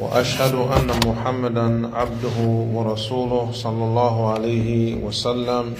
وأشهد 0.00 0.54
أن 0.54 0.88
محمدا 1.06 1.96
عبده 1.96 2.38
ورسوله 2.74 3.52
صلى 3.52 3.84
الله 3.84 4.32
عليه 4.32 4.94
وسلم. 5.04 5.74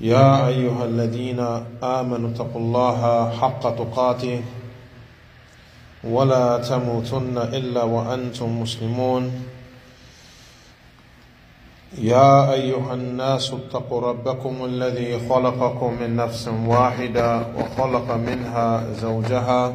يا 0.00 0.48
أيها 0.48 0.84
الذين 0.84 1.40
آمنوا 1.82 2.30
اتقوا 2.30 2.60
الله 2.60 3.30
حق 3.30 3.62
تقاته 3.76 4.42
ولا 6.04 6.58
تموتن 6.58 7.38
إلا 7.38 7.82
وأنتم 7.82 8.60
مسلمون. 8.60 9.32
يا 11.98 12.52
أيها 12.52 12.94
الناس 12.94 13.52
اتقوا 13.52 14.00
ربكم 14.00 14.64
الذي 14.64 15.28
خلقكم 15.28 15.90
من 16.00 16.16
نفس 16.16 16.48
واحدة 16.48 17.46
وخلق 17.56 18.08
منها 18.12 18.92
زوجها 19.00 19.74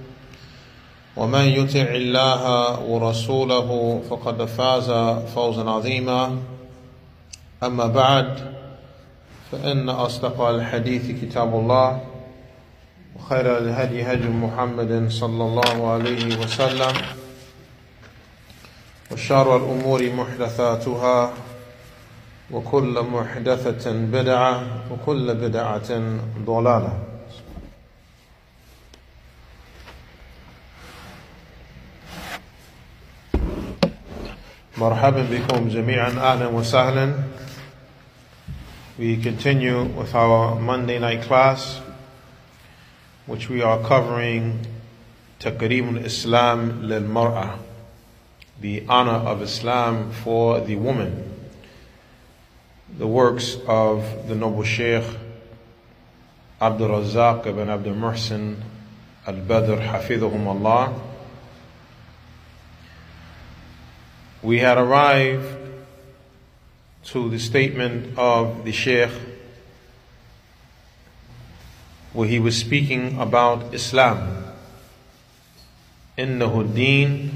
ومن 1.17 1.41
يطع 1.41 1.81
الله 1.81 2.79
ورسوله 2.79 4.01
فقد 4.09 4.45
فاز 4.45 4.91
فوزا 5.35 5.69
عظيما. 5.69 6.37
أما 7.63 7.87
بعد 7.87 8.53
فإن 9.51 9.89
أصدق 9.89 10.41
الحديث 10.41 11.21
كتاب 11.21 11.55
الله 11.55 12.01
وخير 13.15 13.57
الهدي 13.57 14.03
هدي 14.03 14.27
محمد 14.27 15.07
صلى 15.09 15.43
الله 15.43 15.91
عليه 15.91 16.39
وسلم 16.39 16.93
وشر 19.11 19.57
الأمور 19.57 20.11
محدثاتها 20.13 21.33
وكل 22.51 23.05
محدثة 23.11 23.91
بدعة 23.91 24.63
وكل 24.91 25.35
بدعة 25.35 25.89
ضلالة. 26.45 27.10
مرحبا 34.77 35.23
بكم 35.31 35.67
جميعا 35.69 36.09
اهلا 36.09 36.47
وسهلا. 36.47 37.13
We 38.97 39.17
continue 39.17 39.83
with 39.83 40.15
our 40.15 40.55
Monday 40.59 40.97
night 40.99 41.23
class 41.23 41.81
which 43.25 43.49
we 43.49 43.61
are 43.61 43.79
covering 43.79 44.59
تكريم 45.39 45.97
الإسلام 45.97 46.81
للمرأة 46.81 47.49
the 48.61 48.85
honor 48.87 49.27
of 49.27 49.41
Islam 49.41 50.11
for 50.11 50.61
the 50.61 50.75
woman. 50.75 51.33
The 52.97 53.07
works 53.07 53.57
of 53.67 54.27
the 54.29 54.35
noble 54.35 54.63
Sheikh 54.63 55.03
Abdul 56.61 56.89
Razak 56.89 57.45
ibn 57.47 57.69
Abdul 57.69 57.95
Muhsin 57.95 58.55
Al-Badr 59.27 59.81
حفظهم 59.81 60.47
الله 60.47 61.10
we 64.43 64.57
had 64.57 64.77
arrived 64.77 65.45
to 67.05 67.29
the 67.29 67.37
statement 67.37 68.17
of 68.17 68.65
the 68.65 68.71
Sheikh 68.71 69.11
where 72.13 72.27
he 72.27 72.39
was 72.39 72.57
speaking 72.57 73.19
about 73.19 73.73
Islam. 73.73 74.37
إنه 76.19 76.61
الدين 76.61 77.31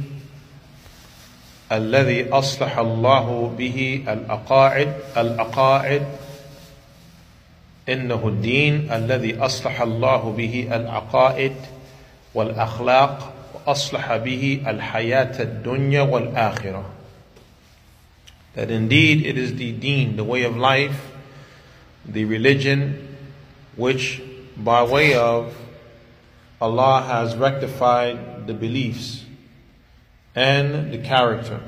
الذي 1.71 2.29
أصلح 2.29 2.77
الله 2.77 3.55
به 3.57 4.03
الأقاعد 4.07 4.93
الأقاعد 5.17 6.05
إنه 7.89 8.27
الدين 8.27 8.91
الذي 8.91 9.37
أصلح 9.37 9.81
الله 9.81 10.33
به 10.37 10.67
العقائد 10.71 11.55
والأخلاق 12.33 13.33
وأصلح 13.53 14.15
به 14.15 14.61
الحياة 14.67 15.41
الدنيا 15.41 16.01
والآخرة 16.01 16.94
that 18.54 18.70
indeed 18.70 19.24
it 19.24 19.38
is 19.38 19.54
the 19.54 19.72
deen, 19.72 20.16
the 20.16 20.24
way 20.24 20.42
of 20.42 20.56
life, 20.56 21.12
the 22.04 22.24
religion, 22.24 23.16
which 23.76 24.20
by 24.56 24.82
way 24.82 25.14
of 25.14 25.54
Allah 26.60 27.02
has 27.02 27.36
rectified 27.36 28.46
the 28.46 28.54
beliefs 28.54 29.24
and 30.34 30.92
the 30.92 30.98
character. 30.98 31.60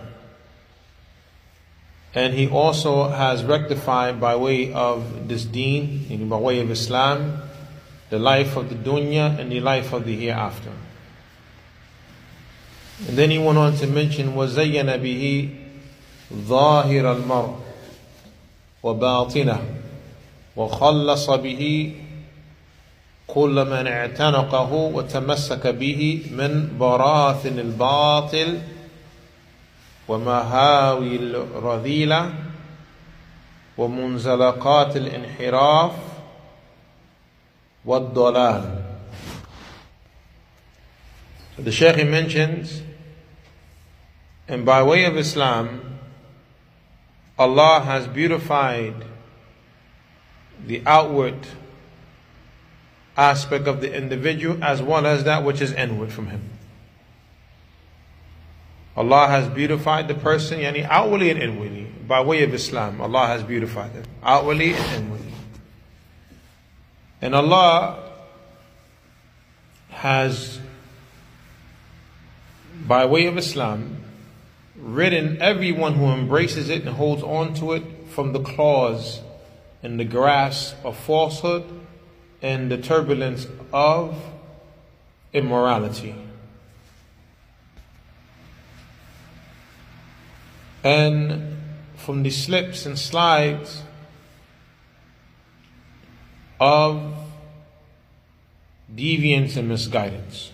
And 2.15 2.35
He 2.35 2.49
also 2.49 3.09
has 3.09 3.43
rectified 3.43 4.21
by 4.21 4.37
way 4.37 4.73
of 4.73 5.29
this 5.29 5.45
deen, 5.45 6.29
by 6.29 6.37
way 6.37 6.61
of 6.61 6.71
Islam, 6.71 7.41
the 8.11 8.19
life 8.19 8.57
of 8.57 8.69
the 8.69 8.75
dunya 8.75 9.39
and 9.39 9.51
the 9.51 9.61
life 9.61 9.95
of 9.95 10.05
the 10.05 10.15
hereafter. 10.15 10.73
And 13.09 13.17
then 13.17 13.31
he 13.31 13.39
went 13.39 13.57
on 13.57 13.75
to 13.77 13.87
mention, 13.87 14.35
وَزَيَّنَ 14.35 14.85
بِهِ 15.01 15.59
ظاهر 16.34 17.12
المرء 17.12 17.56
وباطنه 18.84 19.60
وخلص 20.56 21.30
به 21.30 21.94
كل 23.28 23.66
من 23.66 23.88
اعتنقه 23.88 24.74
وتمسك 24.74 25.68
به 25.68 26.22
من 26.32 26.78
براثن 26.80 27.60
الباطل 27.60 28.60
ومهاوي 30.08 31.16
الرذيلة 31.16 32.34
ومنزلقات 33.78 34.98
الانحراف 34.98 35.92
والضلال. 37.86 38.84
So 41.56 41.64
The 41.64 41.72
Shaykh 41.72 42.08
mentions, 42.08 42.84
and 44.48 44.66
by 44.66 44.84
way 44.84 45.06
of 45.06 45.18
Islam, 45.18 45.97
Allah 47.38 47.82
has 47.82 48.08
beautified 48.08 49.06
the 50.66 50.82
outward 50.86 51.36
aspect 53.16 53.68
of 53.68 53.82
the 53.82 53.96
individual 53.96 54.64
as 54.64 54.82
well 54.82 55.06
as 55.06 55.24
that 55.24 55.44
which 55.44 55.62
is 55.62 55.72
inward 55.74 56.12
from 56.12 56.28
him. 56.28 56.50
Allah 58.96 59.28
has 59.28 59.48
beautified 59.50 60.08
the 60.08 60.16
person, 60.16 60.60
yani 60.60 60.84
outwardly 60.90 61.30
and 61.30 61.40
inwardly, 61.42 61.84
by 62.08 62.22
way 62.22 62.44
of 62.44 62.54
Islam. 62.54 63.00
Allah 63.00 63.28
has 63.28 63.44
beautified 63.44 63.94
them, 63.94 64.04
outwardly 64.24 64.74
and 64.74 65.04
inwardly. 65.04 65.32
And 67.22 67.36
Allah 67.36 68.12
has, 69.90 70.60
by 72.88 73.06
way 73.06 73.28
of 73.28 73.38
Islam, 73.38 73.98
ridden 74.78 75.42
everyone 75.42 75.94
who 75.94 76.06
embraces 76.06 76.70
it 76.70 76.84
and 76.84 76.96
holds 76.96 77.24
on 77.24 77.54
to 77.56 77.74
it 77.74 77.84
from 78.10 78.34
the 78.34 78.40
claws 78.40 79.22
and 79.84 80.00
the 80.00 80.06
grasp 80.06 80.76
of 80.84 80.98
falsehood 80.98 81.64
and 82.42 82.72
the 82.72 82.78
turbulence 82.78 83.48
of 83.74 84.22
immorality. 85.34 86.16
And 90.84 91.58
from 91.96 92.24
the 92.24 92.30
slips 92.30 92.86
and 92.86 92.98
slides 92.98 93.82
of 96.60 97.14
deviance 98.94 99.58
and 99.58 99.68
misguidance. 99.68 100.52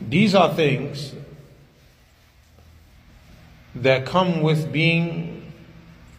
These 0.00 0.34
are 0.34 0.54
things 0.54 1.14
that 3.74 4.06
come 4.06 4.40
with 4.40 4.72
being 4.72 5.52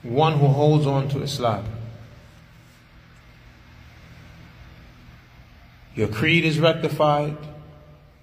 one 0.04 0.40
who 0.40 0.48
holds 0.48 0.86
on 0.86 1.10
to 1.10 1.22
Islam. 1.22 1.66
Your 5.96 6.08
creed 6.08 6.46
is 6.46 6.60
rectified, 6.60 7.38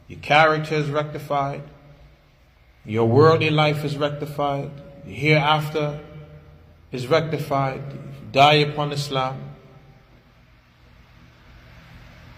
your 0.06 0.20
character 0.20 0.76
is 0.76 0.88
rectified, 0.88 1.62
your 2.84 3.06
worldly 3.06 3.50
life 3.50 3.84
is 3.84 3.96
rectified, 3.96 4.70
the 5.04 5.12
hereafter 5.12 5.98
is 6.92 7.08
rectified, 7.08 7.82
you 7.92 7.98
die 8.30 8.54
upon 8.54 8.92
Islam. 8.92 9.40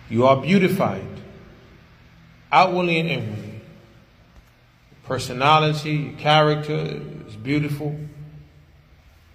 You 0.08 0.26
are 0.26 0.40
beautified, 0.40 1.20
outwardly 2.52 2.98
and 2.98 3.08
inwardly 3.08 3.56
personality, 5.06 5.92
your 5.92 6.12
character 6.14 7.00
is 7.28 7.36
beautiful. 7.36 7.98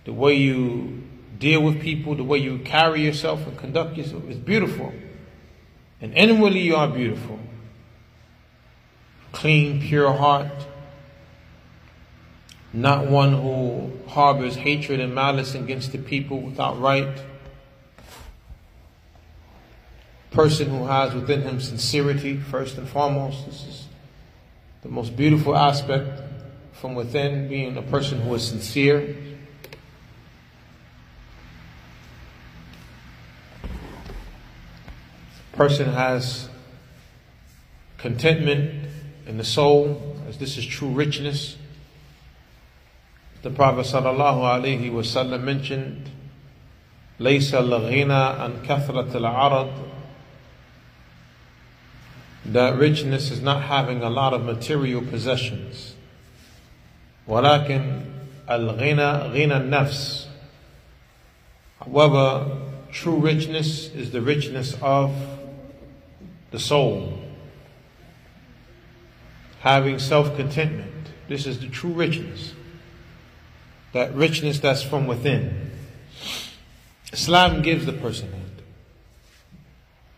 The 0.04 0.13
way 0.13 0.36
you 0.36 1.04
deal 1.40 1.62
with 1.62 1.81
people, 1.81 2.16
the 2.16 2.24
way 2.24 2.38
you 2.38 2.60
carry 2.60 3.04
yourself 3.04 3.48
and 3.48 3.58
conduct 3.58 3.98
yourself 3.98 4.30
is 4.30 4.38
beautiful. 4.38 4.94
And 6.02 6.13
inwardly 6.13 6.60
you 6.60 6.75
are 6.75 6.88
beautiful. 6.88 7.40
Clean, 9.31 9.81
pure 9.81 10.12
heart. 10.13 10.68
Not 12.74 13.08
one 13.08 13.34
who 13.34 13.92
harbors 14.08 14.56
hatred 14.56 15.00
and 15.00 15.16
malice 15.16 15.56
against 15.56 15.92
the 15.92 15.98
people 15.98 16.42
without 16.42 16.80
right 16.80 17.22
Person 20.31 20.69
who 20.69 20.87
has 20.87 21.14
within 21.14 21.43
him 21.43 21.61
sincerity, 21.61 22.37
first 22.37 22.76
and 22.76 22.88
foremost. 22.88 23.46
This 23.46 23.64
is 23.67 23.87
the 24.82 24.88
most 24.88 25.17
beautiful 25.17 25.56
aspect 25.56 26.20
from 26.73 26.94
within 26.94 27.49
being 27.49 27.76
a 27.76 27.82
person 27.82 28.20
who 28.20 28.34
is 28.34 28.46
sincere. 28.46 29.17
Person 35.52 35.90
has 35.93 36.50
contentment 37.96 38.90
in 39.26 39.38
the 39.38 39.44
soul, 39.44 40.19
as 40.28 40.37
this 40.37 40.58
is 40.58 40.67
true 40.67 40.90
richness. 40.90 41.56
The 43.43 43.50
Prophet 43.50 43.87
sallallahu 43.87 44.43
alaihi 44.43 44.90
wasallam 44.90 45.44
mentioned, 45.44 46.11
"ليس 47.19 47.55
الغنى 47.55 48.11
عن 48.11 48.67
كثرة 48.67 49.14
العرض 49.14 49.73
that 52.44 52.78
richness 52.78 53.31
is 53.31 53.40
not 53.40 53.62
having 53.62 54.02
a 54.02 54.11
lot 54.11 54.32
of 54.32 54.44
material 54.44 55.02
possessions. 55.02 55.94
ولكن 57.28 58.02
الغنى 58.49 59.32
غنى 59.32 59.56
النفس. 59.56 60.26
However, 61.81 62.62
true 62.93 63.17
richness 63.17 63.88
is 63.94 64.11
the 64.12 64.20
richness 64.20 64.76
of 64.81 65.14
the 66.50 66.58
soul. 66.58 67.19
Having 69.61 69.99
self 69.99 70.37
contentment. 70.37 70.93
This 71.28 71.46
is 71.46 71.58
the 71.58 71.69
true 71.69 71.93
richness. 71.93 72.55
That 73.93 74.14
richness 74.14 74.61
that's 74.61 74.82
from 74.82 75.06
within. 75.06 75.73
Islam 77.12 77.62
gives 77.62 77.87
the 77.87 77.93
person 77.93 78.31
that. 78.31 78.62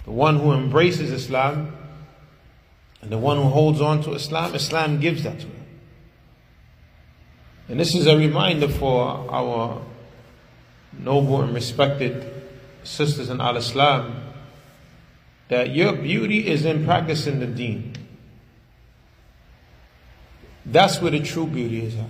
The 0.05 0.10
one 0.10 0.38
who 0.38 0.52
embraces 0.52 1.10
Islam 1.10 1.76
and 3.03 3.11
the 3.11 3.17
one 3.17 3.35
who 3.35 3.50
holds 3.50 3.81
on 3.81 4.01
to 4.03 4.13
Islam, 4.13 4.55
Islam 4.55 5.01
gives 5.01 5.23
that 5.23 5.38
to 5.41 5.45
him. 5.45 5.65
And 7.67 7.77
this 7.77 7.95
is 7.95 8.07
a 8.07 8.15
reminder 8.15 8.69
for 8.69 9.29
our 9.29 9.81
noble 10.97 11.41
and 11.41 11.53
respected 11.53 12.31
sisters 12.83 13.29
in 13.29 13.41
Al 13.41 13.57
Islam 13.57 14.23
that 15.50 15.75
your 15.75 15.94
beauty 15.94 16.47
is 16.47 16.63
in 16.63 16.85
practicing 16.85 17.41
the 17.41 17.45
deen. 17.45 17.94
That's 20.65 21.01
where 21.01 21.11
the 21.11 21.19
true 21.19 21.45
beauty 21.47 21.85
is 21.85 21.95
at. 21.97 22.06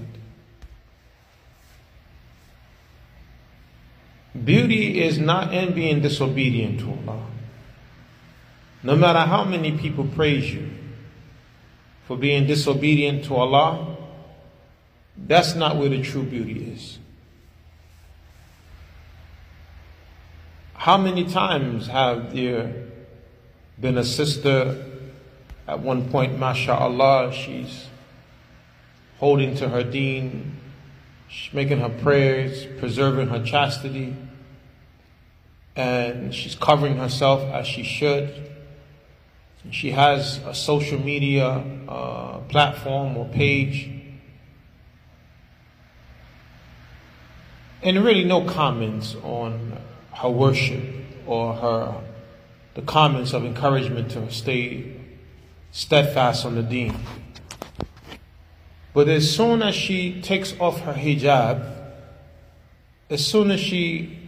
Beauty 4.46 5.02
is 5.02 5.18
not 5.18 5.52
in 5.54 5.74
being 5.74 6.02
disobedient 6.02 6.82
to 6.82 6.90
Allah. 7.08 7.26
No 8.84 8.96
matter 8.96 9.22
how 9.22 9.44
many 9.44 9.76
people 9.76 10.06
praise 10.06 10.54
you, 10.54 10.70
for 12.08 12.18
being 12.18 12.46
disobedient 12.46 13.26
to 13.26 13.36
Allah, 13.36 13.98
that's 15.18 15.56
not 15.56 15.78
where 15.78 15.90
the 15.90 16.02
true 16.02 16.24
beauty 16.24 16.74
is. 16.74 16.98
How 20.74 20.98
many 20.98 21.24
times 21.24 21.88
have 21.88 22.36
there 22.36 22.74
been 23.80 23.98
a 23.98 24.04
sister 24.04 24.84
at 25.68 25.80
one 25.80 26.10
point, 26.10 26.38
mashallah, 26.38 27.32
she's 27.34 27.88
holding 29.20 29.56
to 29.56 29.70
her 29.70 29.84
deen, 29.84 30.58
she's 31.30 31.54
making 31.54 31.80
her 31.80 31.90
prayers, 31.90 32.66
preserving 32.80 33.30
her 33.30 33.42
chastity, 33.44 34.16
and 35.76 36.36
she's 36.36 36.56
covering 36.56 36.98
herself 36.98 37.42
as 37.54 37.66
she 37.66 37.84
should. 37.84 38.53
She 39.72 39.92
has 39.92 40.38
a 40.46 40.54
social 40.54 41.00
media 41.00 41.64
uh, 41.88 42.40
platform 42.50 43.18
or 43.18 43.26
page. 43.30 43.90
And 47.82 48.04
really 48.04 48.24
no 48.24 48.46
comments 48.46 49.16
on 49.24 49.78
her 50.12 50.30
worship 50.30 50.84
or 51.26 51.54
her 51.56 52.04
the 52.76 52.82
comments 52.82 53.34
of 53.34 53.46
encouragement 53.46 54.12
to 54.12 54.32
stay 54.32 55.00
steadfast 55.72 56.46
on 56.46 56.56
the 56.56 56.64
deen. 56.64 56.96
But 58.94 59.08
as 59.10 59.36
soon 59.36 59.62
as 59.62 59.76
she 59.76 60.22
takes 60.22 60.54
off 60.60 60.82
her 60.82 60.94
hijab, 60.94 61.72
as 63.10 63.26
soon 63.26 63.52
as 63.52 63.60
she 63.60 64.20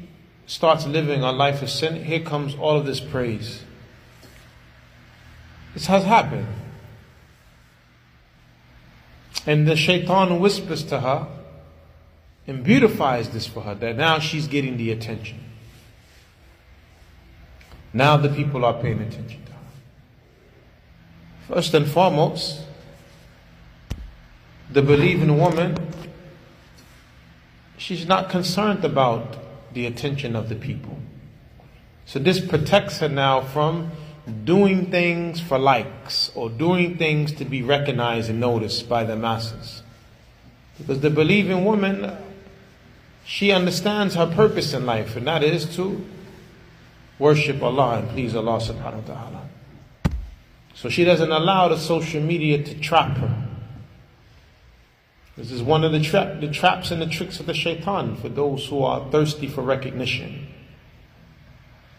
starts 0.47 0.85
living 0.85 1.23
a 1.23 1.31
life 1.31 1.61
of 1.61 1.69
sin, 1.69 2.03
here 2.03 2.19
comes 2.19 2.55
all 2.55 2.77
of 2.77 2.85
this 2.85 2.99
praise. 2.99 3.64
This 5.75 5.85
has 5.87 6.05
happened. 6.05 6.47
And 9.45 9.67
the 9.67 9.75
shaitan 9.75 10.39
whispers 10.39 10.83
to 10.85 11.01
her 11.01 11.27
and 12.47 12.63
beautifies 12.63 13.29
this 13.29 13.45
for 13.45 13.61
her 13.61 13.75
that 13.75 13.97
now 13.97 14.17
she's 14.19 14.47
getting 14.47 14.77
the 14.77 14.89
attention. 14.91 15.39
Now 17.93 18.17
the 18.17 18.29
people 18.29 18.65
are 18.65 18.73
paying 18.73 19.01
attention 19.01 19.45
to 19.45 19.51
her. 19.51 19.57
First 21.47 21.73
and 21.73 21.87
foremost, 21.87 22.61
the 24.71 24.81
believing 24.81 25.37
woman, 25.37 25.77
she's 27.77 28.07
not 28.07 28.29
concerned 28.29 28.85
about 28.85 29.37
the 29.73 29.85
attention 29.85 30.37
of 30.37 30.47
the 30.47 30.55
people. 30.55 30.97
So 32.05 32.17
this 32.17 32.39
protects 32.39 32.99
her 32.99 33.09
now 33.09 33.41
from 33.41 33.91
doing 34.43 34.89
things 34.89 35.39
for 35.39 35.57
likes 35.57 36.31
or 36.35 36.49
doing 36.49 36.97
things 36.97 37.31
to 37.33 37.45
be 37.45 37.61
recognized 37.61 38.29
and 38.29 38.39
noticed 38.39 38.89
by 38.89 39.03
the 39.03 39.15
masses. 39.15 39.83
Because 40.77 41.01
the 41.01 41.09
believing 41.09 41.63
woman, 41.63 42.17
she 43.23 43.51
understands 43.51 44.15
her 44.15 44.25
purpose 44.25 44.73
in 44.73 44.85
life, 44.85 45.15
and 45.15 45.27
that 45.27 45.43
is 45.43 45.75
to 45.75 46.05
worship 47.19 47.61
Allah 47.61 47.99
and 47.99 48.09
please 48.09 48.35
Allah 48.35 48.59
subhanahu 48.59 49.07
wa 49.07 49.13
ta'ala. 49.13 49.49
So 50.73 50.89
she 50.89 51.05
doesn't 51.05 51.31
allow 51.31 51.69
the 51.69 51.77
social 51.77 52.21
media 52.21 52.61
to 52.61 52.79
trap 52.79 53.17
her. 53.17 53.47
This 55.37 55.51
is 55.51 55.61
one 55.61 55.83
of 55.83 55.91
the, 55.91 56.01
tra- 56.01 56.37
the 56.39 56.47
traps 56.47 56.91
and 56.91 57.01
the 57.01 57.07
tricks 57.07 57.39
of 57.39 57.45
the 57.45 57.53
shaitan 57.53 58.15
for 58.17 58.29
those 58.29 58.67
who 58.67 58.83
are 58.83 59.09
thirsty 59.11 59.47
for 59.47 59.61
recognition 59.61 60.47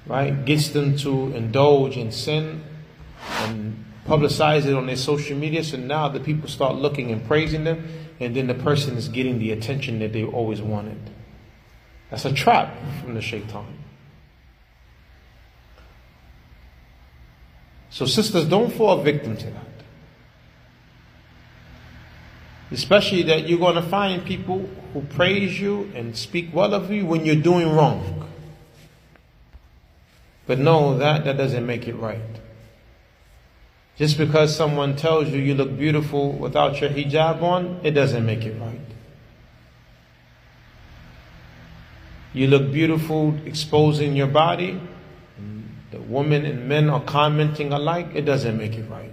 right, 0.07 0.45
gets 0.45 0.69
them 0.69 0.97
to 0.99 1.35
indulge 1.35 1.97
in 1.97 2.13
sin 2.13 2.63
and 3.41 3.85
publicize 4.07 4.67
it 4.67 4.75
on 4.75 4.87
their 4.87 4.97
social 4.97 5.37
media. 5.37 5.65
So 5.65 5.77
now 5.77 6.09
the 6.09 6.21
people 6.21 6.49
start 6.49 6.77
looking 6.77 7.11
and 7.11 7.27
praising 7.27 7.65
them, 7.65 7.89
and 8.21 8.35
then 8.35 8.47
the 8.47 8.55
person 8.55 8.97
is 8.97 9.09
getting 9.09 9.39
the 9.39 9.53
attention 9.53 9.99
that 9.99 10.13
they 10.13 10.25
always 10.25 10.63
wanted. 10.63 11.11
That's 12.11 12.25
a 12.25 12.33
trap 12.33 12.75
from 13.03 13.15
the 13.15 13.21
shaitan. 13.21 13.67
So, 17.91 18.05
sisters, 18.05 18.45
don't 18.45 18.71
fall 18.73 19.03
victim 19.03 19.37
to 19.39 19.47
that. 19.47 19.67
Especially 22.71 23.23
that 23.23 23.49
you're 23.49 23.59
going 23.59 23.77
to 23.77 23.83
find 23.83 24.25
people 24.25 24.69
who 24.93 25.01
praise 25.01 25.59
you 25.59 25.91
and 25.95 26.17
speak 26.17 26.51
well 26.53 26.75
of 26.75 26.91
you 26.91 27.07
when 27.07 27.25
you're 27.25 27.37
doing 27.37 27.75
wrong. 27.75 28.26
But 30.47 30.59
no, 30.59 30.97
that, 30.99 31.25
that 31.25 31.37
doesn't 31.37 31.67
make 31.67 31.89
it 31.89 31.95
right. 31.95 32.21
Just 33.97 34.19
because 34.19 34.55
someone 34.55 34.95
tells 34.95 35.29
you 35.29 35.41
you 35.41 35.55
look 35.55 35.77
beautiful 35.77 36.33
without 36.33 36.81
your 36.81 36.91
hijab 36.91 37.43
on, 37.43 37.81
it 37.83 37.93
doesn't 37.93 38.25
make 38.25 38.45
it 38.45 38.61
right. 38.61 38.81
You 42.35 42.49
look 42.49 42.71
beautiful 42.71 43.35
exposing 43.47 44.15
your 44.15 44.27
body, 44.27 44.79
the 45.91 46.01
women 46.01 46.45
and 46.45 46.69
men 46.69 46.91
are 46.91 47.01
commenting 47.01 47.73
alike, 47.73 48.09
it 48.15 48.23
doesn't 48.23 48.59
make 48.59 48.75
it 48.75 48.91
right. 48.91 49.13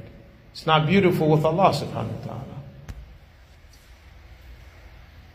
It's 0.52 0.66
not 0.66 0.86
beautiful 0.86 1.30
with 1.30 1.46
Allah 1.46 1.72
subhanahu 1.72 2.20
wa 2.20 2.26
ta'ala. 2.26 2.44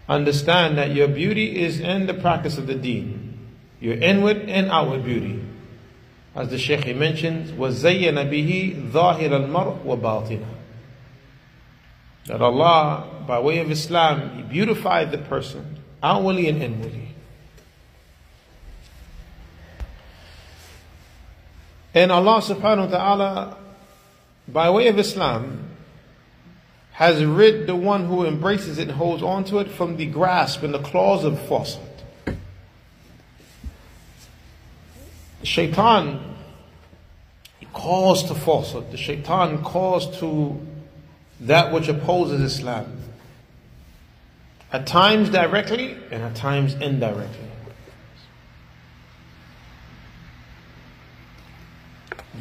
Understand 0.09 0.77
that 0.77 0.95
your 0.95 1.09
beauty 1.09 1.63
is 1.63 1.81
in 1.81 2.07
the 2.07 2.15
practice 2.15 2.59
of 2.59 2.67
the 2.67 2.75
deen. 2.75 3.39
Your 3.81 3.95
inward 3.95 4.49
and 4.49 4.71
outward 4.71 5.05
beauty 5.05 5.43
As 6.36 6.50
the 6.50 6.58
Shaykh 6.58 6.96
mentions, 6.96 7.52
وَزَيَّنَ 7.52 8.16
بِهِ 8.16 8.92
ظَاهِرَ 8.92 9.30
الْمَرْءِ 9.30 9.84
وَبَاطِنَهُ 9.84 10.48
That 12.26 12.42
Allah, 12.42 13.08
by 13.28 13.40
way 13.40 13.60
of 13.60 13.70
Islam, 13.70 14.38
He 14.38 14.42
beautified 14.42 15.12
the 15.12 15.20
person 15.20 15.80
outwardly 16.02 16.50
and 16.50 16.62
inwardly. 16.62 17.10
And 21.94 22.12
Allah 22.12 22.42
subhanahu 22.42 22.90
wa 22.90 22.98
ta'ala, 22.98 23.58
by 24.48 24.70
way 24.72 24.88
of 24.88 24.98
Islam, 24.98 25.70
has 26.94 27.24
rid 27.24 27.68
the 27.68 27.76
one 27.76 28.06
who 28.06 28.26
embraces 28.26 28.80
it 28.80 28.88
and 28.88 28.92
holds 28.98 29.22
on 29.22 29.44
to 29.46 29.60
it 29.60 29.70
from 29.70 29.98
the 29.98 30.08
grasp 30.08 30.64
and 30.64 30.74
the 30.74 30.80
claws 30.80 31.24
of 31.24 31.40
falsehood. 31.48 31.87
Shaitan, 35.43 36.21
he 37.61 37.67
calls 37.67 38.25
to 38.25 38.35
falsehood. 38.35 38.91
The 38.91 38.97
shaitan 38.97 39.63
calls 39.63 40.19
to 40.21 40.61
that 41.41 41.73
which 41.73 41.89
opposes 41.89 42.41
Islam. 42.41 43.03
At 44.73 44.87
times 44.87 45.31
directly 45.31 45.97
and 46.11 46.23
at 46.23 46.35
times 46.35 46.75
indirectly. 46.75 47.47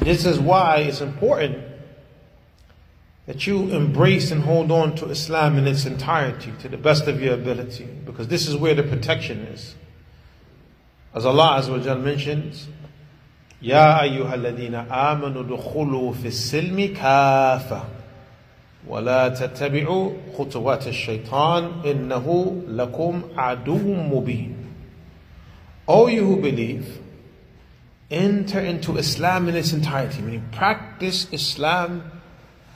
This 0.00 0.26
is 0.26 0.38
why 0.38 0.78
it's 0.78 1.00
important 1.00 1.64
that 3.26 3.46
you 3.46 3.70
embrace 3.70 4.30
and 4.30 4.42
hold 4.42 4.70
on 4.70 4.94
to 4.96 5.10
Islam 5.10 5.58
in 5.58 5.66
its 5.66 5.84
entirety 5.84 6.52
to 6.60 6.68
the 6.68 6.78
best 6.78 7.06
of 7.08 7.20
your 7.20 7.34
ability, 7.34 7.84
because 8.06 8.28
this 8.28 8.48
is 8.48 8.56
where 8.56 8.74
the 8.74 8.82
protection 8.82 9.40
is. 9.40 9.74
As 11.14 11.26
Allah 11.26 11.60
Azza 11.60 11.86
wa 11.86 11.94
mentions, 11.96 12.68
يا 13.61 14.01
أيها 14.01 14.35
الذين 14.35 14.75
آمنوا 14.75 15.43
دخلوا 15.43 16.13
في 16.13 16.27
السلم 16.27 16.93
كافة 16.93 17.83
ولا 18.87 19.29
تتبعوا 19.29 20.11
خطوات 20.37 20.87
الشيطان 20.87 21.71
إنه 21.85 22.57
لكم 22.67 23.21
عدو 23.37 23.93
مبين. 23.93 24.55
O 25.87 26.07
you 26.07 26.25
who 26.25 26.41
believe, 26.41 26.99
enter 28.11 28.59
into 28.59 28.97
Islam 28.97 29.49
in 29.49 29.55
its 29.55 29.73
entirety, 29.73 30.21
meaning 30.21 30.43
practice 30.51 31.27
Islam 31.31 32.11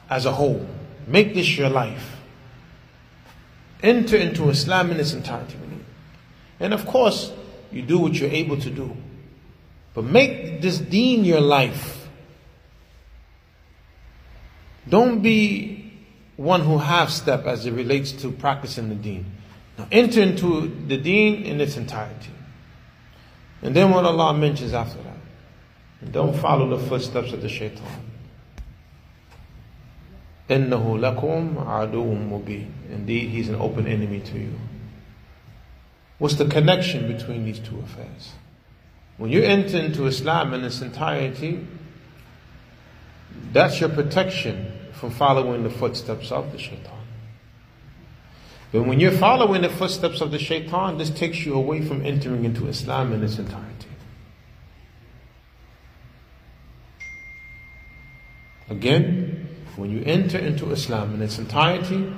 as 0.10 0.26
a 0.26 0.32
whole. 0.32 0.66
Make 1.08 1.34
this 1.34 1.58
your 1.58 1.70
life. 1.70 2.18
Enter 3.84 4.18
into 4.18 4.50
Islam 4.50 4.92
in 4.92 5.00
its 5.00 5.14
entirety. 5.14 5.56
And 6.60 6.74
of 6.74 6.86
course, 6.86 7.32
you 7.72 7.82
do 7.82 8.00
what 8.00 8.14
you're 8.16 8.32
able 8.32 8.58
to 8.58 8.70
do. 8.70 8.96
But 9.94 10.06
make 10.06 10.62
this 10.62 10.78
deen 10.78 11.26
your 11.26 11.42
life. 11.42 12.08
Don't 14.88 15.22
be 15.22 15.94
one 16.38 16.62
who 16.62 16.78
half 16.78 17.10
step 17.10 17.46
as 17.46 17.66
it 17.66 17.72
relates 17.72 18.12
to 18.14 18.32
practicing 18.32 18.90
the 18.90 18.96
deen. 18.96 19.26
Now 19.78 19.88
enter 19.92 20.22
into 20.22 20.68
the 20.88 20.98
deen 20.98 21.44
in 21.44 21.60
its 21.60 21.78
entirety. 21.78 22.32
And 23.62 23.76
then 23.76 23.92
what 23.92 24.06
Allah 24.06 24.34
mentions 24.34 24.74
after 24.74 25.02
that. 25.02 25.18
And 26.02 26.14
don't 26.14 26.38
follow 26.38 26.78
the 26.78 26.88
footsteps 26.88 27.34
of 27.34 27.42
the 27.42 27.50
shaitan. 27.50 28.08
إِنَّهُ 30.50 30.70
لَكُمْ 30.70 31.66
عَدُوٌ 31.66 32.30
مُبِينٌ 32.30 32.70
Indeed, 32.92 33.30
he's 33.32 33.50
an 33.50 33.56
open 33.56 33.86
enemy 33.86 34.22
to 34.22 34.40
you. 34.40 34.54
What's 36.20 36.36
the 36.36 36.46
connection 36.46 37.12
between 37.12 37.46
these 37.46 37.60
two 37.60 37.80
affairs? 37.80 38.32
When 39.23 39.31
you 39.31 39.45
enter 39.45 39.79
into 39.79 40.07
Islam 40.07 40.53
in 40.53 40.65
its 40.65 40.83
entirety, 40.83 41.65
that's 43.53 43.79
your 43.79 43.89
protection 43.89 44.73
from 44.95 45.13
following 45.13 45.63
the 45.63 45.71
footsteps 45.71 46.33
of 46.33 46.51
the 46.51 46.59
shaitan. 46.59 47.07
But 48.73 48.83
when 48.83 48.99
you're 48.99 49.13
following 49.13 49.63
the 49.63 49.69
footsteps 49.69 50.23
of 50.23 50.33
the 50.33 50.41
shaitan, 50.41 50.99
this 50.99 51.09
takes 51.09 51.47
you 51.47 51.55
away 51.55 51.83
from 51.83 52.05
entering 52.05 52.45
into 52.45 52.67
Islam 52.67 53.13
in 53.13 53.23
its 53.23 53.39
entirety. 53.39 53.87
Again, 58.71 59.47
when 59.77 59.93
you 59.93 60.03
enter 60.05 60.39
into 60.39 60.73
Islam 60.73 61.15
in 61.15 61.23
its 61.23 61.39
entirety, 61.39 62.13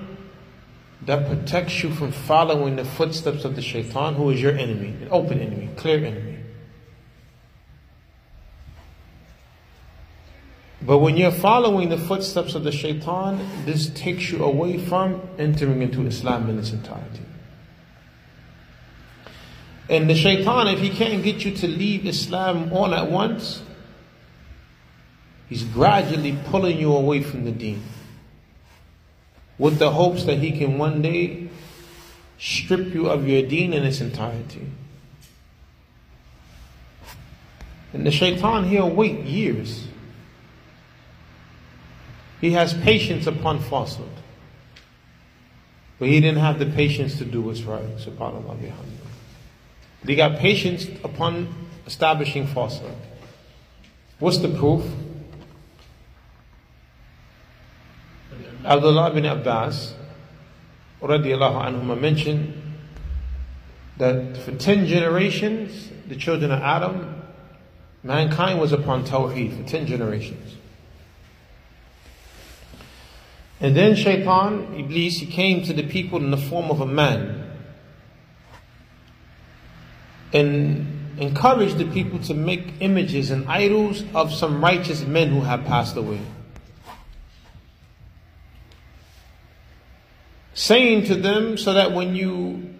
that 1.02 1.26
protects 1.26 1.82
you 1.82 1.90
from 1.90 2.12
following 2.12 2.76
the 2.76 2.84
footsteps 2.86 3.44
of 3.44 3.56
the 3.56 3.62
shaitan, 3.62 4.14
who 4.14 4.30
is 4.30 4.40
your 4.40 4.52
enemy, 4.52 4.94
an 5.02 5.08
open 5.10 5.38
enemy, 5.38 5.68
clear 5.76 6.02
enemy. 6.02 6.33
But 10.84 10.98
when 10.98 11.16
you're 11.16 11.30
following 11.30 11.88
the 11.88 11.98
footsteps 11.98 12.54
of 12.54 12.64
the 12.64 12.72
shaitan, 12.72 13.40
this 13.64 13.88
takes 13.90 14.30
you 14.30 14.44
away 14.44 14.78
from 14.78 15.22
entering 15.38 15.80
into 15.82 16.06
Islam 16.06 16.50
in 16.50 16.58
its 16.58 16.72
entirety. 16.72 17.22
And 19.88 20.08
the 20.08 20.14
shaitan, 20.14 20.68
if 20.68 20.80
he 20.80 20.90
can't 20.90 21.22
get 21.22 21.44
you 21.44 21.52
to 21.56 21.66
leave 21.66 22.06
Islam 22.06 22.72
all 22.72 22.94
at 22.94 23.10
once, 23.10 23.62
He's 25.48 25.62
gradually 25.62 26.36
pulling 26.46 26.78
you 26.78 26.92
away 26.94 27.22
from 27.22 27.44
the 27.44 27.52
deen 27.52 27.82
with 29.58 29.78
the 29.78 29.90
hopes 29.90 30.24
that 30.24 30.38
he 30.38 30.50
can 30.50 30.78
one 30.78 31.02
day 31.02 31.48
strip 32.38 32.92
you 32.92 33.06
of 33.06 33.28
your 33.28 33.42
deen 33.42 33.72
in 33.72 33.84
its 33.84 34.00
entirety. 34.00 34.66
And 37.92 38.04
the 38.04 38.10
shaitan, 38.10 38.64
he'll 38.64 38.90
wait 38.90 39.20
years. 39.20 39.86
He 42.44 42.50
has 42.50 42.74
patience 42.74 43.26
upon 43.26 43.58
falsehood. 43.58 44.12
But 45.98 46.08
he 46.08 46.20
didn't 46.20 46.40
have 46.40 46.58
the 46.58 46.66
patience 46.66 47.16
to 47.16 47.24
do 47.24 47.40
what's 47.40 47.62
right. 47.62 47.96
SubhanAllah 47.96 48.60
behind 48.60 48.98
He 50.06 50.14
got 50.14 50.38
patience 50.38 50.86
upon 51.02 51.48
establishing 51.86 52.46
falsehood. 52.46 52.98
What's 54.18 54.36
the 54.36 54.50
proof? 54.50 54.84
Abdullah 58.62 59.14
bin 59.14 59.24
Abbas 59.24 59.94
radiallahu 61.00 61.64
anhuma 61.64 61.98
mentioned 61.98 62.62
that 63.96 64.36
for 64.36 64.54
10 64.54 64.86
generations, 64.86 65.90
the 66.06 66.16
children 66.16 66.50
of 66.50 66.60
Adam, 66.60 67.22
mankind 68.02 68.60
was 68.60 68.72
upon 68.72 69.06
Tawheed 69.06 69.56
for 69.56 69.66
10 69.66 69.86
generations. 69.86 70.56
And 73.64 73.74
then 73.74 73.96
Shaitan, 73.96 74.74
Iblis, 74.78 75.20
he 75.20 75.26
came 75.26 75.62
to 75.62 75.72
the 75.72 75.84
people 75.84 76.18
in 76.18 76.30
the 76.30 76.36
form 76.36 76.70
of 76.70 76.82
a 76.82 76.86
man 76.86 77.50
and 80.34 81.16
encouraged 81.16 81.78
the 81.78 81.86
people 81.86 82.18
to 82.24 82.34
make 82.34 82.74
images 82.80 83.30
and 83.30 83.48
idols 83.48 84.04
of 84.14 84.34
some 84.34 84.62
righteous 84.62 85.06
men 85.06 85.30
who 85.30 85.40
had 85.40 85.64
passed 85.64 85.96
away. 85.96 86.20
saying 90.52 91.04
to 91.06 91.14
them 91.14 91.56
so 91.56 91.72
that 91.72 91.92
when 91.92 92.14
you 92.14 92.74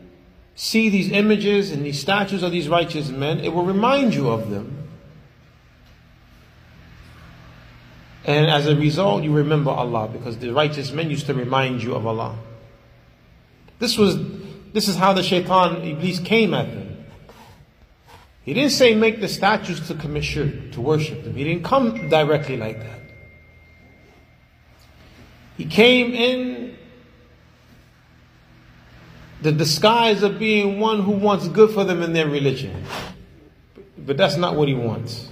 see 0.55 0.91
these 0.91 1.11
images 1.11 1.71
and 1.71 1.83
these 1.87 1.99
statues 1.99 2.43
of 2.43 2.53
these 2.53 2.69
righteous 2.69 3.09
men, 3.09 3.41
it 3.41 3.55
will 3.55 3.65
remind 3.65 4.15
you 4.15 4.29
of 4.29 4.51
them. 4.51 4.84
And 8.25 8.47
as 8.47 8.67
a 8.67 8.75
result, 8.75 9.23
you 9.23 9.33
remember 9.33 9.71
Allah 9.71 10.09
because 10.09 10.39
the 10.39 10.51
righteous 10.51 10.93
men 10.93 11.11
used 11.11 11.27
to 11.27 11.35
remind 11.35 11.83
you 11.83 11.95
of 11.95 12.07
Allah. 12.07 12.37
This 13.79 13.99
was, 13.99 14.17
this 14.73 14.89
is 14.89 14.97
how 14.97 15.13
the 15.13 15.23
shaitan, 15.23 15.83
Iblis 15.83 16.21
came 16.21 16.55
at 16.55 16.73
them. 16.73 17.05
He 18.45 18.55
didn't 18.55 18.73
say 18.73 18.95
make 18.95 19.21
the 19.21 19.29
statues 19.29 19.87
to 19.89 19.95
commit 19.95 20.25
shirk, 20.25 20.73
to 20.73 20.81
worship 20.81 21.25
them. 21.25 21.35
He 21.35 21.45
didn't 21.45 21.65
come 21.65 22.09
directly 22.09 22.57
like 22.57 22.79
that. 22.81 23.01
He 25.57 25.65
came 25.67 26.13
in 26.13 26.77
the 29.41 29.53
disguise 29.53 30.23
of 30.23 30.39
being 30.39 30.81
one 30.81 31.03
who 31.03 31.13
wants 31.13 31.49
good 31.49 31.71
for 31.71 31.85
them 31.85 32.03
in 32.03 32.15
their 32.15 32.29
religion. 32.29 32.85
But 33.99 34.17
that's 34.17 34.37
not 34.37 34.57
what 34.57 34.69
he 34.69 34.75
wants. 34.75 35.29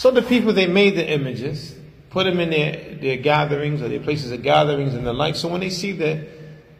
So 0.00 0.10
the 0.10 0.22
people, 0.22 0.54
they 0.54 0.66
made 0.66 0.96
the 0.96 1.06
images, 1.06 1.74
put 2.08 2.24
them 2.24 2.40
in 2.40 2.48
their, 2.48 2.94
their 2.94 3.18
gatherings 3.18 3.82
or 3.82 3.88
their 3.90 4.00
places 4.00 4.32
of 4.32 4.40
gatherings 4.42 4.94
and 4.94 5.06
the 5.06 5.12
like. 5.12 5.36
So 5.36 5.46
when 5.48 5.60
they 5.60 5.68
see 5.68 5.92
the, 5.92 6.26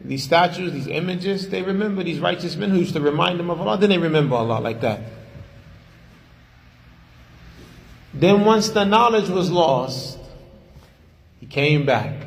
these 0.03 0.23
statues, 0.23 0.73
these 0.73 0.87
images, 0.87 1.47
they 1.49 1.61
remember 1.61 2.01
these 2.01 2.17
righteous 2.17 2.55
men 2.55 2.71
who 2.71 2.77
used 2.77 2.95
to 2.95 2.99
remind 2.99 3.39
them 3.39 3.51
of 3.51 3.61
Allah. 3.61 3.77
Then 3.77 3.91
they 3.91 3.99
remember 3.99 4.37
Allah 4.37 4.59
like 4.59 4.81
that. 4.81 5.01
Then 8.11 8.43
once 8.43 8.69
the 8.69 8.85
knowledge 8.85 9.29
was 9.29 9.51
lost, 9.51 10.17
he 11.39 11.45
came 11.45 11.85
back. 11.85 12.25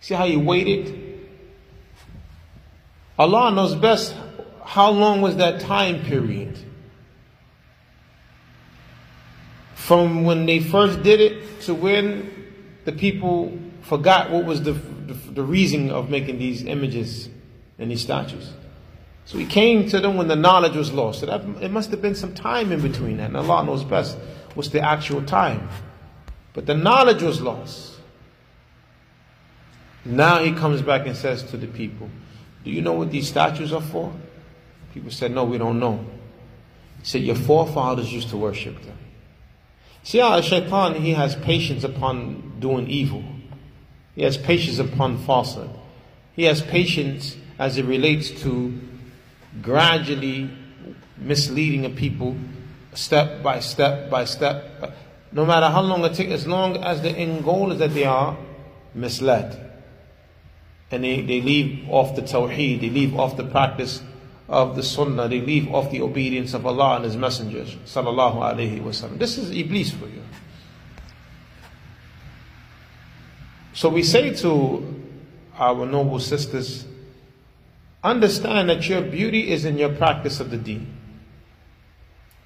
See 0.00 0.14
how 0.14 0.26
he 0.26 0.36
waited? 0.36 1.28
Allah 3.16 3.52
knows 3.52 3.76
best 3.76 4.16
how 4.64 4.90
long 4.90 5.20
was 5.20 5.36
that 5.36 5.60
time 5.60 6.02
period. 6.02 6.58
From 9.90 10.22
when 10.22 10.46
they 10.46 10.60
first 10.60 11.02
did 11.02 11.20
it 11.20 11.62
to 11.62 11.74
when 11.74 12.52
the 12.84 12.92
people 12.92 13.58
forgot 13.82 14.30
what 14.30 14.44
was 14.44 14.62
the, 14.62 14.74
the, 14.74 15.14
the 15.14 15.42
reason 15.42 15.90
of 15.90 16.08
making 16.08 16.38
these 16.38 16.62
images 16.62 17.28
and 17.76 17.90
these 17.90 18.00
statues. 18.00 18.52
So 19.24 19.36
he 19.36 19.46
came 19.46 19.88
to 19.88 19.98
them 19.98 20.16
when 20.16 20.28
the 20.28 20.36
knowledge 20.36 20.76
was 20.76 20.92
lost. 20.92 21.18
So 21.18 21.26
that, 21.26 21.40
it 21.60 21.72
must 21.72 21.90
have 21.90 22.00
been 22.00 22.14
some 22.14 22.34
time 22.34 22.70
in 22.70 22.80
between 22.80 23.16
that. 23.16 23.30
And 23.30 23.36
Allah 23.36 23.64
knows 23.64 23.82
best 23.82 24.16
what's 24.54 24.68
the 24.68 24.80
actual 24.80 25.24
time. 25.24 25.68
But 26.52 26.66
the 26.66 26.74
knowledge 26.74 27.24
was 27.24 27.40
lost. 27.40 27.96
Now 30.04 30.38
he 30.38 30.52
comes 30.52 30.82
back 30.82 31.08
and 31.08 31.16
says 31.16 31.42
to 31.50 31.56
the 31.56 31.66
people, 31.66 32.08
Do 32.62 32.70
you 32.70 32.80
know 32.80 32.92
what 32.92 33.10
these 33.10 33.26
statues 33.26 33.72
are 33.72 33.82
for? 33.82 34.12
People 34.94 35.10
said, 35.10 35.32
No, 35.32 35.42
we 35.42 35.58
don't 35.58 35.80
know. 35.80 35.98
He 37.00 37.06
said, 37.06 37.22
Your 37.22 37.34
forefathers 37.34 38.12
used 38.12 38.28
to 38.28 38.36
worship 38.36 38.80
them. 38.82 38.96
See 40.02 40.18
how 40.18 40.40
shaitan, 40.40 40.94
he 40.94 41.12
has 41.12 41.36
patience 41.36 41.84
upon 41.84 42.58
doing 42.58 42.88
evil. 42.88 43.24
He 44.14 44.22
has 44.22 44.36
patience 44.36 44.78
upon 44.78 45.18
falsehood. 45.18 45.70
He 46.34 46.44
has 46.44 46.62
patience 46.62 47.36
as 47.58 47.76
it 47.76 47.84
relates 47.84 48.30
to 48.42 48.78
gradually 49.62 50.50
misleading 51.18 51.84
a 51.84 51.90
people 51.90 52.36
step 52.94 53.42
by 53.42 53.60
step 53.60 54.10
by 54.10 54.24
step. 54.24 54.96
No 55.32 55.44
matter 55.44 55.68
how 55.68 55.82
long 55.82 56.04
it 56.04 56.14
takes, 56.14 56.32
as 56.32 56.46
long 56.46 56.76
as 56.78 57.02
the 57.02 57.10
end 57.10 57.44
goal 57.44 57.70
is 57.72 57.78
that 57.78 57.94
they 57.94 58.04
are 58.04 58.36
misled. 58.94 59.66
And 60.90 61.04
they, 61.04 61.20
they 61.20 61.40
leave 61.40 61.88
off 61.88 62.16
the 62.16 62.22
tawheed, 62.22 62.80
they 62.80 62.90
leave 62.90 63.14
off 63.14 63.36
the 63.36 63.44
practice 63.44 64.02
of 64.50 64.74
the 64.74 64.82
sunnah, 64.82 65.26
leave 65.26 65.72
off 65.72 65.92
the 65.92 66.02
obedience 66.02 66.54
of 66.54 66.66
Allah 66.66 66.96
and 66.96 67.04
His 67.04 67.16
messengers. 67.16 67.76
Sallallahu 67.86 68.36
alayhi 68.38 68.82
wasallam. 68.82 69.16
This 69.18 69.38
is 69.38 69.52
Iblis 69.52 69.92
for 69.92 70.06
you. 70.06 70.22
So 73.72 73.88
we 73.88 74.02
say 74.02 74.34
to 74.34 75.02
our 75.56 75.86
noble 75.86 76.18
sisters, 76.18 76.84
understand 78.02 78.68
that 78.70 78.88
your 78.88 79.02
beauty 79.02 79.52
is 79.52 79.64
in 79.64 79.78
your 79.78 79.94
practice 79.94 80.40
of 80.40 80.50
the 80.50 80.56
deen. 80.56 80.96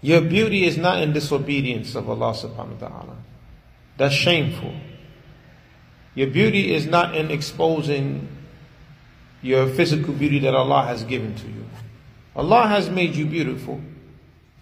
Your 0.02 0.20
beauty 0.20 0.64
is 0.66 0.76
not 0.76 1.00
in 1.00 1.14
disobedience 1.14 1.94
of 1.94 2.10
Allah 2.10 2.34
subhanahu 2.34 2.80
wa 2.80 2.88
ta'ala. 2.88 3.16
That's 3.96 4.14
shameful. 4.14 4.74
Your 6.14 6.26
beauty 6.26 6.74
is 6.74 6.84
not 6.84 7.16
in 7.16 7.30
exposing 7.30 8.28
your 9.40 9.66
physical 9.68 10.12
beauty 10.12 10.38
that 10.40 10.54
Allah 10.54 10.84
has 10.84 11.02
given 11.04 11.34
to 11.36 11.46
you. 11.46 11.63
Allah 12.36 12.66
has 12.66 12.90
made 12.90 13.14
you 13.14 13.26
beautiful, 13.26 13.80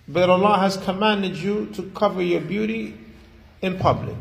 but 0.06 0.28
Allah 0.28 0.58
has 0.58 0.76
commanded 0.76 1.36
you 1.36 1.66
to 1.74 1.82
cover 1.94 2.22
your 2.22 2.40
beauty 2.40 2.94
in 3.62 3.78
public. 3.78 4.16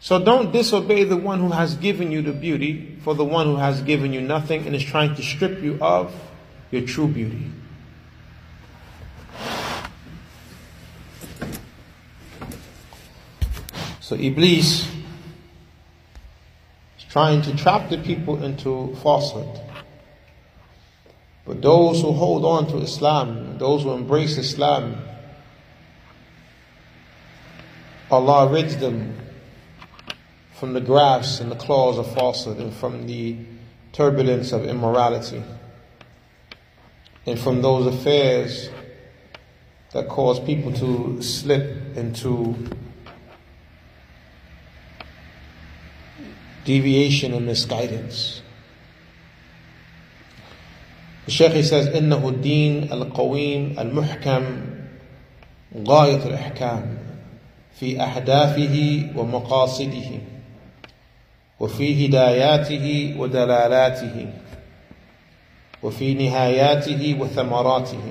So 0.00 0.22
don't 0.22 0.52
disobey 0.52 1.04
the 1.04 1.16
one 1.16 1.40
who 1.40 1.50
has 1.50 1.76
given 1.76 2.10
you 2.10 2.20
the 2.20 2.32
beauty 2.32 2.98
for 3.02 3.14
the 3.14 3.24
one 3.24 3.46
who 3.46 3.56
has 3.56 3.80
given 3.80 4.12
you 4.12 4.20
nothing 4.20 4.66
and 4.66 4.74
is 4.74 4.82
trying 4.82 5.14
to 5.14 5.22
strip 5.22 5.62
you 5.62 5.78
of 5.80 6.14
your 6.70 6.82
true 6.82 7.08
beauty. 7.08 7.50
So 14.00 14.16
Iblis 14.16 14.86
is 16.98 17.04
trying 17.08 17.40
to 17.40 17.56
trap 17.56 17.88
the 17.88 17.96
people 17.96 18.44
into 18.44 18.94
falsehood. 18.96 19.63
But 21.46 21.60
those 21.60 22.00
who 22.00 22.12
hold 22.12 22.44
on 22.44 22.66
to 22.68 22.78
Islam, 22.78 23.58
those 23.58 23.82
who 23.82 23.92
embrace 23.92 24.38
Islam, 24.38 24.96
Allah 28.10 28.48
rids 28.50 28.76
them 28.78 29.18
from 30.54 30.72
the 30.72 30.80
grasp 30.80 31.42
and 31.42 31.50
the 31.50 31.56
claws 31.56 31.98
of 31.98 32.12
falsehood 32.14 32.58
and 32.58 32.72
from 32.72 33.06
the 33.06 33.36
turbulence 33.92 34.52
of 34.52 34.64
immorality 34.64 35.42
and 37.26 37.38
from 37.38 37.62
those 37.62 37.86
affairs 37.86 38.70
that 39.92 40.08
cause 40.08 40.40
people 40.40 40.72
to 40.72 41.22
slip 41.22 41.96
into 41.96 42.56
deviation 46.64 47.32
and 47.34 47.46
misguidance. 47.46 48.42
The 51.25 51.31
Shaykh 51.31 51.63
says, 51.65 51.87
إنه 51.87 52.29
الدين 52.29 52.91
القويم 52.91 53.75
المحكم 53.79 54.43
غاية 55.87 56.25
الإحكام 56.25 56.97
في 57.79 58.01
أهدافه 58.01 59.05
ومقاصده 59.15 60.09
وفي 61.59 62.05
هداياته 62.07 63.15
ودلالاته 63.17 64.27
وفي 65.83 66.13
نهاياته 66.13 67.17
وثمراته 67.19 68.03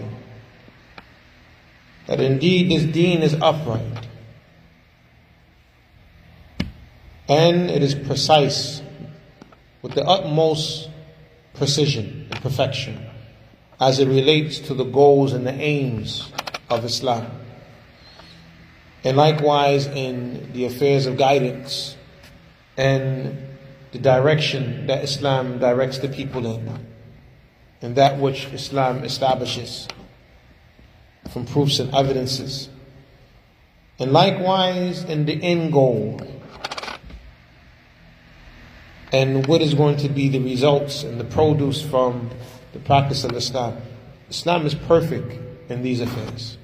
That 2.06 2.20
indeed 2.20 2.70
this 2.70 2.84
deen 2.84 3.22
is 3.22 3.34
upright 3.34 4.06
and 7.28 7.70
it 7.70 7.82
is 7.82 7.94
precise 7.94 8.80
with 9.82 9.92
the 9.94 10.04
utmost 10.04 10.88
precision 11.53 12.27
and 12.31 12.41
perfection 12.41 13.05
as 13.79 13.99
it 13.99 14.07
relates 14.07 14.59
to 14.59 14.73
the 14.73 14.83
goals 14.83 15.33
and 15.33 15.45
the 15.45 15.53
aims 15.53 16.31
of 16.69 16.85
Islam. 16.85 17.27
And 19.03 19.17
likewise 19.17 19.85
in 19.87 20.53
the 20.53 20.65
affairs 20.65 21.05
of 21.05 21.17
guidance 21.17 21.97
and 22.77 23.37
the 23.91 23.99
direction 23.99 24.87
that 24.87 25.03
Islam 25.03 25.59
directs 25.59 25.99
the 25.99 26.07
people 26.07 26.45
in, 26.47 26.87
and 27.81 27.95
that 27.95 28.17
which 28.17 28.45
Islam 28.47 29.03
establishes 29.03 29.87
from 31.31 31.45
proofs 31.45 31.79
and 31.79 31.93
evidences. 31.93 32.69
And 33.99 34.11
likewise 34.11 35.03
in 35.03 35.25
the 35.25 35.41
end 35.43 35.73
goal 35.73 36.19
and 39.13 39.45
what 39.45 39.61
is 39.61 39.75
going 39.75 39.95
to 39.97 40.09
be 40.09 40.27
the 40.27 40.39
results 40.39 41.03
and 41.03 41.19
the 41.19 41.23
produce 41.23 41.81
from 41.81 42.31
the 42.73 42.79
practice 42.79 43.23
of 43.23 43.31
Islam. 43.33 43.77
Islam 44.29 44.65
is 44.65 44.73
perfect 44.73 45.39
in 45.69 45.83
these 45.83 46.01
affairs. 46.01 46.57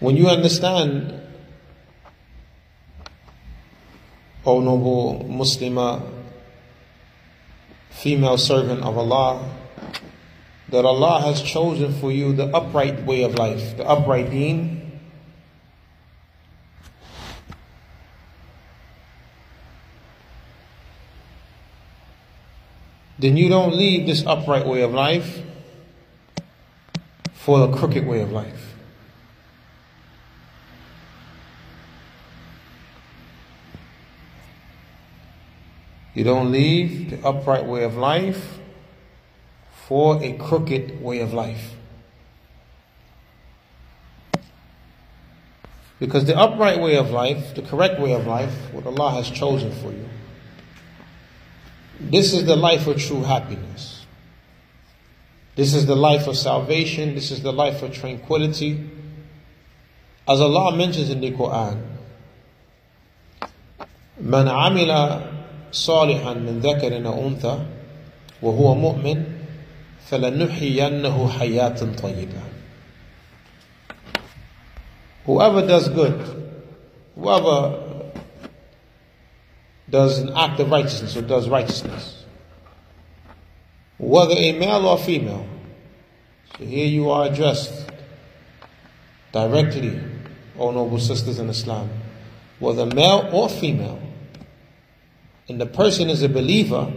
When 0.00 0.16
you 0.16 0.28
understand, 0.28 1.20
O 4.46 4.60
noble 4.60 5.26
Muslimah, 5.28 6.02
female 7.90 8.38
servant 8.38 8.82
of 8.82 8.96
Allah, 8.96 9.50
that 10.70 10.84
Allah 10.84 11.20
has 11.20 11.42
chosen 11.42 11.92
for 11.92 12.10
you 12.10 12.32
the 12.32 12.46
upright 12.56 13.04
way 13.04 13.22
of 13.22 13.34
life, 13.34 13.76
the 13.76 13.86
upright 13.86 14.30
deen, 14.30 14.75
then 23.18 23.36
you 23.36 23.48
don't 23.48 23.74
leave 23.74 24.06
this 24.06 24.24
upright 24.26 24.66
way 24.66 24.82
of 24.82 24.92
life 24.92 25.42
for 27.32 27.64
a 27.64 27.72
crooked 27.76 28.06
way 28.06 28.20
of 28.20 28.30
life. 28.30 28.74
You 36.14 36.24
don't 36.24 36.50
leave 36.50 37.10
the 37.10 37.26
upright 37.26 37.66
way 37.66 37.84
of 37.84 37.94
life 37.96 38.58
for 39.86 40.22
a 40.22 40.32
crooked 40.32 41.00
way 41.02 41.20
of 41.20 41.32
life. 41.32 41.74
Because 45.98 46.24
the 46.24 46.36
upright 46.36 46.80
way 46.80 46.96
of 46.96 47.10
life, 47.10 47.54
the 47.54 47.62
correct 47.62 48.00
way 48.00 48.12
of 48.12 48.26
life, 48.26 48.72
what 48.72 48.86
Allah 48.86 49.12
has 49.12 49.30
chosen 49.30 49.70
for 49.70 49.92
you, 49.92 50.08
this 51.99 52.33
is 52.33 52.45
the 52.45 52.55
life 52.55 52.87
of 52.87 52.97
true 52.97 53.21
happiness. 53.23 54.05
This 55.55 55.73
is 55.73 55.85
the 55.85 55.95
life 55.95 56.27
of 56.27 56.37
salvation. 56.37 57.13
This 57.13 57.29
is 57.31 57.41
the 57.41 57.53
life 57.53 57.83
of 57.83 57.93
tranquility. 57.93 58.89
As 60.27 60.41
Allah 60.41 60.75
mentions 60.75 61.09
in 61.09 61.21
the 61.21 61.31
Quran, 61.31 61.87
من 64.21 64.47
عمل 64.47 65.21
صالحا 65.71 66.33
من 66.33 66.59
ذكر 66.59 67.05
أو 67.07 67.27
أنثى 67.27 67.65
وهو 68.41 68.75
مؤمن 68.75 69.23
فلنحيينه 70.09 71.29
حياة 71.29 71.79
طيبة 72.01 72.41
Whoever 75.25 75.67
does 75.67 75.87
good, 75.89 76.19
whoever 77.15 77.84
does 79.88 80.18
an 80.18 80.30
act 80.36 80.58
of 80.60 80.70
righteousness 80.70 81.16
or 81.16 81.22
does 81.22 81.48
righteousness, 81.48 82.24
whether 83.98 84.34
a 84.34 84.52
male 84.52 84.86
or 84.86 84.98
female, 84.98 85.46
so 86.58 86.64
here 86.64 86.86
you 86.86 87.10
are 87.10 87.26
addressed 87.26 87.90
directly, 89.32 90.00
O 90.58 90.70
noble 90.70 90.98
sisters 90.98 91.38
in 91.38 91.48
Islam, 91.48 91.90
whether 92.58 92.86
male 92.86 93.28
or 93.32 93.48
female, 93.48 94.00
and 95.48 95.60
the 95.60 95.66
person 95.66 96.10
is 96.10 96.22
a 96.22 96.28
believer, 96.28 96.92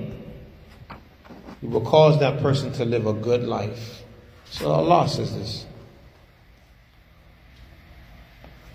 you 1.61 1.69
will 1.69 1.81
cause 1.81 2.19
that 2.19 2.41
person 2.41 2.71
to 2.73 2.85
live 2.85 3.05
a 3.05 3.13
good 3.13 3.43
life. 3.43 4.03
So 4.45 4.71
Allah 4.71 5.07
says 5.07 5.35
this. 5.37 5.65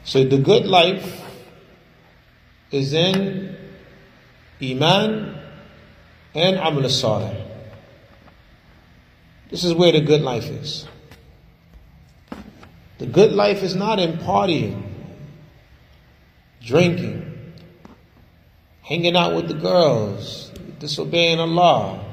So 0.04 0.22
the 0.22 0.38
good 0.38 0.66
life 0.66 1.22
is 2.70 2.92
in 2.92 3.56
Iman 4.62 5.38
and 6.34 6.56
Amal. 6.56 6.82
This 9.50 9.64
is 9.64 9.74
where 9.74 9.92
the 9.92 10.00
good 10.00 10.22
life 10.22 10.46
is. 10.46 10.86
The 12.98 13.06
good 13.06 13.32
life 13.32 13.62
is 13.62 13.74
not 13.74 13.98
in 13.98 14.18
partying, 14.18 14.82
drinking, 16.62 17.52
hanging 18.82 19.16
out 19.16 19.34
with 19.34 19.48
the 19.48 19.54
girls, 19.54 20.50
disobeying 20.78 21.40
Allah, 21.40 22.04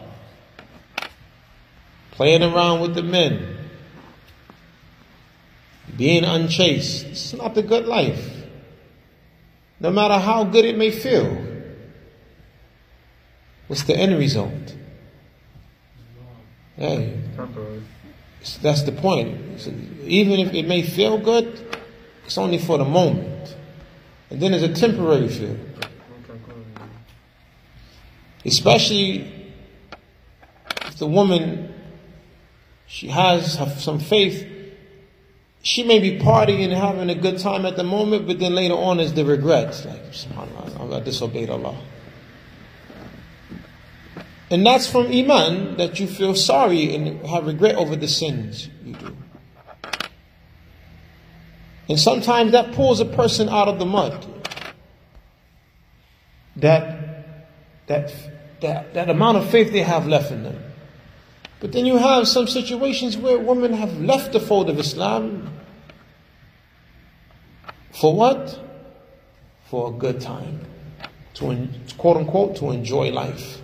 playing 2.12 2.44
around 2.44 2.82
with 2.82 2.96
the 2.96 3.04
men, 3.04 3.58
being 5.98 6.24
unchaste. 6.24 7.06
It's 7.06 7.34
not 7.34 7.56
the 7.56 7.64
good 7.64 7.86
life. 7.86 8.38
No 9.80 9.92
matter 9.92 10.18
how 10.18 10.44
good 10.44 10.66
it 10.66 10.78
may 10.78 10.92
feel. 10.92 11.51
What's 13.72 13.84
the 13.84 13.96
end 13.96 14.18
result? 14.20 14.76
Hey, 16.76 17.18
that's 18.62 18.84
the 18.84 18.92
point. 18.92 19.66
even 20.04 20.42
if 20.42 20.54
it 20.54 20.68
may 20.68 20.82
feel 20.82 21.18
good, 21.18 21.58
it's 22.26 22.38
only 22.38 22.58
for 22.58 22.78
the 22.78 22.84
moment. 22.84 23.56
And 24.30 24.42
then 24.42 24.52
there's 24.52 24.64
a 24.64 24.74
temporary 24.74 25.30
feel. 25.30 25.58
Especially 28.44 29.56
if 30.82 30.98
the 30.98 31.08
woman, 31.08 31.74
she 32.88 33.08
has 33.08 33.58
some 33.82 34.00
faith, 34.00 34.46
she 35.62 35.84
may 35.84 36.00
be 36.00 36.20
partying 36.20 36.62
and 36.66 36.74
having 36.74 37.10
a 37.10 37.16
good 37.16 37.40
time 37.40 37.66
at 37.66 37.78
the 37.78 37.86
moment, 37.86 38.28
but 38.28 38.38
then 38.38 38.54
later 38.54 38.74
on 38.74 39.00
is 39.00 39.14
the 39.14 39.24
regret. 39.24 39.82
Like, 39.88 40.12
subhanAllah, 40.12 40.94
I 40.94 41.00
disobeyed 41.00 41.50
Allah. 41.50 41.82
And 44.52 44.66
that's 44.66 44.86
from 44.86 45.08
Iman 45.08 45.78
that 45.78 45.98
you 46.02 46.08
feel 46.08 46.36
sorry 46.36 46.94
and 46.94 47.26
have 47.26 47.48
regret 47.48 47.76
over 47.76 47.96
the 47.96 48.10
sins 48.10 48.70
you 48.84 48.94
do. 48.96 49.16
And 51.88 51.98
sometimes 51.98 52.52
that 52.52 52.74
pulls 52.74 53.00
a 53.00 53.06
person 53.06 53.48
out 53.48 53.70
of 53.70 53.80
the 53.80 53.86
mud. 53.86 54.28
That, 56.58 57.26
that, 57.88 58.14
that, 58.60 58.94
that 58.94 59.10
amount 59.10 59.38
of 59.38 59.50
faith 59.50 59.72
they 59.72 59.84
have 59.84 60.06
left 60.06 60.32
in 60.32 60.44
them. 60.44 60.62
But 61.62 61.72
then 61.72 61.86
you 61.86 61.98
have 61.98 62.28
some 62.28 62.48
situations 62.48 63.16
where 63.16 63.40
women 63.40 63.72
have 63.72 64.02
left 64.02 64.34
the 64.34 64.40
fold 64.42 64.70
of 64.70 64.78
Islam. 64.78 65.50
For 67.92 68.14
what? 68.14 68.60
For 69.70 69.90
a 69.90 69.94
good 69.94 70.20
time. 70.20 70.66
To, 71.36 71.70
quote 71.98 72.18
unquote, 72.18 72.58
to 72.58 72.72
enjoy 72.72 73.12
life. 73.12 73.62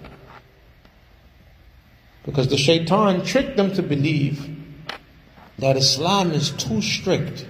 Because 2.27 2.49
the 2.49 2.57
shaitan 2.57 3.23
tricked 3.23 3.55
them 3.55 3.73
to 3.75 3.81
believe 3.81 4.53
that 5.59 5.77
Islam 5.77 6.31
is 6.31 6.51
too 6.51 6.81
strict. 6.81 7.47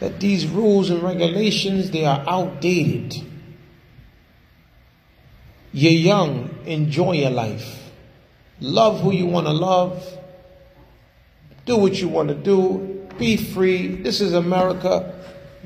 That 0.00 0.18
these 0.18 0.44
rules 0.44 0.90
and 0.90 1.00
regulations, 1.00 1.92
they 1.92 2.04
are 2.04 2.24
outdated. 2.26 3.24
You're 5.72 5.92
young, 5.92 6.50
enjoy 6.66 7.12
your 7.12 7.30
life. 7.30 7.92
Love 8.60 9.00
who 9.00 9.12
you 9.12 9.26
want 9.26 9.46
to 9.46 9.52
love. 9.52 10.04
Do 11.66 11.76
what 11.76 12.00
you 12.00 12.08
want 12.08 12.30
to 12.30 12.34
do. 12.34 13.08
Be 13.16 13.36
free. 13.36 13.86
This 13.86 14.20
is 14.20 14.34
America 14.34 15.14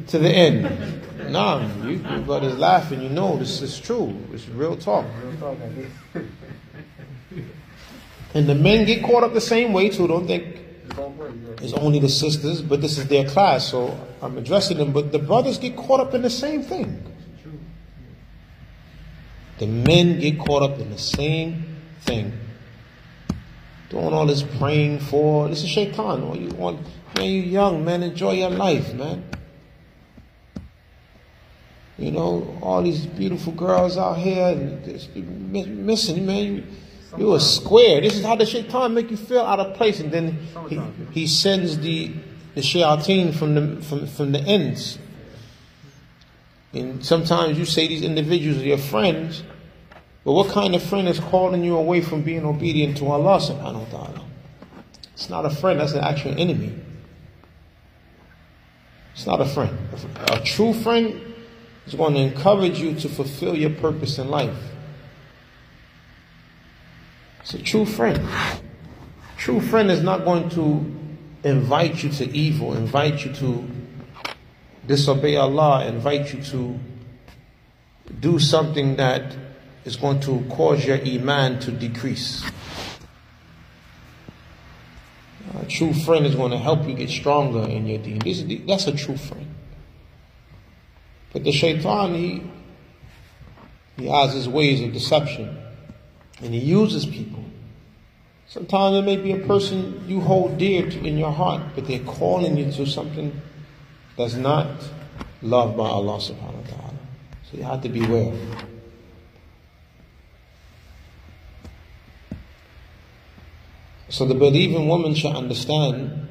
to 0.09 0.19
the 0.19 0.31
end. 0.31 1.33
Nah, 1.33 1.67
you, 1.83 1.93
you 1.93 2.21
brothers 2.21 2.59
laughing. 2.59 3.01
You 3.01 3.09
know 3.09 3.39
this 3.39 3.63
is 3.63 3.81
true. 3.81 4.15
It's 4.33 4.47
real 4.49 4.77
talk. 4.77 5.07
Real 5.25 5.57
talk 5.57 5.57
and 8.39 8.49
the 8.49 8.55
men 8.55 8.87
get 8.87 9.03
caught 9.03 9.25
up 9.25 9.35
the 9.35 9.41
same 9.41 9.73
way 9.73 9.89
too. 9.89 10.07
Don't 10.07 10.29
think 10.29 10.61
it's 11.61 11.73
only 11.73 11.99
the 11.99 12.09
sisters, 12.09 12.63
but 12.63 12.81
this 12.81 12.97
is 12.97 13.09
their 13.09 13.29
class, 13.29 13.69
so 13.69 13.99
I'm 14.23 14.39
addressing 14.39 14.79
them. 14.79 14.93
But 14.93 15.11
the 15.11 15.19
brothers 15.19 15.59
get 15.59 15.77
caught 15.77 15.99
up 15.99 16.15
in 16.15 16.23
the 16.23 16.31
same 16.31 16.63
thing. 16.63 17.03
The 19.59 19.67
men 19.67 20.21
get 20.21 20.39
caught 20.39 20.63
up 20.63 20.79
in 20.79 20.89
the 20.91 20.99
same 20.99 21.81
thing. 22.03 22.33
Doing 23.91 24.15
all 24.15 24.27
this 24.27 24.43
praying 24.43 25.01
for 25.01 25.49
this 25.49 25.65
is 25.65 25.69
shaitan. 25.69 26.23
All 26.23 26.37
you 26.37 26.51
want, 26.51 26.81
man, 27.17 27.25
you 27.25 27.43
young 27.43 27.85
man, 27.85 28.05
enjoy 28.05 28.35
your 28.35 28.51
life, 28.51 28.95
man. 28.95 29.25
You 31.97 32.13
know, 32.13 32.57
all 32.63 32.83
these 32.85 33.05
beautiful 33.05 33.53
girls 33.53 33.97
out 33.97 34.19
here 34.19 34.47
and 34.47 35.85
missing, 35.85 36.25
man. 36.25 36.45
You 36.45 36.65
a 37.17 37.41
square. 37.41 38.01
This 38.01 38.17
is 38.17 38.25
how 38.25 38.37
the 38.37 38.47
shaitan 38.47 38.95
make 38.95 39.11
you 39.11 39.17
feel 39.17 39.41
out 39.41 39.61
of 39.61 39.75
place, 39.77 40.01
and 40.01 40.11
then 40.11 40.39
he, 40.69 40.81
he 41.13 41.27
sends 41.27 41.79
the 41.79 42.13
the 42.55 42.61
shayateen 42.61 43.35
from 43.35 43.55
the 43.55 43.83
from 43.83 44.07
from 44.07 44.33
the 44.33 44.41
ins. 44.41 44.99
And 46.73 47.05
sometimes 47.05 47.59
you 47.59 47.65
say 47.65 47.89
these 47.89 48.03
individuals 48.03 48.59
are 48.59 48.67
your 48.67 48.79
friends, 48.79 49.43
but 50.25 50.33
what 50.33 50.51
kind 50.51 50.75
of 50.75 50.83
friend 50.83 51.09
is 51.09 51.19
calling 51.19 51.65
you 51.65 51.77
away 51.77 52.03
from 52.03 52.23
being 52.23 52.45
obedient 52.45 52.99
to 52.99 53.07
Allah 53.07 53.39
subhanahu 53.39 53.91
wa 53.91 53.99
ta'ala? 53.99 54.25
It's 55.15 55.31
not 55.31 55.47
a 55.47 55.51
friend, 55.51 55.81
that's 55.81 55.93
an 55.93 56.05
actual 56.05 56.39
enemy. 56.39 56.75
It's 59.15 59.27
not 59.27 59.41
a 59.41 59.47
friend. 59.47 59.77
A 60.29 60.41
true 60.41 60.73
friend 60.73 61.21
is 61.87 61.95
going 61.95 62.15
to 62.15 62.21
encourage 62.21 62.79
you 62.79 62.95
to 62.95 63.09
fulfill 63.09 63.57
your 63.57 63.71
purpose 63.71 64.19
in 64.19 64.29
life. 64.29 64.57
It's 67.49 67.55
a 67.55 67.63
true 67.63 67.87
friend. 67.87 68.29
True 69.39 69.63
friend 69.63 69.91
is 69.91 70.03
not 70.03 70.27
going 70.27 70.51
to 70.51 70.85
invite 71.49 72.03
you 72.03 72.11
to 72.11 72.29
evil, 72.37 72.75
invite 72.75 73.25
you 73.25 73.33
to 73.37 73.67
disobey 74.87 75.37
Allah, 75.37 75.87
invite 75.87 76.35
you 76.35 76.43
to 76.43 76.79
do 78.21 78.39
something 78.39 78.97
that 78.97 79.35
is 79.87 79.97
going 79.97 80.21
to 80.21 80.45
cause 80.51 80.85
your 80.85 81.01
iman 81.01 81.59
to 81.61 81.73
decrease. 81.73 82.45
A 85.59 85.65
true 85.65 85.95
friend 85.95 86.27
is 86.27 86.35
going 86.35 86.51
to 86.51 86.59
help 86.59 86.87
you 86.87 86.93
get 86.93 87.09
stronger 87.09 87.67
in 87.67 87.87
your 87.87 87.97
deen. 87.97 88.19
This, 88.19 88.45
that's 88.67 88.87
a 88.89 88.95
true 88.95 89.17
friend. 89.17 89.55
But 91.33 91.45
the 91.45 91.53
shaitan, 91.53 92.13
he, 92.13 92.43
he 93.97 94.07
has 94.09 94.35
his 94.35 94.47
ways 94.47 94.83
of 94.83 94.93
deception. 94.93 95.65
And 96.43 96.55
he 96.55 96.61
uses 96.61 97.05
people. 97.05 97.45
Sometimes 98.47 98.97
it 98.97 99.03
may 99.03 99.17
be 99.17 99.33
a 99.33 99.47
person 99.47 100.05
you 100.09 100.21
hold 100.21 100.57
dear 100.57 100.89
to 100.89 101.05
in 101.05 101.19
your 101.19 101.33
heart, 101.33 101.63
but 101.75 101.87
they're 101.87 101.99
calling 102.01 102.57
you 102.57 102.71
to 102.73 102.87
something 102.87 103.41
that's 104.17 104.35
not 104.35 104.67
loved 105.43 105.77
by 105.77 105.85
Allah 105.85 106.17
subhanahu 106.19 106.65
wa 106.65 106.69
ta'ala. 106.71 106.99
So 107.51 107.59
you 107.59 107.63
have 107.65 107.83
to 107.83 107.89
beware. 107.89 108.35
So 114.09 114.25
the 114.25 114.35
believing 114.35 114.89
woman 114.89 115.15
should 115.15 115.37
understand 115.37 116.29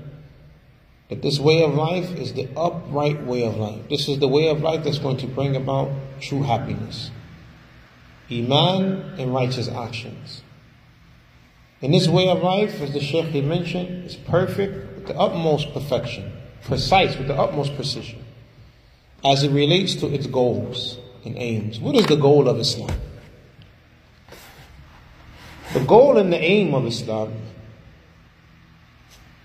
that 1.09 1.21
this 1.21 1.39
way 1.39 1.63
of 1.63 1.75
life 1.75 2.11
is 2.15 2.33
the 2.33 2.49
upright 2.57 3.23
way 3.23 3.43
of 3.43 3.57
life. 3.57 3.87
This 3.89 4.09
is 4.09 4.19
the 4.19 4.27
way 4.27 4.49
of 4.49 4.61
life 4.61 4.83
that's 4.83 4.99
going 4.99 5.17
to 5.17 5.27
bring 5.27 5.55
about 5.55 5.91
true 6.19 6.43
happiness. 6.43 7.11
Iman 8.31 9.15
and 9.17 9.33
righteous 9.33 9.69
actions. 9.69 10.41
And 11.81 11.93
this 11.93 12.07
way 12.07 12.29
of 12.29 12.41
life, 12.41 12.81
as 12.81 12.93
the 12.93 12.99
Sheikh 12.99 13.25
he 13.25 13.41
mentioned, 13.41 14.05
is 14.05 14.15
perfect 14.15 14.95
with 14.95 15.07
the 15.07 15.17
utmost 15.17 15.73
perfection, 15.73 16.31
precise 16.63 17.17
with 17.17 17.27
the 17.27 17.35
utmost 17.35 17.75
precision, 17.75 18.23
as 19.23 19.43
it 19.43 19.51
relates 19.51 19.95
to 19.95 20.07
its 20.07 20.27
goals 20.27 20.97
and 21.23 21.37
aims. 21.37 21.79
What 21.79 21.95
is 21.95 22.05
the 22.07 22.15
goal 22.15 22.49
of 22.49 22.59
Islam? 22.59 22.91
The 25.73 25.81
goal 25.81 26.17
and 26.17 26.33
the 26.33 26.41
aim 26.41 26.73
of 26.73 26.85
Islam 26.85 27.33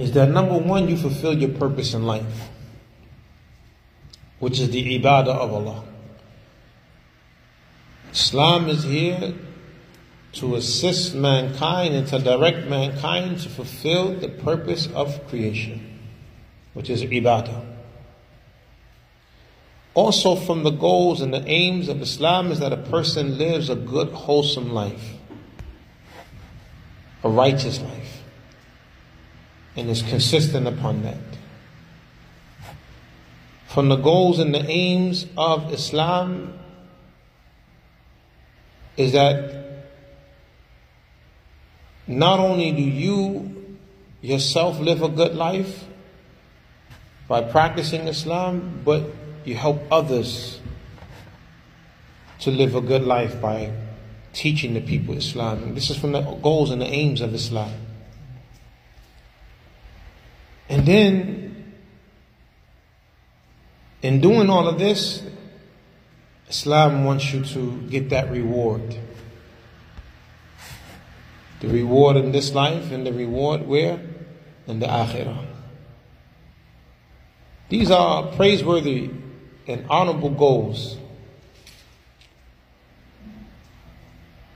is 0.00 0.12
that 0.12 0.30
number 0.30 0.56
one, 0.56 0.88
you 0.88 0.96
fulfill 0.96 1.36
your 1.36 1.50
purpose 1.50 1.94
in 1.94 2.04
life, 2.04 2.48
which 4.38 4.58
is 4.58 4.70
the 4.70 4.98
ibadah 4.98 5.28
of 5.28 5.52
Allah. 5.52 5.84
Islam 8.12 8.68
is 8.68 8.84
here 8.84 9.34
to 10.32 10.54
assist 10.54 11.14
mankind 11.14 11.94
and 11.94 12.06
to 12.08 12.18
direct 12.18 12.66
mankind 12.66 13.40
to 13.40 13.48
fulfill 13.48 14.14
the 14.14 14.28
purpose 14.28 14.88
of 14.94 15.26
creation, 15.28 15.98
which 16.72 16.88
is 16.88 17.02
ibadah. 17.02 17.66
Also, 19.94 20.36
from 20.36 20.62
the 20.62 20.70
goals 20.70 21.20
and 21.20 21.34
the 21.34 21.44
aims 21.46 21.88
of 21.88 22.00
Islam 22.00 22.52
is 22.52 22.60
that 22.60 22.72
a 22.72 22.76
person 22.76 23.36
lives 23.38 23.68
a 23.68 23.74
good, 23.74 24.08
wholesome 24.12 24.72
life, 24.72 25.14
a 27.24 27.28
righteous 27.28 27.80
life, 27.80 27.99
and 29.80 29.90
is 29.90 30.02
consistent 30.02 30.66
upon 30.66 31.02
that. 31.02 31.16
From 33.66 33.88
the 33.88 33.96
goals 33.96 34.38
and 34.38 34.54
the 34.54 34.64
aims 34.68 35.26
of 35.36 35.72
Islam 35.72 36.58
is 38.96 39.12
that 39.12 39.86
not 42.06 42.40
only 42.40 42.72
do 42.72 42.82
you 42.82 43.78
yourself 44.20 44.78
live 44.80 45.02
a 45.02 45.08
good 45.08 45.34
life 45.34 45.84
by 47.28 47.40
practicing 47.40 48.08
Islam, 48.08 48.82
but 48.84 49.04
you 49.44 49.54
help 49.54 49.80
others 49.90 50.60
to 52.40 52.50
live 52.50 52.74
a 52.74 52.80
good 52.80 53.02
life 53.02 53.40
by 53.40 53.72
teaching 54.32 54.74
the 54.74 54.80
people 54.80 55.16
Islam. 55.16 55.74
This 55.74 55.90
is 55.90 55.96
from 55.96 56.12
the 56.12 56.22
goals 56.22 56.70
and 56.70 56.82
the 56.82 56.86
aims 56.86 57.20
of 57.20 57.34
Islam. 57.34 57.70
And 60.70 60.86
then, 60.86 61.74
in 64.02 64.20
doing 64.20 64.48
all 64.48 64.68
of 64.68 64.78
this, 64.78 65.20
Islam 66.48 67.04
wants 67.04 67.32
you 67.32 67.44
to 67.44 67.80
get 67.90 68.10
that 68.10 68.30
reward. 68.30 68.96
The 71.58 71.68
reward 71.68 72.16
in 72.16 72.30
this 72.30 72.54
life 72.54 72.92
and 72.92 73.04
the 73.04 73.12
reward 73.12 73.66
where? 73.66 74.00
In 74.68 74.78
the 74.78 74.86
akhirah. 74.86 75.44
These 77.68 77.90
are 77.90 78.28
praiseworthy 78.36 79.10
and 79.66 79.84
honorable 79.90 80.30
goals. 80.30 80.96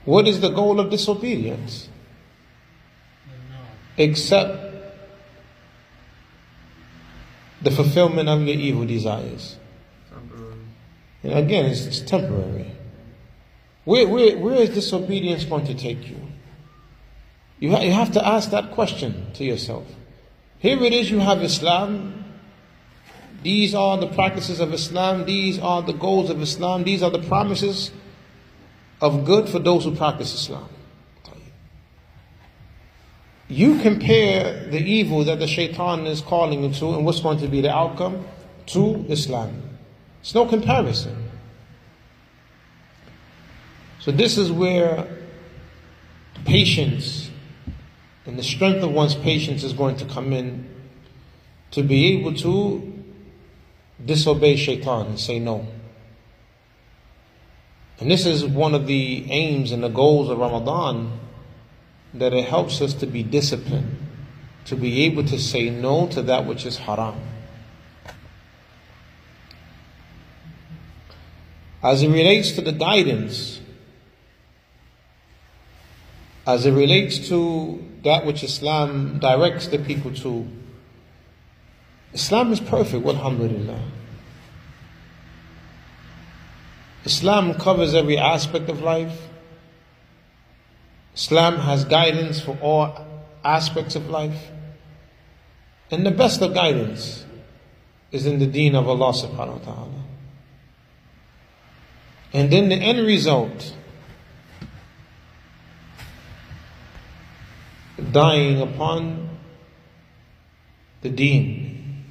What 0.05 0.29
is 0.29 0.39
the 0.39 0.49
goal 0.49 0.79
of 0.79 0.89
disobedience? 0.89 1.89
Except 3.97 4.64
the 7.65 7.71
fulfillment 7.71 8.29
of 8.29 8.41
your 8.43 8.55
evil 8.55 8.85
desires. 8.85 9.57
And 11.21 11.33
again, 11.33 11.65
it's, 11.65 11.85
it's 11.85 11.99
temporary. 11.99 12.71
Where, 13.83 14.07
where, 14.07 14.37
where 14.37 14.55
is 14.55 14.69
disobedience 14.69 15.43
going 15.43 15.65
to 15.65 15.73
take 15.73 16.07
you? 16.07 16.21
You, 17.59 17.71
ha- 17.71 17.81
you 17.81 17.91
have 17.91 18.11
to 18.13 18.25
ask 18.25 18.51
that 18.51 18.71
question 18.71 19.31
to 19.33 19.43
yourself. 19.43 19.85
Here 20.59 20.81
it 20.81 20.93
is, 20.93 21.11
you 21.11 21.19
have 21.19 21.43
Islam, 21.43 22.25
these 23.45 23.75
are 23.75 23.95
the 23.99 24.07
practices 24.07 24.59
of 24.59 24.73
Islam. 24.73 25.25
These 25.25 25.59
are 25.59 25.83
the 25.83 25.93
goals 25.93 26.31
of 26.31 26.41
Islam. 26.41 26.83
These 26.83 27.03
are 27.03 27.11
the 27.11 27.21
promises 27.21 27.91
of 28.99 29.23
good 29.23 29.47
for 29.47 29.59
those 29.59 29.83
who 29.83 29.95
practice 29.95 30.33
Islam. 30.33 30.67
You 33.47 33.79
compare 33.79 34.65
the 34.69 34.79
evil 34.79 35.23
that 35.25 35.39
the 35.39 35.47
shaitan 35.47 36.07
is 36.07 36.21
calling 36.21 36.63
you 36.63 36.73
to 36.73 36.95
and 36.95 37.05
what's 37.05 37.19
going 37.19 37.37
to 37.39 37.47
be 37.47 37.61
the 37.61 37.71
outcome 37.71 38.25
to 38.67 39.05
Islam. 39.07 39.61
It's 40.21 40.33
no 40.33 40.47
comparison. 40.47 41.29
So 43.99 44.11
this 44.11 44.37
is 44.37 44.51
where 44.51 45.07
patience 46.45 47.29
and 48.25 48.39
the 48.39 48.43
strength 48.43 48.81
of 48.83 48.91
one's 48.91 49.15
patience 49.15 49.63
is 49.63 49.73
going 49.73 49.97
to 49.97 50.05
come 50.05 50.33
in 50.33 50.67
to 51.71 51.83
be 51.83 52.17
able 52.17 52.33
to 52.33 52.93
disobey 54.03 54.55
shaitan 54.55 55.07
and 55.07 55.19
say 55.19 55.39
no. 55.39 55.67
And 57.99 58.09
this 58.09 58.25
is 58.25 58.45
one 58.45 58.73
of 58.73 58.87
the 58.87 59.29
aims 59.29 59.71
and 59.71 59.83
the 59.83 59.89
goals 59.89 60.29
of 60.29 60.37
Ramadan 60.39 61.19
that 62.17 62.33
it 62.33 62.45
helps 62.45 62.81
us 62.81 62.93
to 62.95 63.05
be 63.05 63.23
disciplined, 63.23 63.97
to 64.65 64.75
be 64.75 65.03
able 65.03 65.23
to 65.25 65.37
say 65.37 65.69
no 65.69 66.07
to 66.07 66.21
that 66.23 66.45
which 66.45 66.65
is 66.65 66.77
haram. 66.77 67.15
As 71.83 72.01
it 72.01 72.09
relates 72.09 72.51
to 72.53 72.61
the 72.61 72.71
guidance, 72.71 73.61
as 76.47 76.65
it 76.65 76.71
relates 76.71 77.27
to 77.29 77.83
that 78.03 78.25
which 78.25 78.43
Islam 78.43 79.19
directs 79.19 79.67
the 79.67 79.79
people 79.79 80.13
to, 80.15 80.47
Islam 82.13 82.51
is 82.53 82.59
perfect, 82.59 83.05
alhamdulillah. 83.05 83.81
Islam 87.03 87.53
covers 87.53 87.93
every 87.93 88.17
aspect 88.17 88.69
of 88.69 88.81
life. 88.81 89.27
Islam 91.15 91.59
has 91.59 91.85
guidance 91.85 92.41
for 92.41 92.57
all 92.61 92.93
aspects 93.43 93.95
of 93.95 94.09
life. 94.09 94.51
And 95.89 96.05
the 96.05 96.11
best 96.11 96.41
of 96.41 96.53
guidance 96.53 97.25
is 98.11 98.25
in 98.25 98.39
the 98.39 98.47
deen 98.47 98.75
of 98.75 98.87
Allah 98.89 99.13
subhanahu 99.13 99.59
wa 99.59 99.73
ta'ala. 99.73 100.03
And 102.33 102.51
then 102.51 102.69
the 102.69 102.75
end 102.75 103.05
result, 103.05 103.73
dying 108.11 108.61
upon 108.61 109.29
the 111.01 111.09
deen 111.09 112.03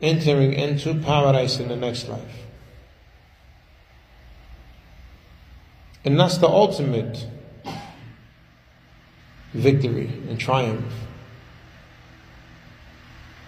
entering 0.00 0.52
into 0.52 0.94
paradise 0.94 1.58
in 1.58 1.68
the 1.68 1.76
next 1.76 2.08
life. 2.08 2.44
And 6.04 6.20
that's 6.20 6.38
the 6.38 6.46
ultimate 6.46 7.26
victory 9.56 10.08
and 10.28 10.38
triumph. 10.38 10.92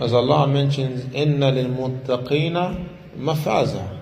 As 0.01 0.13
Allah 0.13 0.47
mentions, 0.47 1.13
lil 1.13 1.69
muttaqina 1.71 2.87
mafaza. 3.17 4.01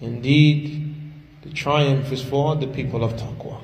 Indeed, 0.00 0.94
the 1.42 1.50
triumph 1.50 2.12
is 2.12 2.22
for 2.22 2.56
the 2.56 2.66
people 2.66 3.04
of 3.04 3.14
taqwa. 3.14 3.60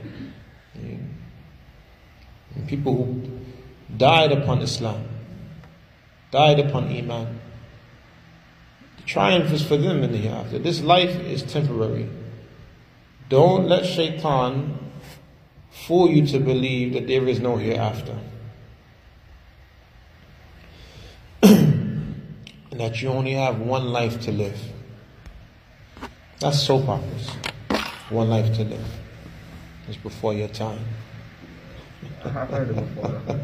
And 2.54 2.68
people 2.68 2.94
who 2.94 3.40
died 3.96 4.32
upon 4.32 4.62
Islam 4.62 5.08
died 6.30 6.58
upon 6.58 6.88
Iman. 6.88 7.40
The 8.96 9.02
triumph 9.02 9.52
is 9.52 9.62
for 9.64 9.76
them 9.76 10.02
in 10.02 10.12
the 10.12 10.18
hereafter. 10.18 10.58
This 10.58 10.80
life 10.80 11.14
is 11.20 11.42
temporary. 11.42 12.08
Don't 13.28 13.68
let 13.68 13.84
shaitan 13.84 14.78
fool 15.72 16.08
you 16.08 16.26
to 16.26 16.38
believe 16.38 16.92
that 16.92 17.06
there 17.06 17.26
is 17.26 17.40
no 17.40 17.56
hereafter. 17.56 18.18
and 21.42 22.14
that 22.70 23.02
you 23.02 23.08
only 23.08 23.32
have 23.32 23.58
one 23.58 23.92
life 23.92 24.20
to 24.20 24.32
live. 24.32 24.58
That's 26.38 26.62
soap 26.62 26.88
operas. 26.88 27.30
One 28.10 28.30
life 28.30 28.54
to 28.56 28.64
live. 28.64 28.86
It's 29.88 29.96
before 29.96 30.34
your 30.34 30.48
time. 30.48 30.84
I've 32.24 32.32
heard 32.32 32.70
it 32.70 32.76
before. 32.76 33.06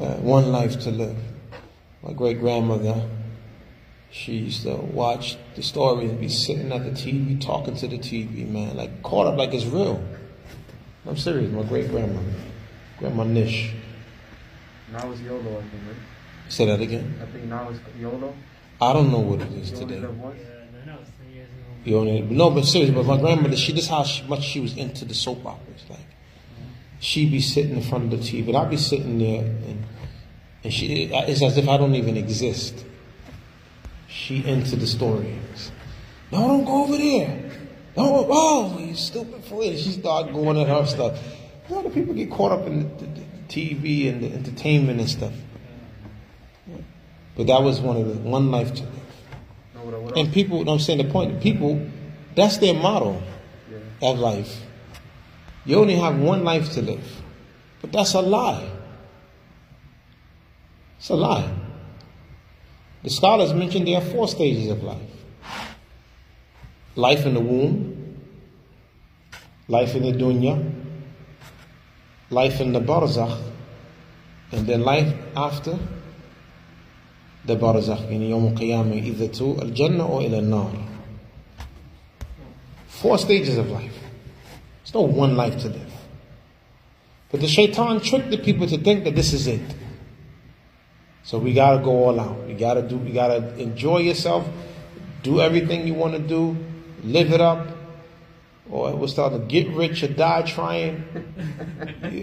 uh, 0.00 0.14
one 0.16 0.52
life 0.52 0.80
to 0.80 0.90
live. 0.90 1.16
My 2.02 2.12
great 2.12 2.40
grandmother, 2.40 3.08
she 4.10 4.34
used 4.34 4.62
to 4.62 4.74
watch 4.76 5.36
the 5.54 5.62
stories 5.62 6.10
and 6.10 6.20
be 6.20 6.28
sitting 6.28 6.72
at 6.72 6.84
the 6.84 6.90
TV, 6.90 7.40
talking 7.40 7.76
to 7.76 7.88
the 7.88 7.98
TV, 7.98 8.48
man, 8.48 8.76
like 8.76 9.02
caught 9.02 9.26
up 9.26 9.36
like 9.36 9.52
it's 9.54 9.64
real. 9.64 10.02
I'm 11.06 11.16
serious, 11.16 11.52
my 11.52 11.62
great 11.62 11.88
grandmother, 11.88 12.34
Grandma 12.98 13.24
Nish. 13.24 13.72
Now 14.92 15.10
it's 15.10 15.20
YOLO, 15.20 15.58
I 15.58 15.62
think, 15.62 15.82
right? 15.86 15.96
Say 16.48 16.66
that 16.66 16.80
again? 16.80 17.14
I 17.22 17.26
think 17.26 17.44
now 17.44 17.68
it's 17.68 17.80
YOLO. 17.98 18.34
I 18.80 18.92
don't 18.92 19.10
know 19.12 19.20
what 19.20 19.40
it 19.40 19.52
is 19.52 19.70
you 19.70 19.76
today. 19.78 20.04
You 21.84 21.98
only, 21.98 22.22
no, 22.22 22.50
but 22.50 22.64
seriously, 22.64 22.94
but 22.94 23.06
my 23.06 23.18
grandmother, 23.18 23.56
she, 23.56 23.72
just 23.72 23.88
how 23.88 24.02
she, 24.02 24.26
much 24.26 24.42
she 24.42 24.58
was 24.58 24.76
into 24.76 25.04
the 25.04 25.14
soap 25.14 25.46
operas. 25.46 25.84
Like, 25.88 26.00
She'd 26.98 27.30
be 27.30 27.40
sitting 27.40 27.76
in 27.76 27.82
front 27.82 28.04
of 28.04 28.10
the 28.10 28.16
TV, 28.16 28.48
and 28.48 28.56
I'd 28.56 28.70
be 28.70 28.76
sitting 28.76 29.18
there, 29.18 29.42
and, 29.42 29.84
and 30.64 30.72
she, 30.72 31.04
it's 31.04 31.42
as 31.42 31.56
if 31.56 31.68
I 31.68 31.76
don't 31.76 31.94
even 31.94 32.16
exist. 32.16 32.84
She 34.08 34.44
into 34.44 34.74
the 34.76 34.86
story. 34.86 35.38
No, 36.32 36.48
don't 36.48 36.64
go 36.64 36.84
over 36.84 36.96
there. 36.96 37.45
No, 37.96 38.26
oh, 38.28 38.78
you 38.78 38.94
stupid 38.94 39.42
fool. 39.44 39.62
And 39.62 39.78
she 39.78 39.92
started 39.92 40.34
going 40.34 40.60
at 40.60 40.68
her 40.68 40.84
stuff. 40.84 41.18
A 41.68 41.74
lot 41.74 41.86
of 41.86 41.94
people 41.94 42.12
get 42.14 42.30
caught 42.30 42.52
up 42.52 42.66
in 42.66 42.80
the, 42.80 43.04
the, 43.04 43.06
the 43.06 43.22
TV 43.48 44.08
and 44.08 44.22
the 44.22 44.32
entertainment 44.32 45.00
and 45.00 45.08
stuff. 45.08 45.32
But 47.36 47.46
that 47.46 47.62
was 47.62 47.80
one 47.80 47.96
of 47.96 48.06
the 48.08 48.14
one 48.14 48.50
life 48.50 48.74
to 48.74 48.82
live. 48.82 48.92
No, 49.74 49.80
what, 49.84 50.00
what 50.02 50.18
And 50.18 50.32
people, 50.32 50.68
I'm 50.68 50.78
saying 50.78 50.98
the 50.98 51.10
point, 51.10 51.40
people, 51.40 51.86
that's 52.34 52.58
their 52.58 52.74
Yeah. 52.74 53.18
of 54.02 54.18
life. 54.18 54.62
You 55.64 55.76
only 55.78 55.96
have 55.96 56.18
one 56.18 56.44
life 56.44 56.72
to 56.72 56.82
live. 56.82 57.22
But 57.80 57.92
that's 57.92 58.14
a 58.14 58.20
lie. 58.20 58.68
It's 60.98 61.08
a 61.08 61.14
lie. 61.14 61.50
The 63.02 63.10
scholars 63.10 63.52
mentioned 63.54 63.86
there 63.86 63.98
are 63.98 64.04
four 64.04 64.28
stages 64.28 64.70
of 64.70 64.82
life 64.82 65.15
life 66.96 67.26
in 67.26 67.34
the 67.34 67.40
womb, 67.40 68.18
life 69.68 69.94
in 69.94 70.02
the 70.02 70.12
dunya, 70.12 70.72
life 72.30 72.60
in 72.60 72.72
the 72.72 72.80
barzakh, 72.80 73.38
and 74.50 74.66
then 74.66 74.82
life 74.82 75.14
after 75.36 75.78
the 77.44 77.54
barzakh, 77.54 78.10
in 78.10 78.22
Yawm 78.22 78.50
al-Qiyamah, 78.50 79.04
either 79.04 79.28
to 79.28 79.60
al-Jannah 79.60 80.06
or 80.06 80.22
ila 80.22 80.40
nar 80.40 80.72
Four 82.88 83.18
stages 83.18 83.58
of 83.58 83.70
life. 83.70 83.92
There's 84.82 84.94
no 84.94 85.02
one 85.02 85.36
life 85.36 85.60
to 85.60 85.68
live. 85.68 85.92
But 87.30 87.40
the 87.40 87.46
shaitan 87.46 88.00
tricked 88.00 88.30
the 88.30 88.38
people 88.38 88.66
to 88.68 88.78
think 88.78 89.04
that 89.04 89.14
this 89.14 89.34
is 89.34 89.46
it. 89.46 89.60
So 91.22 91.38
we 91.38 91.52
gotta 91.52 91.84
go 91.84 91.90
all 91.90 92.18
out. 92.18 92.48
You 92.48 92.54
gotta 92.54 92.82
do, 92.82 92.96
you 93.04 93.12
gotta 93.12 93.54
enjoy 93.58 93.98
yourself, 93.98 94.48
do 95.22 95.40
everything 95.42 95.86
you 95.86 95.92
wanna 95.92 96.20
do, 96.20 96.56
live 97.06 97.32
it 97.32 97.40
up, 97.40 97.68
or 98.68 98.94
what's 98.96 99.14
the 99.14 99.28
to 99.28 99.38
get 99.38 99.68
rich 99.68 100.02
or 100.02 100.08
die 100.08 100.42
trying. 100.42 101.04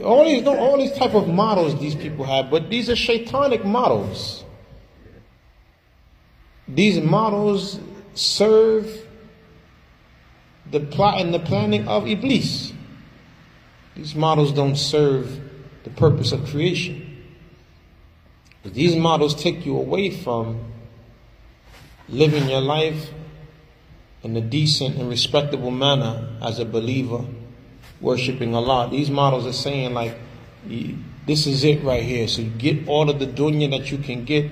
all 0.03 0.25
these, 0.25 0.43
no, 0.43 0.57
all 0.57 0.77
these 0.77 0.91
type 0.93 1.13
of 1.13 1.27
models 1.27 1.79
these 1.79 1.95
people 1.95 2.25
have, 2.25 2.51
but 2.51 2.69
these 2.69 2.89
are 2.89 2.95
shaitanic 2.95 3.63
models. 3.65 4.43
These 6.67 7.01
models 7.01 7.79
serve 8.13 9.07
the 10.69 10.79
plot 10.79 11.21
and 11.21 11.33
the 11.33 11.39
planning 11.39 11.87
of 11.87 12.07
Iblis. 12.07 12.73
These 13.95 14.15
models 14.15 14.51
don't 14.51 14.75
serve 14.75 15.39
the 15.83 15.89
purpose 15.91 16.31
of 16.31 16.45
creation. 16.47 17.09
But 18.63 18.73
these 18.73 18.95
models 18.95 19.35
take 19.35 19.65
you 19.65 19.77
away 19.77 20.09
from 20.09 20.63
living 22.07 22.49
your 22.49 22.61
life 22.61 23.09
in 24.23 24.35
a 24.37 24.41
decent 24.41 24.95
and 24.95 25.09
respectable 25.09 25.71
manner 25.71 26.27
as 26.41 26.57
a 26.57 26.65
believer, 26.65 27.25
worshiping 27.99 28.55
Allah. 28.55 28.89
These 28.89 29.11
models 29.11 29.45
are 29.45 29.53
saying 29.53 29.93
like, 29.93 30.17
this 31.25 31.45
is 31.45 31.63
it 31.63 31.83
right 31.83 32.03
here. 32.03 32.27
So 32.27 32.43
get 32.57 32.87
all 32.87 33.09
of 33.09 33.19
the 33.19 33.27
dunya 33.27 33.69
that 33.71 33.91
you 33.91 33.97
can 33.97 34.23
get 34.23 34.51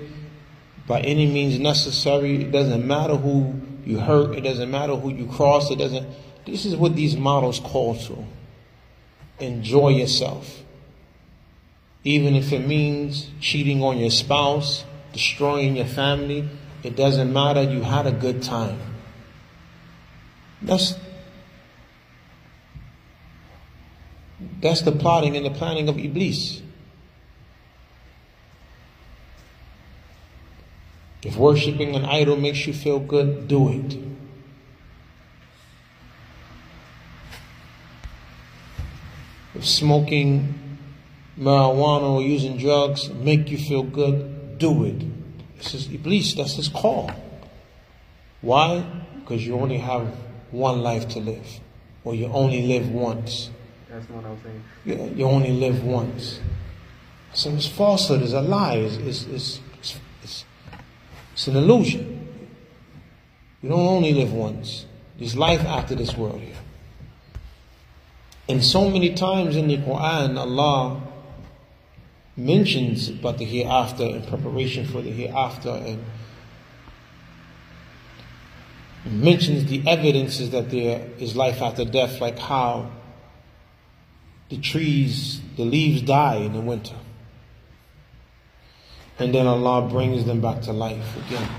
by 0.87 0.99
any 1.01 1.25
means 1.25 1.57
necessary. 1.57 2.43
It 2.43 2.51
doesn't 2.51 2.85
matter 2.85 3.15
who 3.15 3.61
you 3.85 3.99
hurt. 3.99 4.35
It 4.35 4.41
doesn't 4.41 4.69
matter 4.69 4.95
who 4.95 5.09
you 5.09 5.25
cross. 5.27 5.71
It 5.71 5.77
doesn't. 5.77 6.07
This 6.45 6.65
is 6.65 6.75
what 6.75 6.95
these 6.95 7.15
models 7.15 7.59
call 7.59 7.95
to. 7.95 8.25
Enjoy 9.39 9.89
yourself. 9.89 10.63
Even 12.03 12.35
if 12.35 12.51
it 12.51 12.67
means 12.67 13.29
cheating 13.39 13.83
on 13.83 13.97
your 13.97 14.09
spouse, 14.09 14.83
destroying 15.13 15.77
your 15.77 15.85
family, 15.85 16.49
it 16.83 16.95
doesn't 16.95 17.31
matter. 17.31 17.61
You 17.61 17.83
had 17.83 18.05
a 18.07 18.11
good 18.11 18.41
time. 18.41 18.79
That's 20.61 20.95
that's 24.59 24.81
the 24.81 24.91
plotting 24.91 25.35
and 25.35 25.45
the 25.45 25.51
planning 25.51 25.89
of 25.89 25.97
Iblis. 25.97 26.61
If 31.23 31.35
worshiping 31.35 31.95
an 31.95 32.05
idol 32.05 32.35
makes 32.35 32.65
you 32.65 32.73
feel 32.73 32.99
good, 32.99 33.47
do 33.47 33.69
it. 33.69 33.97
If 39.53 39.67
smoking 39.67 40.53
marijuana 41.37 42.09
or 42.13 42.21
using 42.21 42.57
drugs 42.57 43.09
make 43.09 43.49
you 43.49 43.57
feel 43.57 43.83
good, 43.83 44.57
do 44.57 44.83
it. 44.85 45.57
This 45.57 45.75
is 45.75 45.93
Iblis, 45.93 46.33
that's 46.33 46.55
his 46.55 46.69
call. 46.69 47.11
Why? 48.41 48.83
Because 49.19 49.45
you 49.45 49.55
only 49.59 49.77
have 49.77 50.11
one 50.51 50.81
life 50.81 51.07
to 51.09 51.19
live. 51.19 51.59
Or 52.03 52.15
you 52.15 52.27
only 52.27 52.67
live 52.67 52.89
once. 52.89 53.49
That's 53.89 54.05
the 54.05 54.13
one 54.13 54.25
I 54.25 54.31
was 54.31 54.39
saying. 54.43 54.63
You, 54.85 55.13
you 55.15 55.25
only 55.25 55.51
live 55.51 55.83
once. 55.83 56.39
So 57.33 57.49
it's 57.51 57.67
falsehood, 57.67 58.21
it's 58.21 58.33
a 58.33 58.41
lie, 58.41 58.75
it's, 58.75 58.95
it's, 58.97 59.25
it's, 59.27 59.59
it's, 59.79 59.99
it's, 60.23 60.45
it's 61.33 61.47
an 61.47 61.55
illusion. 61.55 62.27
You 63.61 63.69
don't 63.69 63.79
only 63.79 64.13
live 64.13 64.33
once. 64.33 64.85
There's 65.17 65.35
life 65.35 65.61
after 65.61 65.95
this 65.95 66.15
world 66.17 66.41
here. 66.41 66.55
And 68.49 68.63
so 68.63 68.89
many 68.89 69.13
times 69.13 69.55
in 69.55 69.67
the 69.67 69.77
Quran, 69.77 70.37
Allah 70.37 71.01
mentions 72.35 73.09
about 73.09 73.37
the 73.37 73.45
hereafter 73.45 74.03
in 74.03 74.23
preparation 74.23 74.85
for 74.85 75.01
the 75.01 75.11
hereafter 75.11 75.69
and 75.69 76.03
mentions 79.05 79.65
the 79.65 79.83
evidences 79.87 80.51
that 80.51 80.69
there 80.69 81.07
is 81.17 81.35
life 81.35 81.61
after 81.61 81.85
death, 81.85 82.21
like 82.21 82.37
how 82.37 82.91
the 84.49 84.57
trees, 84.57 85.41
the 85.57 85.63
leaves 85.63 86.01
die 86.01 86.35
in 86.35 86.53
the 86.53 86.61
winter. 86.61 86.95
And 89.17 89.33
then 89.33 89.47
Allah 89.47 89.87
brings 89.87 90.25
them 90.25 90.41
back 90.41 90.61
to 90.63 90.73
life 90.73 91.15
again. 91.27 91.49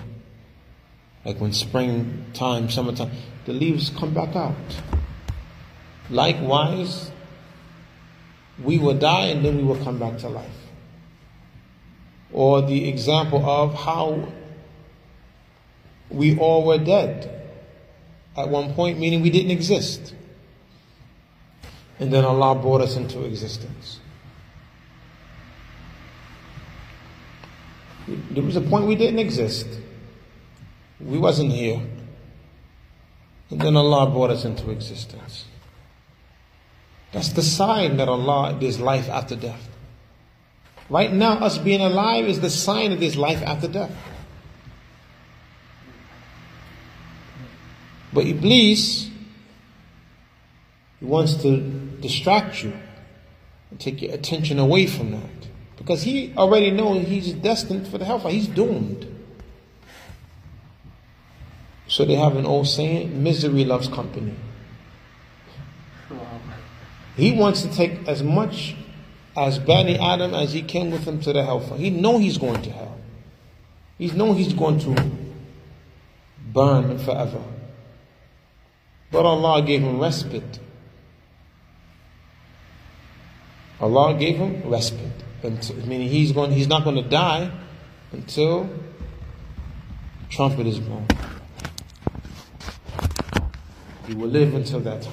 Like 1.24 1.40
when 1.40 1.52
springtime, 1.52 2.68
summertime, 2.70 3.11
the 3.44 3.52
leaves 3.52 3.90
come 3.90 4.12
back 4.12 4.35
out. 4.35 4.57
Likewise, 6.11 7.11
we 8.62 8.78
will 8.78 8.98
die 8.98 9.26
and 9.26 9.44
then 9.44 9.57
we 9.57 9.62
will 9.62 9.83
come 9.83 9.98
back 9.98 10.18
to 10.18 10.28
life. 10.28 10.50
Or 12.33 12.62
the 12.62 12.88
example 12.88 13.44
of 13.44 13.74
how 13.74 14.33
we 16.12 16.38
all 16.38 16.64
were 16.64 16.79
dead 16.79 17.42
at 18.37 18.48
one 18.48 18.75
point, 18.75 18.98
meaning 18.98 19.22
we 19.22 19.31
didn't 19.31 19.51
exist. 19.51 20.14
And 21.98 22.12
then 22.12 22.25
Allah 22.25 22.55
brought 22.55 22.81
us 22.81 22.96
into 22.96 23.25
existence. 23.25 24.01
There 28.09 28.42
was 28.42 28.57
a 28.57 28.61
point 28.61 28.87
we 28.87 28.96
didn't 28.96 29.20
exist. 29.20 29.66
We 31.01 31.18
wasn't 31.18 31.53
here. 31.53 31.81
And 33.51 33.61
then 33.61 33.77
Allah 33.77 34.11
brought 34.11 34.31
us 34.31 34.44
into 34.44 34.70
existence. 34.70 35.44
That's 37.12 37.29
the 37.29 37.42
sign 37.42 37.98
that 37.98 38.09
Allah, 38.09 38.57
there's 38.59 38.81
life 38.81 39.09
after 39.09 39.37
death. 39.37 39.68
Right 40.88 41.12
now, 41.12 41.35
us 41.35 41.59
being 41.59 41.81
alive 41.81 42.25
is 42.25 42.40
the 42.40 42.51
sign 42.51 42.90
that 42.90 43.01
there's 43.01 43.16
life 43.16 43.42
after 43.42 43.68
death. 43.68 43.92
But 48.12 48.27
Iblis, 48.27 49.11
he 51.01 51.05
wants 51.05 51.34
to 51.43 51.61
distract 52.01 52.62
you 52.62 52.72
and 53.70 53.80
take 53.80 54.03
your 54.03 54.12
attention 54.14 54.59
away 54.59 54.86
from 54.86 55.12
that. 55.12 55.49
Because 55.76 56.03
he 56.03 56.32
already 56.36 56.70
knows 56.70 57.07
he's 57.07 57.32
destined 57.32 57.89
for 57.89 57.99
the 57.99 58.05
hellfire. 58.05 58.32
He's 58.32 58.49
doomed. 58.49 59.09
So 61.89 62.05
they 62.05 62.14
have 62.14 62.36
an 62.36 62.47
old 62.47 62.68
saying, 62.68 63.22
misery 63.22 63.64
loves 63.64 63.89
company. 63.89 64.34
He 67.16 67.32
wants 67.32 67.62
to 67.62 67.72
take 67.72 68.07
as 68.09 68.22
much 68.22 68.74
as 69.36 69.59
Bani 69.59 69.99
Adam 69.99 70.34
as 70.34 70.53
he 70.53 70.62
can 70.62 70.91
with 70.91 71.05
him 71.05 71.20
to 71.20 71.32
the 71.32 71.45
hellfire. 71.45 71.78
He 71.78 71.91
know 71.91 72.18
he's 72.18 72.39
going 72.39 72.62
to 72.62 72.70
hell. 72.70 72.99
He 73.99 74.07
know 74.11 74.32
he's 74.32 74.53
going 74.53 74.78
to 74.80 75.11
burn 76.53 76.99
forever. 76.99 77.43
But 79.12 79.26
Allah 79.26 79.62
gave 79.62 79.82
him 79.82 80.00
respite. 80.00 80.58
Allah 83.78 84.14
gave 84.18 84.36
him 84.36 84.62
respite. 84.64 85.12
Until, 85.42 85.76
meaning 85.86 86.08
he's 86.08 86.32
going, 86.32 86.50
he's 86.50 86.66
not 86.66 86.82
going 86.82 86.96
to 86.96 87.08
die 87.08 87.50
until 88.12 88.64
the 88.64 90.28
trumpet 90.30 90.66
is 90.66 90.78
blown. 90.78 91.06
He 94.06 94.14
will 94.14 94.28
live 94.28 94.54
until 94.54 94.80
that 94.80 95.02
time. 95.02 95.12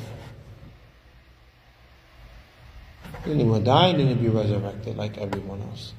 Then 3.25 3.39
he 3.39 3.43
will 3.43 3.59
die 3.59 3.87
and 3.87 3.99
then 3.99 4.07
he'll 4.07 4.17
be 4.17 4.29
resurrected 4.29 4.95
like 4.95 5.17
everyone 5.17 5.61
else. 5.61 5.93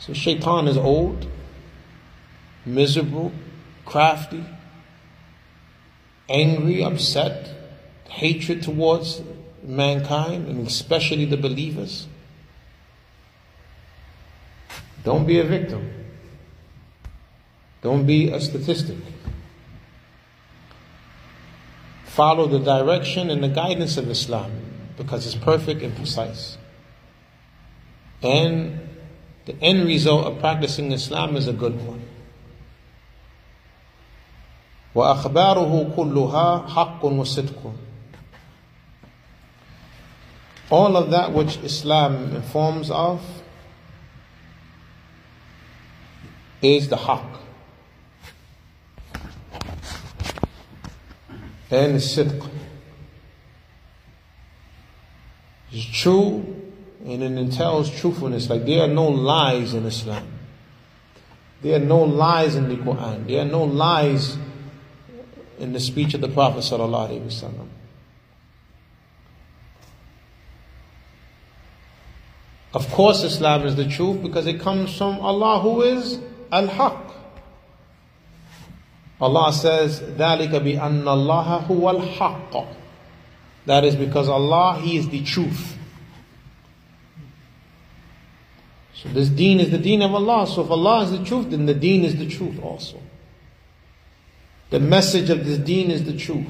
So 0.00 0.12
shaitan 0.12 0.68
is 0.68 0.76
old, 0.76 1.26
miserable, 2.66 3.32
crafty, 3.86 4.44
angry, 6.28 6.82
upset, 6.82 7.50
hatred 8.08 8.62
towards 8.62 9.22
mankind 9.62 10.48
and 10.48 10.66
especially 10.66 11.24
the 11.24 11.36
believers. 11.36 12.06
Don't 15.04 15.26
be 15.26 15.38
a 15.38 15.44
victim. 15.44 15.92
Don't 17.82 18.06
be 18.06 18.30
a 18.30 18.40
statistic. 18.40 18.96
Follow 22.04 22.46
the 22.46 22.58
direction 22.58 23.30
and 23.30 23.44
the 23.44 23.48
guidance 23.48 23.96
of 23.96 24.10
Islam 24.10 24.50
because 24.96 25.26
it's 25.26 25.36
perfect 25.36 25.82
and 25.82 25.94
precise. 25.94 26.58
And 28.22 28.80
the 29.44 29.54
end 29.62 29.86
result 29.86 30.26
of 30.26 30.40
practicing 30.40 30.90
Islam 30.90 31.36
is 31.36 31.46
a 31.46 31.52
good 31.52 31.86
one. 31.86 31.95
وأخباره 34.95 35.93
كلها 35.95 36.67
حق 36.67 37.05
وصدق 37.05 37.73
all 40.69 40.95
of 40.95 41.11
that 41.11 41.33
which 41.33 41.57
Islam 41.57 42.33
informs 42.33 42.89
of 42.89 43.21
is 46.61 46.87
the 46.87 46.95
haqq 46.95 47.41
and 51.71 51.95
the 51.95 51.99
sidq. 51.99 52.49
It's 55.71 55.85
true 55.85 56.71
and 57.05 57.23
it 57.23 57.31
entails 57.31 57.89
truthfulness. 57.89 58.49
Like 58.49 58.65
there 58.65 58.83
are 58.83 58.93
no 58.93 59.07
lies 59.07 59.73
in 59.73 59.85
Islam. 59.85 60.27
There 61.61 61.75
are 61.75 61.85
no 61.85 62.03
lies 62.03 62.55
in 62.55 62.69
the 62.69 62.75
Quran. 62.75 63.27
There 63.27 63.41
are 63.41 63.49
no 63.49 63.63
lies 63.63 64.37
in 65.59 65.73
the 65.73 65.79
speech 65.79 66.13
of 66.13 66.21
the 66.21 66.27
Prophet 66.27 66.59
sallallahu 66.59 67.09
alaihi 67.09 67.25
wasallam. 67.25 67.67
Of 72.73 72.89
course, 72.89 73.23
Islam 73.23 73.65
is 73.65 73.75
the 73.75 73.87
truth 73.87 74.21
because 74.23 74.47
it 74.47 74.59
comes 74.59 74.97
from 74.97 75.19
Allah 75.19 75.59
who 75.59 75.81
is 75.81 76.19
Al 76.51 76.67
Haq. 76.67 77.11
Allah 79.19 79.53
says, 79.53 79.99
ذَلِكَ 79.99 80.49
بِأَنَّ 80.49 81.03
اللَّهَ 81.03 81.67
هُوَ 81.67 82.01
الْحَقَّ 82.01 82.67
That 83.67 83.83
is 83.83 83.95
because 83.95 84.27
Allah, 84.27 84.79
He 84.81 84.97
is 84.97 85.09
the 85.09 85.21
truth. 85.23 85.77
So 88.95 89.09
this 89.09 89.29
deen 89.29 89.59
is 89.59 89.69
the 89.69 89.77
deen 89.77 90.01
of 90.01 90.13
Allah. 90.15 90.47
So 90.47 90.63
if 90.63 90.71
Allah 90.71 91.03
is 91.03 91.11
the 91.11 91.23
truth, 91.23 91.51
then 91.51 91.65
the 91.65 91.73
deen 91.73 92.03
is 92.03 92.17
the 92.17 92.27
truth 92.27 92.59
also. 92.63 92.99
The 94.69 94.79
message 94.79 95.29
of 95.29 95.45
this 95.45 95.57
deen 95.57 95.91
is 95.91 96.03
the 96.05 96.15
truth. 96.15 96.47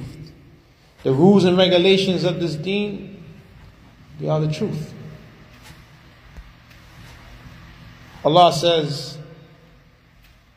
The 1.04 1.12
rules 1.12 1.44
and 1.44 1.58
regulations 1.58 2.24
of 2.24 2.40
this 2.40 2.56
deen, 2.56 3.24
they 4.20 4.30
are 4.30 4.40
the 4.40 4.52
truth. 4.52 4.94
Allah 8.24 8.54
says, 8.54 9.18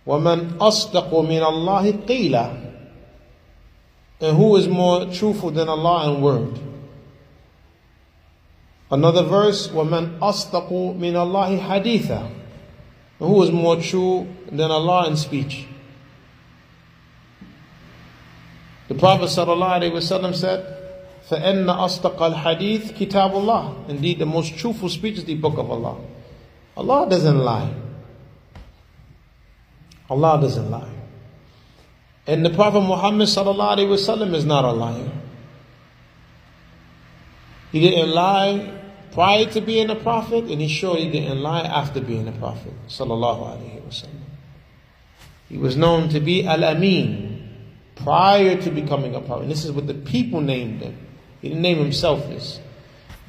وَمَنْ 0.07 0.59
أَصْدَقُ 0.59 1.11
مِنَ 1.11 1.41
اللَّهِ 1.41 2.07
قِيلًا 2.07 2.73
And 4.21 4.37
who 4.37 4.57
is 4.57 4.69
more 4.69 5.07
truthful 5.07 5.51
than 5.51 5.69
Allah 5.69 6.15
in 6.15 6.21
word? 6.21 6.59
Another 8.91 9.23
verse, 9.23 9.69
وَمَنْ 9.69 10.19
أَصْدَقُ 10.19 10.69
مِنَ 10.69 11.15
اللَّهِ 11.15 11.61
حَدِيثًا 11.61 12.21
And 13.21 13.29
who 13.29 13.43
is 13.43 13.51
more 13.51 13.77
true 13.77 14.29
than 14.53 14.71
Allah 14.71 15.09
in 15.09 15.17
speech? 15.17 15.67
The 18.89 18.95
Prophet 18.95 19.25
ﷺ 19.25 20.35
said, 20.35 20.81
فَإِنَّ 21.31 21.67
أَصْدَقَ 21.67 22.17
الْحَدِيثِ 22.17 22.93
كِتَابُ 22.93 23.33
اللَّهِ 23.33 23.89
Indeed, 23.89 24.19
the 24.19 24.27
most 24.27 24.57
truthful 24.57 24.91
speech 24.91 25.19
is 25.19 25.25
the 25.25 25.37
book 25.37 25.57
of 25.57 25.71
Allah. 25.71 25.97
Allah 26.77 27.09
doesn't 27.09 27.39
lie. 27.39 27.73
Allah 30.11 30.39
doesn't 30.41 30.71
lie. 30.71 30.93
And 32.27 32.45
the 32.45 32.51
Prophet 32.51 32.81
Muhammad 32.81 33.29
sallallahu 33.29 34.35
is 34.35 34.45
not 34.45 34.65
a 34.65 34.73
liar. 34.73 35.11
He 37.73 37.81
didn't 37.81 38.11
lie 38.11 38.71
prior 39.13 39.47
to 39.47 39.61
being 39.61 39.91
a 39.91 39.97
prophet, 39.97 40.45
and 40.45 40.61
he 40.61 40.69
surely 40.69 41.11
didn't 41.11 41.41
lie 41.43 41.63
after 41.63 42.01
being 42.01 42.29
a 42.29 42.33
prophet 42.33 42.73
sallallahu 42.87 43.59
alaihi 43.59 43.83
wasallam. 43.83 44.23
He 45.49 45.57
was 45.57 45.77
known 45.77 46.09
to 46.11 46.21
be 46.21 46.47
al-amin 46.47 47.28
prior 48.04 48.62
to 48.62 48.72
becoming 48.72 49.16
a 49.16 49.22
prophet. 49.22 49.44
And 49.44 49.52
this 49.52 49.66
is 49.66 49.72
what 49.72 49.88
the 49.88 49.94
people 49.94 50.42
named 50.42 50.82
him. 50.82 50.98
He 51.42 51.50
didn't 51.50 51.62
name 51.62 51.78
himself 51.78 52.28
this. 52.28 52.60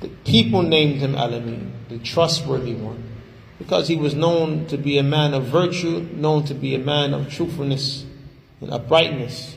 The 0.00 0.08
people 0.08 0.62
named 0.62 0.96
him 0.96 1.14
al-amin, 1.14 1.72
the 1.88 1.98
trustworthy 1.98 2.74
one 2.74 3.10
because 3.60 3.88
he 3.88 3.96
was 3.96 4.14
known 4.14 4.64
to 4.68 4.78
be 4.78 4.96
a 4.96 5.02
man 5.02 5.34
of 5.34 5.44
virtue, 5.44 6.08
known 6.14 6.42
to 6.42 6.54
be 6.54 6.74
a 6.74 6.78
man 6.78 7.12
of 7.12 7.30
truthfulness 7.30 8.06
and 8.62 8.70
uprightness, 8.70 9.54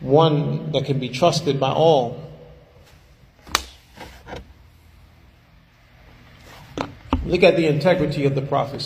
one 0.00 0.70
that 0.72 0.84
can 0.84 0.98
be 0.98 1.08
trusted 1.08 1.58
by 1.58 1.72
all. 1.72 2.20
Look 7.24 7.42
at 7.42 7.56
the 7.56 7.66
integrity 7.66 8.26
of 8.26 8.34
the 8.34 8.42
Prophet. 8.42 8.82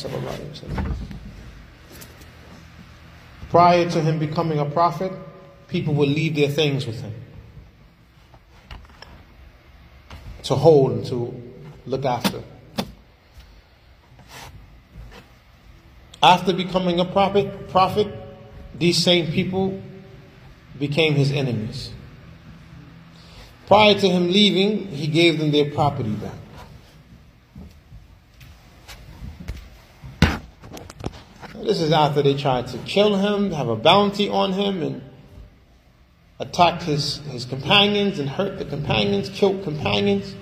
Prior 3.51 3.89
to 3.91 4.01
him 4.01 4.19
becoming 4.19 4.59
a 4.59 4.65
prophet, 4.65 5.13
people 5.69 5.95
would 5.95 6.09
leave 6.09 6.35
their 6.35 6.49
things 6.49 6.87
with 6.87 7.01
him 7.01 7.15
to 10.45 10.55
hold 10.55 10.93
and 10.93 11.07
to 11.07 11.35
look 11.87 12.05
after. 12.05 12.43
After 16.23 16.53
becoming 16.53 17.01
a 17.01 17.05
prophet, 17.05 17.69
prophet, 17.69 18.09
these 18.75 19.03
same 19.03 19.31
people 19.31 19.81
became 20.79 21.15
his 21.15 21.31
enemies. 21.31 21.91
Prior 23.67 23.95
to 23.95 24.09
him 24.09 24.33
leaving, 24.33 24.89
he 24.89 25.07
gave 25.07 25.39
them 25.39 25.51
their 25.51 25.71
property 25.71 26.15
back. 26.15 26.33
This 31.63 31.81
is 31.81 31.93
after 31.93 32.23
they 32.23 32.35
tried 32.35 32.69
to 32.69 32.79
kill 32.79 33.17
him, 33.17 33.53
have 33.53 33.69
a 33.69 33.77
bounty 33.77 34.29
on 34.29 34.53
him, 34.53 34.83
and 34.83 35.03
attacked 36.39 36.85
his, 36.85 37.19
his 37.31 37.45
companions 37.45 38.19
and 38.19 38.29
hurt 38.29 38.59
the 38.59 38.65
companions, 38.65 39.29
killed 39.29 39.65
companions. 39.65 40.35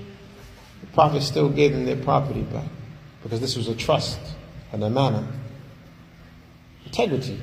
The 0.81 0.87
prophet 0.89 1.23
still 1.23 1.49
gave 1.49 1.73
them 1.73 1.87
their 1.87 1.97
property 1.97 2.43
back 2.43 2.69
because 3.23 3.41
this 3.41 3.57
was 3.57 3.69
a 3.69 3.75
trust 3.75 4.19
and 4.73 4.83
amanah. 4.83 5.27
Integrity. 6.85 7.41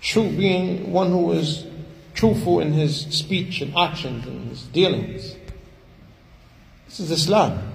True 0.00 0.28
being 0.28 0.92
one 0.92 1.10
who 1.10 1.32
is 1.32 1.66
truthful 2.14 2.60
in 2.60 2.72
his 2.72 3.00
speech 3.10 3.60
and 3.60 3.76
actions 3.76 4.26
and 4.26 4.48
his 4.48 4.62
dealings. 4.64 5.36
This 6.86 7.00
is 7.00 7.10
Islam. 7.10 7.67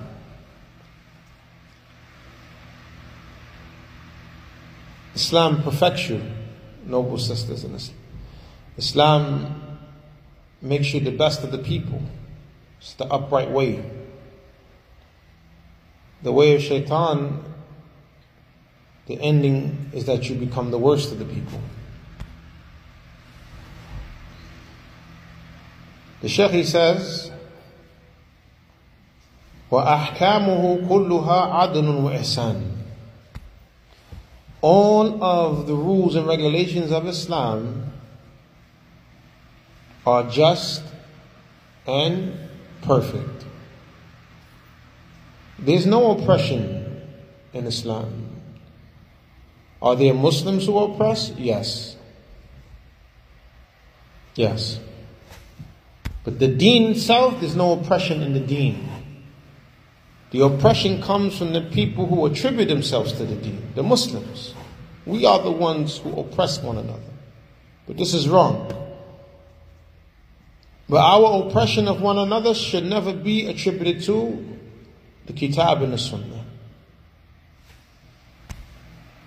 Islam 5.14 5.62
perfects 5.62 6.08
you, 6.08 6.22
noble 6.84 7.18
sisters 7.18 7.64
in 7.64 7.74
Islam. 7.74 7.98
Islam 8.76 9.78
makes 10.62 10.92
you 10.94 11.00
the 11.00 11.10
best 11.10 11.42
of 11.42 11.50
the 11.50 11.58
people. 11.58 12.02
It's 12.80 12.94
the 12.94 13.06
upright 13.06 13.50
way. 13.50 13.84
The 16.22 16.32
way 16.32 16.54
of 16.54 16.62
shaitan 16.62 17.44
the 19.08 19.18
ending 19.22 19.90
is 19.94 20.04
that 20.04 20.28
you 20.28 20.36
become 20.36 20.70
the 20.70 20.78
worst 20.78 21.12
of 21.12 21.18
the 21.18 21.24
people. 21.24 21.60
The 26.20 26.28
Shaykh 26.28 26.50
he 26.50 26.62
says, 26.62 27.30
وأحكامه 29.70 30.88
كلها 30.88 31.52
عدل 31.54 32.02
وإحسان. 32.04 32.62
all 34.63 35.21
of 35.21 35.67
the 35.67 35.75
rules 35.75 36.15
and 36.15 36.25
regulations 36.25 36.89
of 36.93 37.05
Islam 37.05 37.91
are 40.07 40.23
just 40.29 40.81
and 41.85 42.37
perfect. 42.81 43.43
There's 45.59 45.85
no 45.85 46.11
oppression 46.11 47.01
in 47.51 47.67
Islam. 47.67 48.29
Are 49.81 49.97
there 49.97 50.13
Muslims 50.13 50.65
who 50.65 50.77
are 50.77 50.93
oppressed? 50.93 51.37
Yes. 51.37 51.97
Yes. 54.35 54.79
But 56.23 56.39
the 56.39 56.47
deen 56.47 56.91
itself, 56.91 57.41
there's 57.41 57.57
no 57.57 57.73
oppression 57.73 58.21
in 58.21 58.33
the 58.33 58.39
deen. 58.39 58.89
The 60.33 60.43
oppression 60.43 60.99
comes 60.99 61.37
from 61.37 61.53
the 61.53 61.61
people 61.61 62.07
who 62.07 62.25
attribute 62.25 62.67
themselves 62.67 63.13
to 63.13 63.23
the 63.23 63.35
deen, 63.35 63.61
the 63.75 63.83
Muslims. 63.83 64.55
We 65.05 65.27
are 65.27 65.39
the 65.39 65.51
ones 65.51 65.99
who 65.99 66.19
oppress 66.19 66.59
one 66.59 66.79
another. 66.79 67.11
But 67.85 67.97
this 67.97 68.15
is 68.15 68.27
wrong. 68.27 68.67
But 70.89 71.01
our 71.01 71.47
oppression 71.47 71.87
of 71.87 72.01
one 72.01 72.17
another 72.17 72.55
should 72.55 72.83
never 72.83 73.13
be 73.13 73.45
attributed 73.45 74.01
to 74.05 74.57
the 75.27 75.33
Kitab 75.33 75.83
and 75.83 75.93
the 75.93 75.99
Sunnah. 75.99 76.45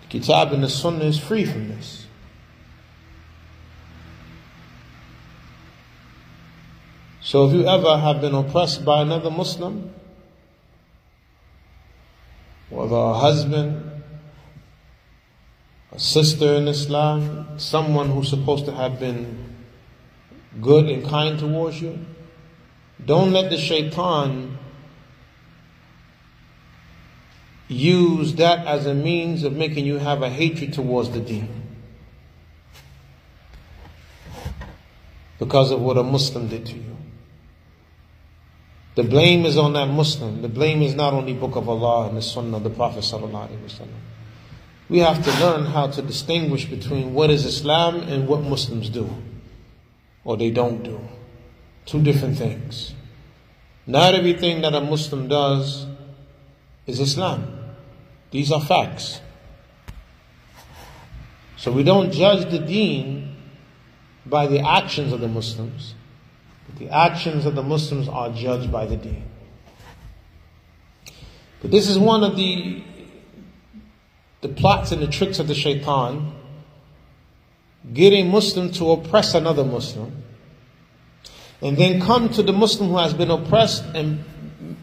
The 0.03 0.07
Kitab 0.09 0.53
and 0.53 0.65
the 0.65 0.69
Sunnah 0.69 1.05
is 1.05 1.21
free 1.21 1.45
from 1.45 1.69
this. 1.69 2.05
So 7.21 7.47
if 7.47 7.53
you 7.53 7.65
ever 7.65 7.97
have 7.97 8.21
been 8.21 8.35
oppressed 8.35 8.85
by 8.85 9.03
another 9.03 9.31
Muslim, 9.31 9.93
whether 12.71 12.97
a 12.97 13.15
husband, 13.15 14.03
a 15.93 15.99
sister 15.99 16.55
in 16.55 16.69
Islam, 16.69 17.59
someone 17.59 18.11
who's 18.11 18.29
supposed 18.29 18.65
to 18.67 18.73
have 18.73 18.99
been 18.99 19.55
good 20.61 20.89
and 20.89 21.07
kind 21.07 21.39
towards 21.39 21.81
you, 21.81 21.99
don't 23.05 23.33
let 23.33 23.51
the 23.51 23.59
shaitan 23.59 24.59
use 27.69 28.35
that 28.35 28.67
as 28.67 28.87
a 28.87 28.95
means 28.95 29.43
of 29.43 29.53
making 29.53 29.87
you 29.87 29.99
have 29.99 30.23
a 30.23 30.31
hatred 30.31 30.73
towards 30.73 31.11
the 31.11 31.21
deen. 31.21 31.63
Because 35.39 35.71
of 35.71 35.81
what 35.81 35.99
a 35.99 36.03
Muslim 36.03 36.49
did 36.49 36.67
to 36.67 36.77
you. 36.77 36.96
The 38.97 39.05
blame 39.05 39.45
is 39.45 39.59
on 39.59 39.75
that 39.75 39.89
Muslim. 39.89 40.41
The 40.41 40.49
blame 40.49 40.81
is 40.81 40.95
not 40.95 41.13
on 41.13 41.27
the 41.27 41.35
Book 41.35 41.55
of 41.55 41.69
Allah 41.69 42.09
and 42.09 42.17
the 42.17 42.23
Sunnah 42.23 42.57
of 42.57 42.65
the 42.65 42.71
Prophet 42.71 43.05
We 44.89 44.99
have 45.01 45.23
to 45.23 45.31
learn 45.45 45.67
how 45.67 45.89
to 45.89 46.01
distinguish 46.01 46.65
between 46.65 47.13
what 47.13 47.31
is 47.31 47.45
Islam 47.45 47.97
and 47.97 48.27
what 48.27 48.41
Muslims 48.41 48.89
do 48.89 49.11
or 50.25 50.39
they 50.39 50.51
don't 50.51 50.83
do. 50.83 50.99
Two 51.85 52.03
different 52.03 52.39
things. 52.39 52.95
Not 53.87 54.15
everything 54.15 54.63
that 54.63 54.75
a 54.75 54.81
Muslim 54.81 55.29
does 55.29 55.87
is 56.87 56.99
Islam. 56.99 57.47
These 58.31 58.51
are 58.51 58.63
facts. 58.63 59.21
So 61.59 61.71
we 61.71 61.83
don't 61.83 62.13
judge 62.13 62.51
the 62.51 62.59
deen 62.59 63.37
by 64.25 64.47
the 64.47 64.61
actions 64.61 65.13
of 65.13 65.21
the 65.21 65.29
Muslims. 65.29 65.96
The 66.79 66.91
actions 66.91 67.47
of 67.47 67.55
the 67.55 67.63
Muslims 67.63 68.09
are 68.09 68.31
judged 68.31 68.71
by 68.71 68.87
the 68.87 68.97
deen. 68.97 69.25
But 71.63 71.71
this 71.71 71.89
is 71.89 71.99
one 71.99 72.23
of 72.23 72.37
the 72.37 72.83
the 74.43 74.49
plots 74.49 74.93
and 74.93 75.03
the 75.03 75.07
tricks 75.07 75.39
of 75.39 75.49
the 75.49 75.55
shaitan 75.55 76.33
getting 77.93 78.31
Muslim 78.31 78.71
to 78.73 78.91
oppress 78.91 79.35
another 79.35 79.65
Muslim, 79.65 80.23
and 81.63 81.77
then 81.77 82.01
come 82.01 82.29
to 82.29 82.43
the 82.43 82.53
Muslim 82.53 82.91
who 82.91 82.99
has 82.99 83.15
been 83.15 83.31
oppressed 83.31 83.85
and 83.95 84.25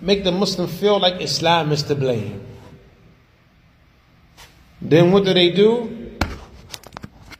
make 0.01 0.23
the 0.23 0.31
Muslim 0.31 0.67
feel 0.67 0.99
like 0.99 1.21
Islam 1.21 1.71
is 1.71 1.83
to 1.83 1.95
blame. 1.95 2.45
Then 4.81 5.11
what 5.11 5.25
do 5.25 5.33
they 5.33 5.51
do? 5.51 6.17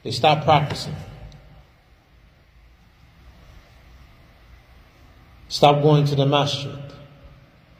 They 0.04 0.12
stop 0.12 0.44
practicing. 0.44 0.96
Stop 5.53 5.83
going 5.83 6.05
to 6.07 6.15
the 6.15 6.27
masjid. 6.27 6.79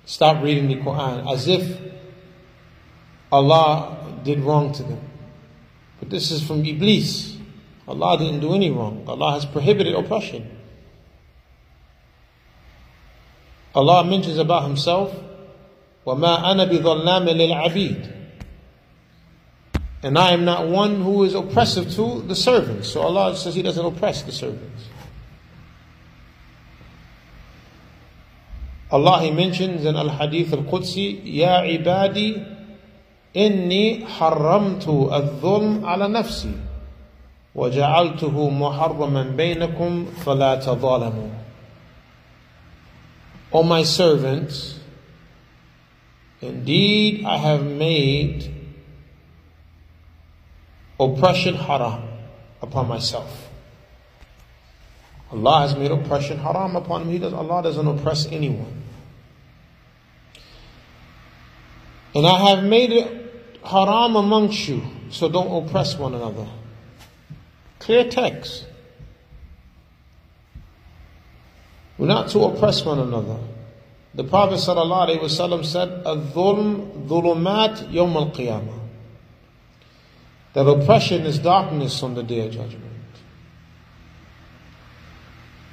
Stop 0.05 0.43
reading 0.43 0.69
the 0.69 0.77
Quran 0.77 1.31
as 1.33 1.49
if 1.49 1.79
Allah 3.31 4.21
did 4.25 4.41
wrong 4.41 4.73
to 4.73 4.83
them. 4.83 5.01
But 6.01 6.11
this 6.11 6.31
is 6.31 6.43
from 6.43 6.65
Iblis. 6.65 7.37
Allah 7.87 8.19
didn't 8.19 8.41
do 8.41 8.55
any 8.55 8.71
wrong. 8.71 9.05
Allah 9.07 9.33
has 9.33 9.45
prohibited 9.45 9.95
oppression. 9.95 10.59
Allah 13.75 14.05
mentions 14.05 14.39
about 14.39 14.65
Himself, 14.65 15.15
وَمَا 16.07 16.43
أَنَا 16.45 16.71
بِظَلَّامٍ 16.71 17.29
لِلْعَبِيدِ 17.29 18.13
And 20.03 20.19
I 20.19 20.33
am 20.33 20.45
not 20.45 20.69
one 20.69 21.03
who 21.03 21.25
is 21.25 21.35
oppressive 21.35 21.93
to 21.95 22.23
the 22.23 22.35
servants. 22.35 22.89
So 22.89 23.03
Allah 23.03 23.37
says 23.37 23.55
He 23.55 23.63
doesn't 23.63 23.85
oppress 23.85 24.23
the 24.23 24.33
servants. 24.33 24.85
Allah 28.93 29.21
He 29.21 29.31
mentions 29.31 29.85
in 29.85 29.97
Al-Hadith 29.97 30.53
Al-Qudsi, 30.53 31.23
يَا 31.25 31.61
عِبَادِي 31.61 32.57
إِنِّي 33.37 34.07
حَرَّمْتُ 34.07 34.87
الظُّلْمَ 34.89 35.85
عَلَى 35.85 36.09
نَفْسِي 36.09 36.53
وجعلته 37.55 38.51
محرما 38.51 39.23
بينكم 39.37 40.07
فلا 40.25 40.55
تظالموا 40.55 41.31
O 43.51 43.63
my 43.63 43.83
servants, 43.83 44.79
indeed 46.43 47.25
I 47.25 47.39
have 47.39 47.65
made 47.65 48.55
oppression 51.01 51.55
haram 51.55 52.03
upon 52.61 52.89
myself. 52.89 53.49
Allah 55.33 55.61
has 55.61 55.77
made 55.77 55.91
oppression 55.91 56.39
haram 56.39 56.77
upon 56.77 57.09
me. 57.09 57.23
Allah 57.25 57.63
doesn't 57.63 57.87
oppress 57.87 58.27
anyone. 58.27 58.82
And 62.16 62.28
I 62.28 62.50
have 62.50 62.64
made 62.64 62.92
it 62.92 63.34
haram 63.66 64.16
amongst 64.16 64.68
you, 64.68 64.84
so 65.10 65.30
don't 65.30 65.66
oppress 65.66 65.98
one 65.98 66.14
another. 66.14 66.48
Clear 67.80 68.10
text. 68.10 68.66
We're 71.98 72.08
not 72.08 72.30
to 72.30 72.40
oppress 72.40 72.86
one 72.86 73.00
another. 73.00 73.38
The 74.16 74.24
Prophet 74.24 74.56
ﷺ 74.56 75.66
said, 75.66 75.90
Al-dhulm 76.06 77.08
yawm 77.08 78.16
al-qiyamah. 78.16 78.80
That 80.54 80.68
oppression 80.68 81.24
is 81.26 81.40
darkness 81.40 82.04
on 82.04 82.14
the 82.14 82.22
day 82.22 82.46
of 82.46 82.52
judgment. 82.52 82.84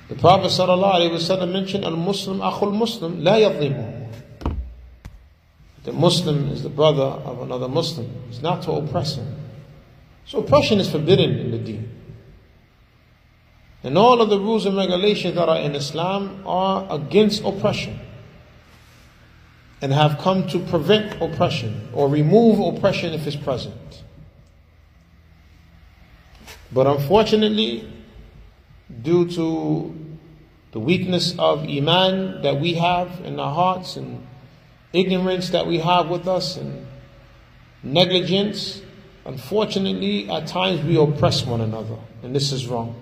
The 0.09 0.15
Prophet 0.15 0.47
ﷺ 0.47 1.53
mentioned, 1.53 1.85
Al-Muslim 1.85 2.39
akhul 2.39 2.75
Muslim, 2.75 3.23
la 3.23 3.35
yadlimuhu. 3.35 4.00
The 5.91 5.97
Muslim 5.97 6.53
is 6.53 6.63
the 6.63 6.69
brother 6.69 7.03
of 7.03 7.43
another 7.43 7.67
Muslim. 7.67 8.09
It's 8.29 8.41
not 8.41 8.63
to 8.63 8.71
oppress 8.71 9.17
him. 9.17 9.27
So 10.25 10.39
oppression 10.39 10.79
is 10.79 10.89
forbidden 10.89 11.37
in 11.37 11.51
the 11.51 11.59
deen. 11.59 11.91
And 13.83 13.99
all 13.99 14.21
of 14.21 14.31
the 14.31 14.39
rules 14.39 14.67
and 14.67 14.77
regulations 14.77 15.35
that 15.35 15.49
are 15.49 15.59
in 15.59 15.75
Islam 15.75 16.45
are 16.47 16.87
against 16.91 17.43
oppression 17.43 17.99
and 19.83 19.93
have 19.93 20.19
come 20.19 20.47
to 20.51 20.61
prevent 20.61 21.21
oppression 21.21 21.89
or 21.93 22.09
remove 22.09 22.77
oppression 22.77 23.13
if 23.13 23.27
it's 23.27 23.35
present. 23.35 24.05
But 26.71 26.87
unfortunately, 26.87 27.93
due 29.03 29.29
to 29.31 30.17
the 30.71 30.79
weakness 30.79 31.37
of 31.37 31.65
Iman 31.65 32.43
that 32.43 32.61
we 32.61 32.75
have 32.75 33.23
in 33.25 33.41
our 33.41 33.53
hearts 33.53 33.97
and 33.97 34.25
ignorance 34.93 35.51
that 35.51 35.67
we 35.67 35.79
have 35.79 36.09
with 36.09 36.27
us 36.27 36.57
and 36.57 36.87
negligence, 37.83 38.83
unfortunately, 39.25 40.29
at 40.31 40.47
times 40.47 40.85
we 40.85 40.97
oppress 40.97 41.45
one 41.45 41.61
another, 41.61 41.97
and 42.23 42.35
this 42.35 42.53
is 42.53 42.67
wrong. 42.67 42.95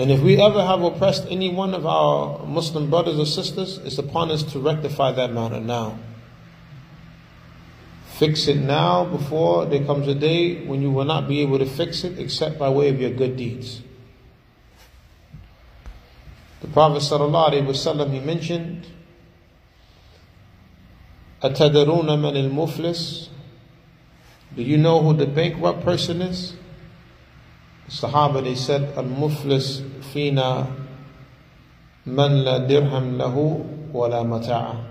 And 0.00 0.10
if 0.10 0.20
we 0.20 0.40
ever 0.40 0.64
have 0.64 0.80
oppressed 0.82 1.26
any 1.28 1.52
one 1.52 1.74
of 1.74 1.84
our 1.84 2.46
Muslim 2.46 2.88
brothers 2.88 3.18
or 3.18 3.26
sisters, 3.26 3.76
it's 3.78 3.98
upon 3.98 4.30
us 4.30 4.42
to 4.52 4.58
rectify 4.58 5.12
that 5.12 5.30
matter 5.30 5.60
now. 5.60 5.98
Fix 8.16 8.48
it 8.48 8.56
now 8.56 9.04
before 9.04 9.66
there 9.66 9.84
comes 9.84 10.08
a 10.08 10.14
day 10.14 10.64
when 10.64 10.80
you 10.80 10.90
will 10.90 11.04
not 11.04 11.28
be 11.28 11.40
able 11.40 11.58
to 11.58 11.66
fix 11.66 12.02
it 12.02 12.18
except 12.18 12.58
by 12.58 12.70
way 12.70 12.88
of 12.88 12.98
your 12.98 13.10
good 13.10 13.36
deeds. 13.36 13.82
The 16.61 16.67
Prophet 16.67 17.01
ﷺ, 17.01 18.11
he 18.13 18.19
mentioned, 18.19 18.87
أَتَدَرُونَ 21.41 22.05
مَنِ 22.05 22.49
الْمُفْلِسِ 22.49 23.27
Do 24.55 24.63
you 24.63 24.77
know 24.77 25.01
who 25.01 25.13
the 25.13 25.27
bankrupt 25.27 25.83
person 25.83 26.21
is? 26.21 26.55
Sahaba, 27.89 28.43
they 28.43 28.55
said, 28.55 28.97
Al-Muflis 28.97 30.03
fina 30.05 30.67
man 32.05 32.43
la 32.43 32.59
dirham 32.59 33.17
lahu 33.17 33.91
wa 33.91 34.07
la 34.07 34.23
mata'a. 34.23 34.83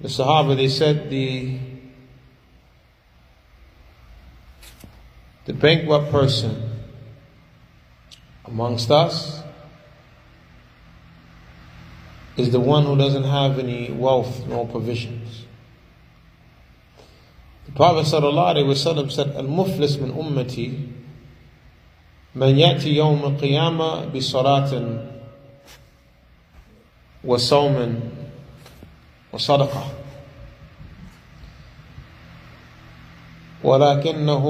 The 0.00 0.08
Sahaba, 0.08 0.56
they 0.56 0.68
said, 0.68 1.10
the 1.10 1.58
The 5.44 5.52
bankrupt 5.52 6.12
person 6.12 6.70
amongst 8.44 8.90
us 8.92 9.42
is 12.37 12.51
the 12.51 12.59
one 12.59 12.85
who 12.85 12.95
doesn't 12.97 13.23
have 13.23 13.59
any 13.59 13.91
wealth 13.91 14.47
nor 14.47 14.67
provisions. 14.67 15.45
The 17.65 17.71
Prophet 17.73 18.05
ﷺ 18.05 19.11
said, 19.11 19.35
Al-Muflis 19.35 19.99
min 19.99 20.13
ummati 20.13 20.93
من 22.37 22.59
يأتي 22.59 22.95
يوم 22.95 23.23
القيامة 23.25 24.05
بصلاة 24.05 24.99
وصوم 27.23 27.99
وصدقة 29.33 29.85
ولكنه 33.63 34.45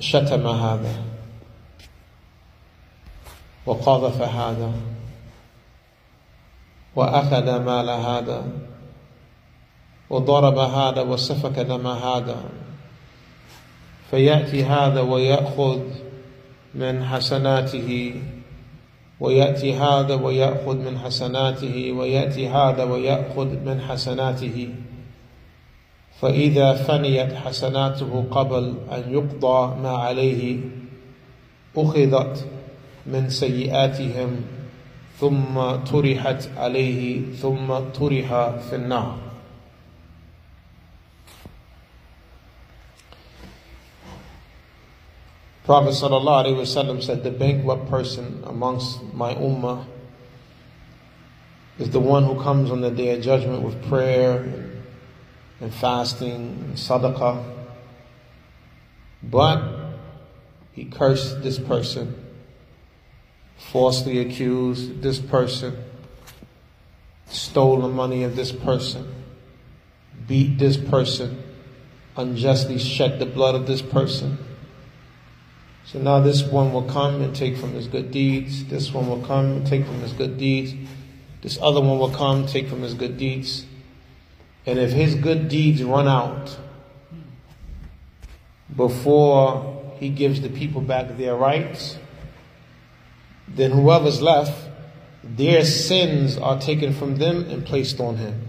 شتم 0.00 0.46
هذا 0.46 1.02
وقذف 3.66 4.22
هذا 4.22 4.72
وأخذ 6.96 7.60
مال 7.60 7.90
هذا 7.90 8.44
وضرب 10.10 10.58
هذا 10.58 11.02
وسفك 11.02 11.58
دم 11.58 11.86
هذا. 11.86 12.36
فيأتي 14.10 14.64
هذا 14.64 15.00
ويأخذ 15.00 15.80
من 16.74 17.04
حسناته 17.04 18.14
ويأتي 19.20 19.74
هذا 19.74 20.14
ويأخذ 20.14 20.76
من 20.76 20.98
حسناته 20.98 21.92
ويأتي 21.92 22.48
هذا 22.48 22.84
ويأخذ 22.84 23.46
من 23.46 23.80
حسناته. 23.80 24.68
فإذا 26.20 26.72
فنيت 26.72 27.32
حسناته 27.32 28.24
قبل 28.30 28.74
أن 28.92 29.02
يقضى 29.12 29.80
ما 29.82 29.90
عليه 29.90 30.58
أخذت 31.76 32.46
من 33.06 33.28
سيئاتهم 33.28 34.36
ثم 35.23 35.75
طرحت 35.75 36.49
عليه 36.57 37.33
ثم 37.35 37.67
طرح 37.93 38.29
في 38.69 38.75
النار 38.75 39.29
Prophet 45.69 45.91
ﷺ 45.91 47.03
said, 47.03 47.23
The 47.23 47.29
bankrupt 47.29 47.91
person 47.91 48.43
amongst 48.47 49.03
my 49.13 49.35
ummah 49.35 49.85
is 51.77 51.91
the 51.91 51.99
one 51.99 52.23
who 52.23 52.41
comes 52.41 52.71
on 52.71 52.81
the 52.81 52.89
day 52.89 53.15
of 53.15 53.21
judgment 53.21 53.61
with 53.61 53.87
prayer 53.87 54.37
and, 54.41 54.81
and 55.61 55.71
fasting 55.71 56.31
and 56.33 56.73
sadaqah. 56.73 57.43
But 59.21 59.61
he 60.71 60.85
cursed 60.85 61.43
this 61.43 61.59
person, 61.59 62.15
falsely 63.56 64.18
accused 64.18 65.02
this 65.02 65.18
person, 65.18 65.76
stole 67.26 67.80
the 67.80 67.88
money 67.88 68.22
of 68.22 68.36
this 68.36 68.52
person, 68.52 69.14
beat 70.26 70.58
this 70.58 70.76
person, 70.76 71.42
unjustly 72.16 72.78
shed 72.78 73.18
the 73.18 73.26
blood 73.26 73.54
of 73.54 73.66
this 73.66 73.82
person 73.82 74.38
so 75.86 75.98
now 75.98 76.18
this 76.20 76.42
one 76.42 76.72
will 76.72 76.82
come 76.82 77.20
and 77.20 77.34
take 77.36 77.56
from 77.56 77.72
his 77.72 77.88
good 77.88 78.10
deeds. 78.10 78.64
This 78.64 78.92
one 78.92 79.08
will 79.08 79.20
come 79.20 79.44
and 79.44 79.66
take 79.66 79.84
from 79.84 80.00
his 80.00 80.12
good 80.12 80.38
deeds. 80.38 80.74
This 81.42 81.58
other 81.60 81.80
one 81.80 81.98
will 81.98 82.10
come, 82.10 82.46
take 82.46 82.68
from 82.68 82.82
his 82.82 82.94
good 82.94 83.18
deeds. 83.18 83.66
And 84.66 84.78
if 84.78 84.92
his 84.92 85.14
good 85.14 85.48
deeds 85.48 85.84
run 85.84 86.08
out 86.08 86.56
before 88.74 89.94
he 90.00 90.08
gives 90.08 90.40
the 90.40 90.48
people 90.48 90.80
back 90.80 91.18
their 91.18 91.36
rights, 91.36 91.98
then 93.48 93.70
whoever's 93.70 94.20
left, 94.22 94.70
their 95.22 95.64
sins 95.64 96.36
are 96.36 96.60
taken 96.60 96.92
from 96.92 97.16
them 97.16 97.48
and 97.50 97.64
placed 97.64 98.00
on 98.00 98.16
him. 98.16 98.42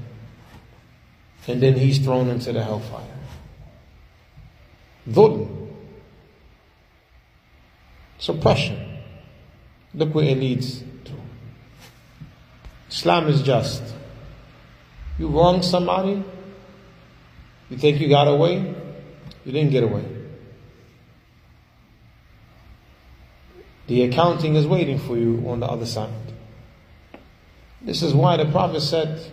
And 1.47 1.61
then 1.61 1.75
he's 1.75 1.99
thrown 1.99 2.29
into 2.29 2.51
the 2.51 2.63
hellfire. 2.63 3.05
Dhulm. 5.07 5.69
Suppression. 8.17 8.99
Look 9.93 10.15
where 10.15 10.25
it 10.25 10.37
leads 10.37 10.79
to. 10.79 11.13
Islam 12.89 13.27
is 13.27 13.41
just. 13.41 13.83
You 15.17 15.27
wrong 15.27 15.61
somebody, 15.61 16.23
you 17.69 17.77
think 17.77 18.01
you 18.01 18.09
got 18.09 18.27
away, 18.27 18.57
you 19.45 19.51
didn't 19.51 19.71
get 19.71 19.83
away. 19.83 20.14
The 23.87 24.03
accounting 24.03 24.55
is 24.55 24.65
waiting 24.65 24.99
for 24.99 25.17
you 25.17 25.43
on 25.47 25.59
the 25.59 25.67
other 25.67 25.85
side. 25.85 26.09
This 27.81 28.01
is 28.01 28.13
why 28.13 28.37
the 28.37 28.45
Prophet 28.45 28.81
said, 28.81 29.31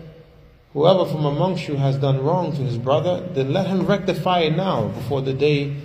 Whoever 0.74 1.04
from 1.04 1.24
amongst 1.24 1.68
you 1.68 1.76
has 1.76 1.96
done 1.96 2.22
wrong 2.22 2.52
to 2.52 2.62
his 2.62 2.78
brother, 2.78 3.26
then 3.32 3.52
let 3.52 3.66
him 3.66 3.86
rectify 3.86 4.40
it 4.40 4.56
now 4.56 4.88
before 4.88 5.20
the 5.20 5.34
day 5.34 5.76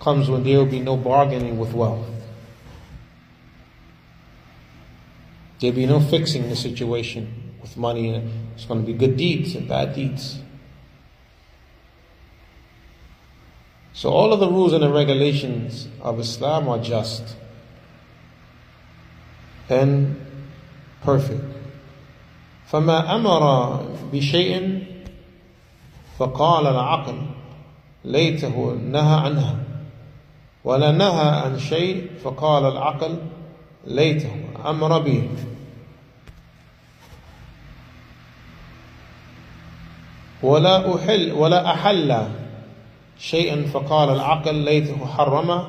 comes 0.00 0.28
when 0.28 0.44
there 0.44 0.58
will 0.58 0.66
be 0.66 0.80
no 0.80 0.96
bargaining 0.96 1.58
with 1.58 1.72
wealth. 1.72 2.06
There'll 5.60 5.76
be 5.76 5.86
no 5.86 6.00
fixing 6.00 6.50
the 6.50 6.56
situation 6.56 7.54
with 7.62 7.76
money. 7.76 8.22
It's 8.54 8.66
going 8.66 8.84
to 8.84 8.86
be 8.86 8.92
good 8.92 9.16
deeds 9.16 9.54
and 9.54 9.66
bad 9.66 9.94
deeds. 9.94 10.40
So 13.94 14.10
all 14.10 14.32
of 14.32 14.40
the 14.40 14.48
rules 14.48 14.72
and 14.74 14.82
the 14.82 14.92
regulations 14.92 15.88
of 16.02 16.18
Islam 16.18 16.68
are 16.68 16.80
just 16.80 17.36
and 19.70 20.16
perfect. 21.04 21.44
فما 22.66 23.14
أمر 23.16 23.76
بشيء 24.12 24.82
فقال 26.18 26.66
العقل 26.66 27.14
ليته 28.04 28.78
نهى 28.90 29.20
عنها 29.20 29.56
ولا 30.64 30.92
نهى 30.92 31.28
عن 31.28 31.58
شيء 31.58 32.10
فقال 32.24 32.64
العقل 32.64 33.18
ليته 33.86 34.30
أمر 34.66 34.98
به 34.98 35.28
ولا 40.42 40.94
أحل 40.94 41.32
ولا 41.32 41.74
أحل 41.74 42.28
شيئا 43.18 43.66
فقال 43.66 44.08
العقل 44.08 44.54
ليته 44.54 45.06
حرمه 45.06 45.66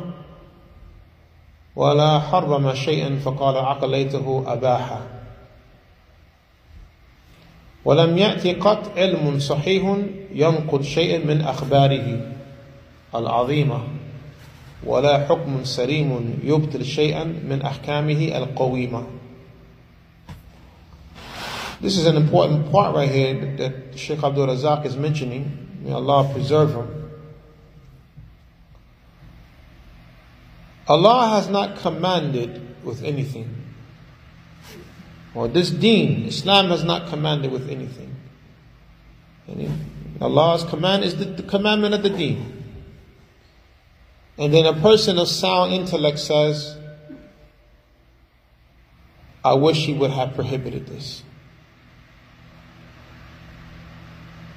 ولا 1.75 2.19
حرم 2.19 2.73
شيئا 2.73 3.15
فقال 3.15 3.55
العقل 3.57 3.89
ليته 3.89 4.43
أباحه 4.47 5.01
ولم 7.85 8.17
يأتي 8.17 8.53
قط 8.53 8.97
علم 8.97 9.39
صحيح 9.39 9.97
ينقض 10.33 10.81
شيئا 10.81 11.25
من 11.25 11.41
أخباره 11.41 12.19
العظيمة 13.15 13.79
ولا 14.85 15.25
حكم 15.25 15.63
سليم 15.63 16.39
يبطل 16.43 16.85
شيئا 16.85 17.23
من 17.23 17.61
أحكامه 17.61 18.37
القويمة 18.37 19.03
This 21.81 21.97
is 21.97 22.07
an 22.07 22.15
important 22.15 22.71
part 22.71 22.95
right 22.95 23.11
here 23.11 23.55
that 23.57 23.99
Sheikh 23.99 24.23
Abdul 24.23 24.47
Razak 24.47 24.85
is 24.85 24.95
mentioning. 24.95 25.67
May 25.83 25.91
Allah 25.91 26.31
preserve 26.33 26.73
him. 26.73 27.04
Allah 30.87 31.29
has 31.29 31.49
not 31.49 31.77
commanded 31.77 32.83
with 32.83 33.03
anything. 33.03 33.63
Or 35.33 35.47
this 35.47 35.69
deen, 35.69 36.27
Islam 36.27 36.69
has 36.69 36.83
not 36.83 37.09
commanded 37.09 37.51
with 37.51 37.69
anything. 37.69 38.15
Allah's 40.21 40.63
command 40.63 41.03
is 41.03 41.17
the, 41.17 41.25
the 41.25 41.43
commandment 41.43 41.93
of 41.93 42.03
the 42.03 42.09
deen. 42.09 42.63
And 44.37 44.53
then 44.53 44.65
a 44.65 44.73
person 44.73 45.17
of 45.17 45.27
sound 45.27 45.73
intellect 45.73 46.19
says, 46.19 46.77
I 49.43 49.53
wish 49.53 49.85
he 49.85 49.93
would 49.93 50.11
have 50.11 50.33
prohibited 50.33 50.87
this. 50.87 51.23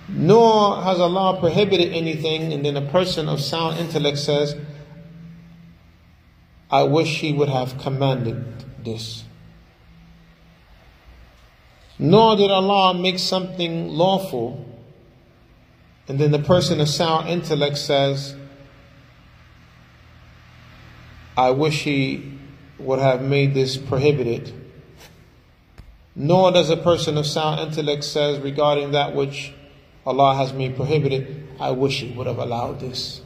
Nor 0.09 0.83
has 0.83 0.99
Allah 0.99 1.39
prohibited 1.39 1.93
anything, 1.93 2.53
and 2.53 2.65
then 2.65 2.77
a 2.77 2.91
person 2.91 3.29
of 3.29 3.41
sound 3.41 3.79
intellect 3.79 4.19
says, 4.19 4.57
I 6.71 6.83
wish 6.83 7.21
He 7.21 7.33
would 7.33 7.49
have 7.49 7.79
commanded 7.79 8.65
this. 8.85 9.25
Nor 11.99 12.37
did 12.37 12.51
Allah 12.51 12.95
make 12.95 13.19
something 13.19 13.89
lawful, 13.89 14.65
and 16.07 16.19
then 16.19 16.31
the 16.31 16.39
person 16.39 16.81
of 16.81 16.89
sound 16.89 17.29
intellect 17.29 17.79
says, 17.79 18.37
I 21.37 21.51
wish 21.51 21.85
He 21.85 22.33
would 22.79 22.99
have 22.99 23.23
made 23.23 23.55
this 23.55 23.77
prohibited. 23.77 24.53
Nor 26.15 26.53
does 26.53 26.71
a 26.71 26.77
person 26.77 27.17
of 27.17 27.27
sound 27.27 27.61
intellect 27.61 28.05
says 28.05 28.41
regarding 28.41 28.93
that 28.93 29.15
which 29.15 29.53
Allah 30.05 30.35
has 30.35 30.53
made 30.53 30.77
prohibited, 30.77 31.49
I 31.61 31.71
wish 31.71 32.01
He 32.01 32.11
would 32.13 32.27
have 32.27 32.39
allowed 32.39 32.81
this. 32.81 33.21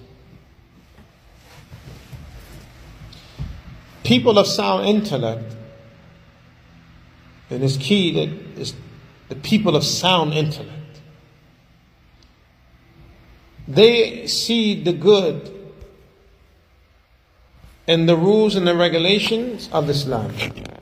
People 4.04 4.38
of 4.38 4.46
sound 4.46 4.86
intellect, 4.86 5.54
and 7.50 7.62
it's 7.62 7.76
key 7.76 8.12
that 8.12 8.60
it's 8.60 8.74
the 9.28 9.36
people 9.36 9.76
of 9.76 9.84
sound 9.84 10.32
intellect. 10.32 10.78
They 13.68 14.26
see 14.26 14.82
the 14.82 14.92
good 14.92 15.50
in 17.86 18.06
the 18.06 18.16
rules 18.16 18.54
and 18.54 18.66
the 18.66 18.76
regulations 18.76 19.68
of 19.72 19.88
Islam. 19.88 20.32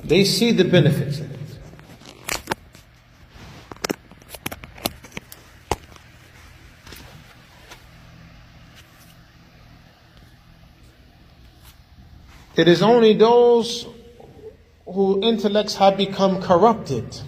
They 0.02 0.24
see 0.24 0.52
the 0.52 0.64
benefits 0.64 1.18
in 1.18 1.30
it. 1.30 1.39
It 12.56 12.68
is 12.68 12.82
only 12.82 13.14
those 13.14 13.86
whose 14.84 15.24
intellects 15.24 15.76
have 15.76 15.96
become 15.96 16.42
corrupted. 16.42 17.20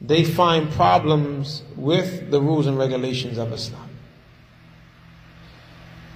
They 0.00 0.24
find 0.24 0.70
problems 0.70 1.62
with 1.76 2.30
the 2.30 2.40
rules 2.40 2.66
and 2.66 2.78
regulations 2.78 3.38
of 3.38 3.52
Islam. 3.52 3.88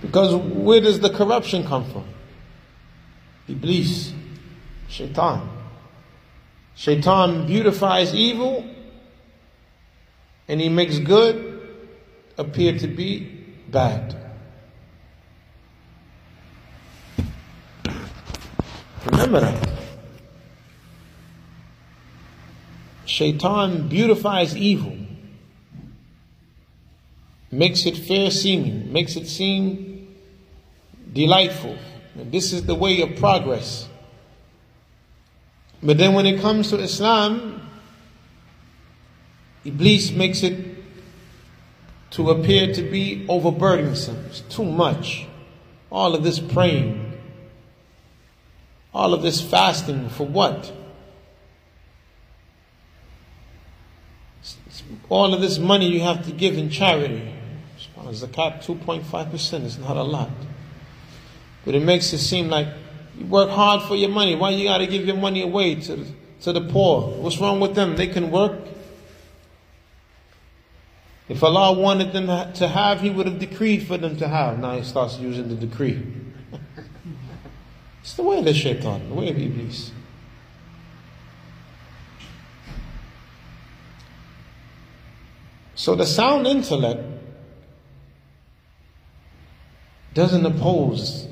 Because 0.00 0.34
where 0.34 0.80
does 0.80 1.00
the 1.00 1.10
corruption 1.10 1.64
come 1.66 1.90
from? 1.90 2.04
Iblis, 3.48 4.12
Shaitan. 4.88 5.48
Shaitan 6.74 7.46
beautifies 7.46 8.14
evil 8.14 8.64
and 10.48 10.60
he 10.60 10.68
makes 10.68 10.98
good 10.98 11.60
appear 12.36 12.78
to 12.78 12.86
be 12.86 13.20
bad. 13.68 14.23
Remember 19.06 19.40
that. 19.40 19.68
Shaitan 23.04 23.88
beautifies 23.88 24.56
evil, 24.56 24.96
makes 27.50 27.86
it 27.86 27.96
fair 27.96 28.30
seeming, 28.30 28.92
makes 28.92 29.14
it 29.16 29.26
seem 29.28 30.14
delightful. 31.12 31.76
And 32.16 32.32
this 32.32 32.52
is 32.52 32.64
the 32.64 32.74
way 32.74 33.02
of 33.02 33.16
progress. 33.16 33.88
But 35.82 35.98
then 35.98 36.14
when 36.14 36.26
it 36.26 36.40
comes 36.40 36.70
to 36.70 36.78
Islam, 36.78 37.68
Iblis 39.64 40.12
makes 40.12 40.42
it 40.42 40.56
to 42.12 42.30
appear 42.30 42.72
to 42.72 42.82
be 42.82 43.26
overburdensome. 43.28 44.26
It's 44.26 44.40
too 44.40 44.64
much. 44.64 45.26
All 45.90 46.14
of 46.14 46.22
this 46.22 46.38
praying, 46.38 47.03
all 48.94 49.12
of 49.12 49.22
this 49.22 49.40
fasting 49.40 50.08
for 50.08 50.26
what? 50.26 50.72
All 55.08 55.34
of 55.34 55.40
this 55.40 55.58
money 55.58 55.88
you 55.88 56.00
have 56.00 56.24
to 56.26 56.32
give 56.32 56.56
in 56.56 56.70
charity. 56.70 57.34
Zakat 57.96 58.64
2.5% 58.64 59.64
is 59.64 59.78
not 59.78 59.96
a 59.96 60.02
lot. 60.02 60.30
But 61.64 61.74
it 61.74 61.82
makes 61.82 62.12
it 62.12 62.18
seem 62.18 62.48
like 62.48 62.68
you 63.18 63.26
work 63.26 63.50
hard 63.50 63.82
for 63.82 63.96
your 63.96 64.10
money. 64.10 64.36
Why 64.36 64.50
you 64.50 64.68
got 64.68 64.78
to 64.78 64.86
give 64.86 65.06
your 65.06 65.16
money 65.16 65.42
away 65.42 65.76
to, 65.76 66.04
to 66.42 66.52
the 66.52 66.60
poor? 66.60 67.08
What's 67.08 67.38
wrong 67.38 67.60
with 67.60 67.74
them? 67.74 67.96
They 67.96 68.06
can 68.06 68.30
work. 68.30 68.60
If 71.28 71.42
Allah 71.42 71.72
wanted 71.72 72.12
them 72.12 72.26
to 72.26 72.68
have, 72.68 73.00
He 73.00 73.08
would 73.08 73.26
have 73.26 73.38
decreed 73.38 73.86
for 73.86 73.96
them 73.96 74.16
to 74.18 74.28
have. 74.28 74.58
Now 74.58 74.76
He 74.76 74.84
starts 74.84 75.18
using 75.18 75.48
the 75.48 75.54
decree. 75.54 76.02
It's 78.04 78.12
the 78.12 78.22
way 78.22 78.36
of 78.36 78.44
the 78.44 78.52
shaitan, 78.52 79.08
the 79.08 79.14
way 79.14 79.30
of 79.30 79.38
Iblis. 79.38 79.90
So 85.74 85.94
the 85.94 86.04
sound 86.04 86.46
intellect 86.46 87.00
doesn't 90.12 90.44
oppose 90.44 91.28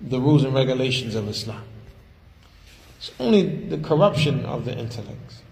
the 0.00 0.20
rules 0.20 0.44
and 0.44 0.54
regulations 0.54 1.16
of 1.16 1.28
Islam. 1.28 1.64
It's 2.98 3.10
only 3.18 3.42
the 3.42 3.78
corruption 3.78 4.44
of 4.44 4.66
the 4.66 4.78
intellect, 4.78 5.42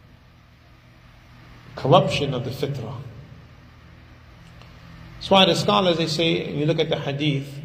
corruption 1.75 2.35
of 2.35 2.45
the 2.45 2.51
fitrah. 2.53 3.01
That's 5.17 5.29
why 5.29 5.45
the 5.45 5.57
scholars 5.57 5.97
they 5.97 6.07
say, 6.07 6.47
when 6.47 6.61
you 6.61 6.67
look 6.67 6.79
at 6.79 6.89
the 6.89 7.01
hadith, 7.01 7.62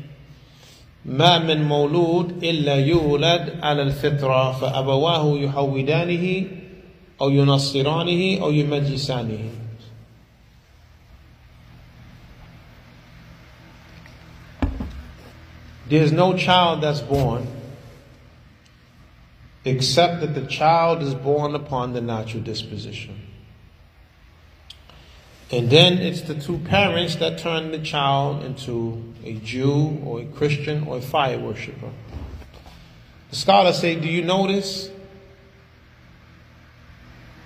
ما 1.05 1.39
من 1.39 1.62
مولود 1.62 2.45
إلا 2.45 2.74
يولد 2.74 3.59
على 3.62 3.83
الفطرة 3.83 4.53
فأبواه 4.53 5.39
يحودانه 5.39 6.47
أو 7.20 7.30
ينصرانه 7.30 8.43
أو 8.43 8.51
يمجسانه 8.53 9.51
There's 15.89 16.12
no 16.12 16.35
child 16.35 16.80
that's 16.80 17.01
born 17.01 17.47
except 19.64 20.20
that 20.20 20.35
the 20.35 20.47
child 20.47 21.03
is 21.03 21.14
born 21.14 21.55
upon 21.55 21.93
the 21.93 22.01
natural 22.01 22.43
disposition. 22.43 23.26
And 25.50 25.70
then 25.70 26.00
it's 26.00 26.22
the 26.22 26.36
two 26.36 26.58
parents 26.60 27.16
that 27.18 27.38
turn 27.38 27.72
the 27.72 27.80
child 27.80 28.43
into 28.43 29.02
a 29.24 29.36
Jew 29.36 30.02
or 30.04 30.22
a 30.22 30.26
Christian 30.26 30.86
or 30.86 30.98
a 30.98 31.02
fire 31.02 31.39
worshiper. 31.39 31.89
The 33.30 33.36
scholars 33.36 33.80
say, 33.80 33.95
Do 33.95 34.10
you 34.10 34.24
notice 34.24 34.89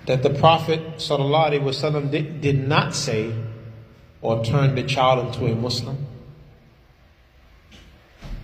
that 0.06 0.24
the 0.24 0.30
Prophet 0.30 0.80
ﷺ 0.96 2.10
did, 2.10 2.40
did 2.40 2.66
not 2.66 2.94
say 2.94 3.32
or 4.20 4.44
turn 4.44 4.74
the 4.74 4.82
child 4.82 5.26
into 5.28 5.46
a 5.46 5.54
Muslim? 5.54 6.06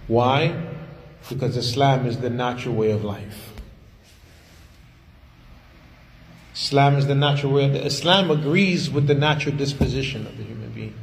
Why? 0.06 0.68
Because 1.28 1.56
Islam 1.56 2.06
is 2.06 2.18
the 2.18 2.30
natural 2.30 2.76
way 2.76 2.92
of 2.92 3.04
life. 3.04 3.47
Islam 6.58 6.96
is 6.96 7.06
the 7.06 7.14
natural 7.14 7.52
way. 7.52 7.66
Islam 7.66 8.32
agrees 8.32 8.90
with 8.90 9.06
the 9.06 9.14
natural 9.14 9.56
disposition 9.56 10.26
of 10.26 10.36
the 10.36 10.42
human 10.42 10.70
being. 10.70 10.94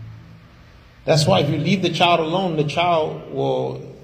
That's 1.05 1.25
why 1.25 1.39
if 1.39 1.49
you 1.49 1.57
leave 1.57 1.81
the 1.81 1.91
child 1.91 2.19
alone, 2.19 2.57
the 2.57 2.65
child 2.65 3.31
will 3.31 3.95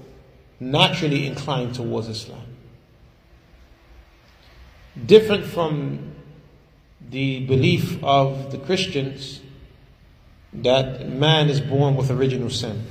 naturally 0.58 1.26
incline 1.26 1.72
towards 1.72 2.08
Islam. 2.08 2.46
Different 5.04 5.44
from 5.44 6.14
the 7.10 7.44
belief 7.44 8.02
of 8.02 8.50
the 8.50 8.56
Christians 8.56 9.42
that 10.54 11.06
man 11.06 11.50
is 11.50 11.60
born 11.60 11.96
with 11.96 12.10
original 12.10 12.48
sin. 12.48 12.82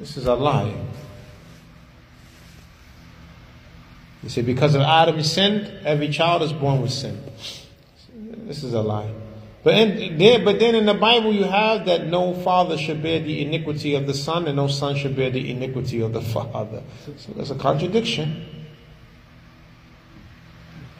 This 0.00 0.16
is 0.16 0.26
a 0.26 0.34
lie. 0.34 0.74
You 4.24 4.30
see, 4.30 4.42
because 4.42 4.74
of 4.74 4.80
Adam's 4.80 5.30
sin, 5.30 5.80
every 5.84 6.08
child 6.08 6.42
is 6.42 6.52
born 6.52 6.82
with 6.82 6.90
sin. 6.90 7.22
This 8.46 8.62
is 8.62 8.74
a 8.74 8.82
lie. 8.82 9.12
But, 9.62 9.74
in, 9.74 10.18
there, 10.18 10.44
but 10.44 10.58
then 10.58 10.74
in 10.74 10.84
the 10.84 10.94
Bible 10.94 11.32
you 11.32 11.44
have 11.44 11.86
that 11.86 12.06
no 12.06 12.34
father 12.34 12.76
should 12.76 13.02
bear 13.02 13.18
the 13.18 13.42
iniquity 13.42 13.94
of 13.94 14.06
the 14.06 14.12
son 14.12 14.46
and 14.46 14.56
no 14.56 14.68
son 14.68 14.94
should 14.94 15.16
bear 15.16 15.30
the 15.30 15.50
iniquity 15.50 16.00
of 16.02 16.12
the 16.12 16.20
father. 16.20 16.82
So 17.16 17.32
there's 17.32 17.50
a 17.50 17.54
contradiction. 17.54 18.44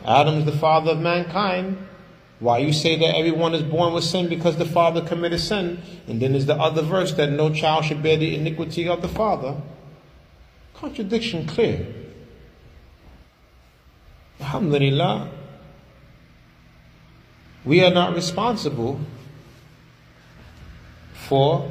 Adam 0.07 0.37
is 0.37 0.45
the 0.47 0.53
father 0.53 0.93
of 0.93 0.99
mankind. 0.99 1.77
Why 2.41 2.59
you 2.59 2.73
say 2.73 2.97
that 2.97 3.17
everyone 3.17 3.55
is 3.55 3.63
born 3.63 3.93
with 3.93 4.05
sin 4.05 4.29
because 4.29 4.57
the 4.57 4.65
father 4.65 5.03
committed 5.03 5.41
sin? 5.41 5.83
And 6.07 6.21
then 6.21 6.33
there's 6.33 6.47
the 6.47 6.57
other 6.57 6.83
verse 6.83 7.13
that 7.13 7.31
no 7.31 7.53
child 7.53 7.85
should 7.85 8.03
bear 8.03 8.17
the 8.17 8.35
iniquity 8.35 8.89
of 8.89 9.03
the 9.03 9.09
father. 9.09 9.61
Contradiction 10.75 11.47
clear. 11.47 11.87
Alhamdulillah. 14.41 15.31
We 17.65 17.83
are 17.83 17.91
not 17.91 18.15
responsible 18.15 19.01
for 21.15 21.71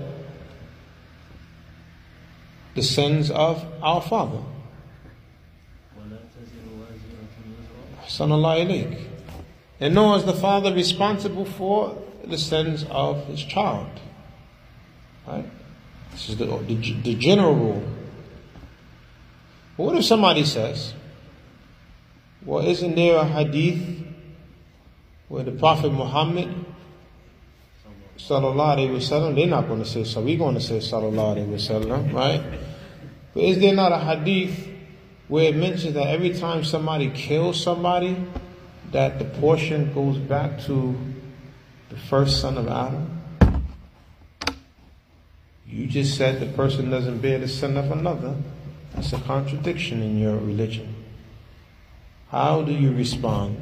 the 2.75 2.81
sins 2.81 3.29
of 3.29 3.63
our 3.81 4.01
father. 4.01 4.41
And 9.79 9.95
nor 9.95 10.17
is 10.17 10.25
the 10.25 10.33
father 10.33 10.73
responsible 10.73 11.45
for 11.45 12.01
the 12.23 12.37
sins 12.37 12.85
of 12.89 13.25
his 13.27 13.43
child. 13.43 13.89
Right? 15.27 15.45
This 16.11 16.29
is 16.29 16.37
the, 16.37 16.45
the, 16.45 16.75
the 16.75 17.15
general 17.15 17.53
rule. 17.53 17.83
But 19.77 19.83
what 19.83 19.95
if 19.97 20.05
somebody 20.05 20.45
says, 20.45 20.93
well, 22.45 22.65
isn't 22.65 22.95
there 22.95 23.17
a 23.17 23.25
hadith 23.25 24.02
where 25.27 25.43
the 25.43 25.51
Prophet 25.51 25.91
Muhammad 25.91 26.53
sallallahu 28.17 28.77
alaihi 28.77 28.89
wasallam, 28.89 29.35
they're 29.35 29.47
not 29.47 29.67
going 29.67 29.79
to 29.79 29.89
say 29.89 30.03
so. 30.03 30.21
We're 30.21 30.37
going 30.37 30.55
to 30.55 30.61
say 30.61 30.77
sallallahu 30.77 31.37
alaihi 31.37 31.47
wasallam, 31.47 32.13
right? 32.13 32.41
But 33.33 33.43
is 33.43 33.59
there 33.59 33.73
not 33.73 33.91
a 33.91 33.99
hadith 33.99 34.69
where 35.27 35.49
it 35.49 35.55
mentions 35.55 35.93
that 35.95 36.07
every 36.07 36.33
time 36.33 36.63
somebody 36.63 37.09
kills 37.09 37.61
somebody, 37.61 38.15
that 38.91 39.17
the 39.17 39.25
portion 39.25 39.91
goes 39.93 40.17
back 40.17 40.61
to 40.61 40.95
the 41.89 41.97
first 41.97 42.39
son 42.39 42.57
of 42.57 42.67
Adam? 42.67 43.09
You 45.67 45.87
just 45.87 46.15
said 46.15 46.39
the 46.39 46.55
person 46.55 46.91
doesn't 46.91 47.19
bear 47.19 47.39
the 47.39 47.47
sin 47.47 47.77
of 47.77 47.91
another. 47.91 48.35
That's 48.93 49.11
a 49.13 49.19
contradiction 49.19 50.03
in 50.03 50.19
your 50.19 50.35
religion. 50.35 50.93
How 52.29 52.61
do 52.61 52.71
you 52.71 52.91
respond? 52.93 53.59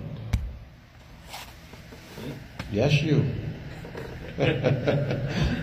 Yes, 2.71 3.01
you. 3.03 3.25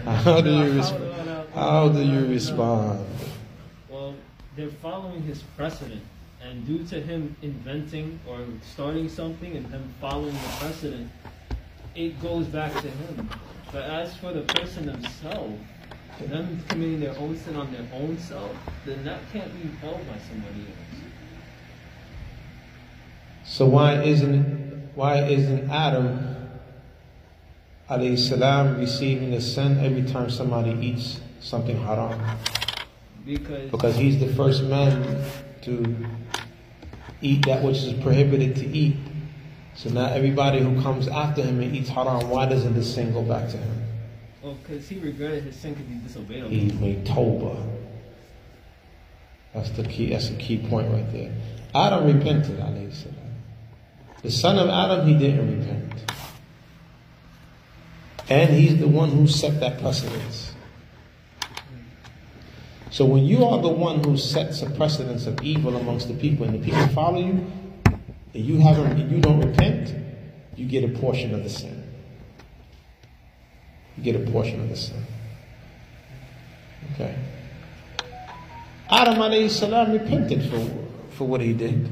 how 0.04 0.42
do 0.42 0.50
you 0.50 0.72
respond? 0.74 1.48
How 1.54 1.88
do 1.88 2.02
you 2.02 2.26
respond? 2.26 3.06
Well, 3.88 4.14
they're 4.56 4.68
following 4.68 5.22
his 5.22 5.42
precedent, 5.56 6.02
and 6.42 6.66
due 6.66 6.84
to 6.84 7.00
him 7.00 7.34
inventing 7.40 8.20
or 8.28 8.44
starting 8.74 9.08
something 9.08 9.56
and 9.56 9.64
them 9.72 9.94
following 10.02 10.34
the 10.34 10.56
precedent, 10.60 11.10
it 11.94 12.20
goes 12.20 12.44
back 12.46 12.72
to 12.74 12.90
him. 12.90 13.30
But 13.72 13.84
as 13.84 14.14
for 14.16 14.34
the 14.34 14.42
person 14.42 14.84
themselves, 14.84 15.58
them 16.20 16.62
committing 16.68 17.00
their 17.00 17.16
own 17.16 17.38
sin 17.38 17.56
on 17.56 17.72
their 17.72 17.86
own 17.94 18.18
self, 18.18 18.54
then 18.84 19.02
that 19.06 19.20
can't 19.32 19.50
be 19.62 19.70
held 19.78 20.06
by 20.06 20.18
somebody 20.28 20.60
else. 20.60 21.00
So 23.44 23.64
why 23.64 24.02
isn't 24.02 24.92
why 24.94 25.24
isn't 25.24 25.70
Adam 25.70 26.37
alayhi 27.90 28.18
salam 28.18 28.78
receiving 28.78 29.30
the 29.30 29.40
sin 29.40 29.78
every 29.78 30.02
time 30.02 30.30
somebody 30.30 30.70
eats 30.84 31.20
something 31.40 31.76
haram? 31.82 32.20
Because 33.24 33.70
Because 33.70 33.96
he's 33.96 34.18
the 34.18 34.32
first 34.34 34.62
man 34.64 35.22
to 35.62 35.96
eat 37.20 37.44
that 37.46 37.62
which 37.62 37.78
is 37.78 37.92
prohibited 38.02 38.56
to 38.56 38.66
eat. 38.66 38.96
So 39.74 39.90
now 39.90 40.06
everybody 40.06 40.60
who 40.60 40.80
comes 40.82 41.08
after 41.08 41.42
him 41.42 41.60
and 41.60 41.74
eats 41.74 41.88
haram, 41.88 42.28
why 42.30 42.46
doesn't 42.46 42.74
the 42.74 42.82
sin 42.82 43.12
go 43.12 43.22
back 43.22 43.48
to 43.50 43.56
him? 43.56 43.84
Oh, 44.42 44.48
well, 44.48 44.58
because 44.62 44.88
he 44.88 44.98
regretted 44.98 45.44
his 45.44 45.56
sin 45.56 45.74
because 45.74 45.88
he 45.88 45.94
disobeyed 45.94 46.42
Allah. 46.42 46.50
He 46.50 46.72
made 46.72 47.04
tawbah. 47.04 47.78
That's 49.54 49.70
the 49.70 49.82
key. 49.82 50.10
That's 50.10 50.28
the 50.28 50.36
key 50.36 50.58
point 50.68 50.90
right 50.92 51.10
there. 51.12 51.32
Adam 51.74 52.06
repented. 52.06 52.58
alayhi 52.58 52.92
salam. 52.92 53.14
The 54.22 54.30
son 54.30 54.58
of 54.58 54.68
Adam, 54.68 55.06
he 55.06 55.14
didn't 55.14 55.60
repent, 55.60 55.92
and 58.28 58.50
he's 58.50 58.78
the 58.78 58.88
one 58.88 59.10
who 59.10 59.26
set 59.26 59.60
that 59.60 59.80
precedence. 59.80 60.52
So 62.90 63.04
when 63.04 63.24
you 63.24 63.44
are 63.44 63.60
the 63.60 63.68
one 63.68 64.02
who 64.02 64.16
sets 64.16 64.62
a 64.62 64.70
precedence 64.70 65.26
of 65.26 65.40
evil 65.42 65.76
amongst 65.76 66.08
the 66.08 66.14
people, 66.14 66.46
and 66.46 66.54
the 66.54 66.64
people 66.64 66.86
follow 66.88 67.20
you, 67.20 67.46
and 68.34 68.44
you 68.44 68.58
haven't, 68.58 68.92
and 68.92 69.10
you 69.10 69.20
don't 69.20 69.40
repent, 69.40 69.94
you 70.56 70.66
get 70.66 70.84
a 70.84 70.88
portion 70.98 71.34
of 71.34 71.44
the 71.44 71.50
sin. 71.50 71.84
You 73.96 74.02
get 74.02 74.16
a 74.16 74.30
portion 74.30 74.60
of 74.60 74.68
the 74.68 74.76
sin. 74.76 75.02
Okay. 76.94 77.14
Adam 78.90 79.16
alayhi 79.16 79.50
salam 79.50 79.92
repented 79.92 80.50
for, 80.50 81.14
for 81.14 81.28
what 81.28 81.40
he 81.40 81.52
did. 81.52 81.88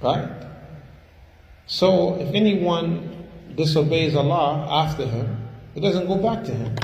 Right? 0.00 0.28
So 1.72 2.16
if 2.20 2.34
anyone 2.34 3.24
disobeys 3.56 4.14
Allah 4.14 4.68
after 4.84 5.06
him, 5.06 5.38
it 5.74 5.80
doesn't 5.80 6.06
go 6.06 6.16
back 6.16 6.44
to 6.44 6.52
him. 6.52 6.76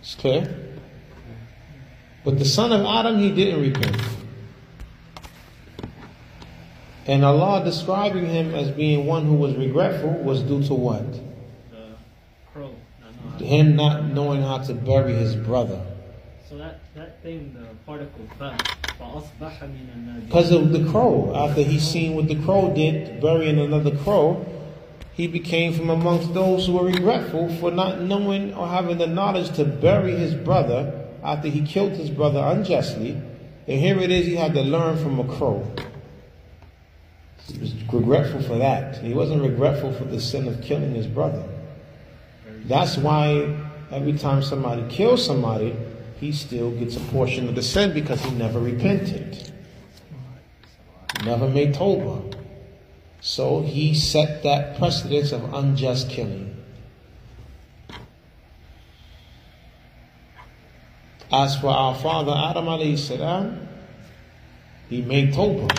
It's 0.00 0.16
clear. 0.16 0.52
But 2.24 2.40
the 2.40 2.44
son 2.44 2.72
of 2.72 2.84
Adam, 2.84 3.20
he 3.20 3.30
didn't 3.30 3.60
repent. 3.62 3.96
And 7.06 7.24
Allah 7.24 7.64
describing 7.64 8.26
him 8.26 8.52
as 8.52 8.72
being 8.72 9.06
one 9.06 9.26
who 9.26 9.36
was 9.36 9.54
regretful 9.54 10.10
was 10.24 10.42
due 10.42 10.64
to 10.64 10.74
what? 10.74 11.06
Him 13.38 13.76
not 13.76 14.06
knowing 14.06 14.42
how 14.42 14.58
to 14.58 14.74
bury 14.74 15.12
his 15.12 15.36
brother. 15.36 15.80
So 16.48 16.58
that, 16.58 16.80
that 16.96 17.22
thing, 17.22 17.54
the 17.54 17.76
particle 17.86 18.26
fell. 18.36 18.56
Because 18.98 20.52
of 20.52 20.72
the 20.72 20.84
crow. 20.90 21.32
After 21.34 21.62
he 21.62 21.78
seen 21.78 22.14
what 22.14 22.28
the 22.28 22.36
crow 22.42 22.72
did, 22.74 23.20
burying 23.20 23.58
another 23.58 23.96
crow, 23.96 24.44
he 25.14 25.26
became 25.26 25.72
from 25.72 25.90
amongst 25.90 26.34
those 26.34 26.66
who 26.66 26.74
were 26.74 26.84
regretful 26.84 27.48
for 27.56 27.70
not 27.70 28.02
knowing 28.02 28.52
or 28.54 28.68
having 28.68 28.98
the 28.98 29.06
knowledge 29.06 29.50
to 29.56 29.64
bury 29.64 30.12
his 30.12 30.34
brother 30.34 31.06
after 31.22 31.48
he 31.48 31.62
killed 31.62 31.92
his 31.92 32.10
brother 32.10 32.40
unjustly. 32.40 33.12
And 33.66 33.80
here 33.80 33.98
it 33.98 34.10
is, 34.10 34.26
he 34.26 34.36
had 34.36 34.54
to 34.54 34.62
learn 34.62 34.96
from 34.98 35.18
a 35.18 35.24
crow. 35.24 35.66
He 37.46 37.58
was 37.58 37.74
regretful 37.92 38.42
for 38.42 38.58
that. 38.58 38.98
He 38.98 39.14
wasn't 39.14 39.42
regretful 39.42 39.92
for 39.94 40.04
the 40.04 40.20
sin 40.20 40.48
of 40.48 40.60
killing 40.62 40.94
his 40.94 41.06
brother. 41.06 41.44
That's 42.64 42.96
why 42.96 43.56
every 43.90 44.18
time 44.18 44.42
somebody 44.42 44.84
kills 44.88 45.24
somebody, 45.24 45.74
he 46.20 46.32
still 46.32 46.70
gets 46.70 46.96
a 46.96 47.00
portion 47.00 47.48
of 47.48 47.54
the 47.54 47.62
sin 47.62 47.92
because 47.92 48.20
he 48.22 48.30
never 48.32 48.58
repented. 48.58 49.52
Never 51.24 51.48
made 51.48 51.74
Tawbah. 51.74 52.34
So 53.20 53.62
he 53.62 53.94
set 53.94 54.42
that 54.42 54.78
precedence 54.78 55.32
of 55.32 55.52
unjust 55.52 56.08
killing. 56.10 56.56
As 61.32 61.58
for 61.58 61.68
our 61.68 61.94
father 61.94 62.32
Adam 62.32 62.66
alayhi 62.66 62.98
salam, 62.98 63.68
he 64.88 65.02
made 65.02 65.34
Tawbah. 65.34 65.70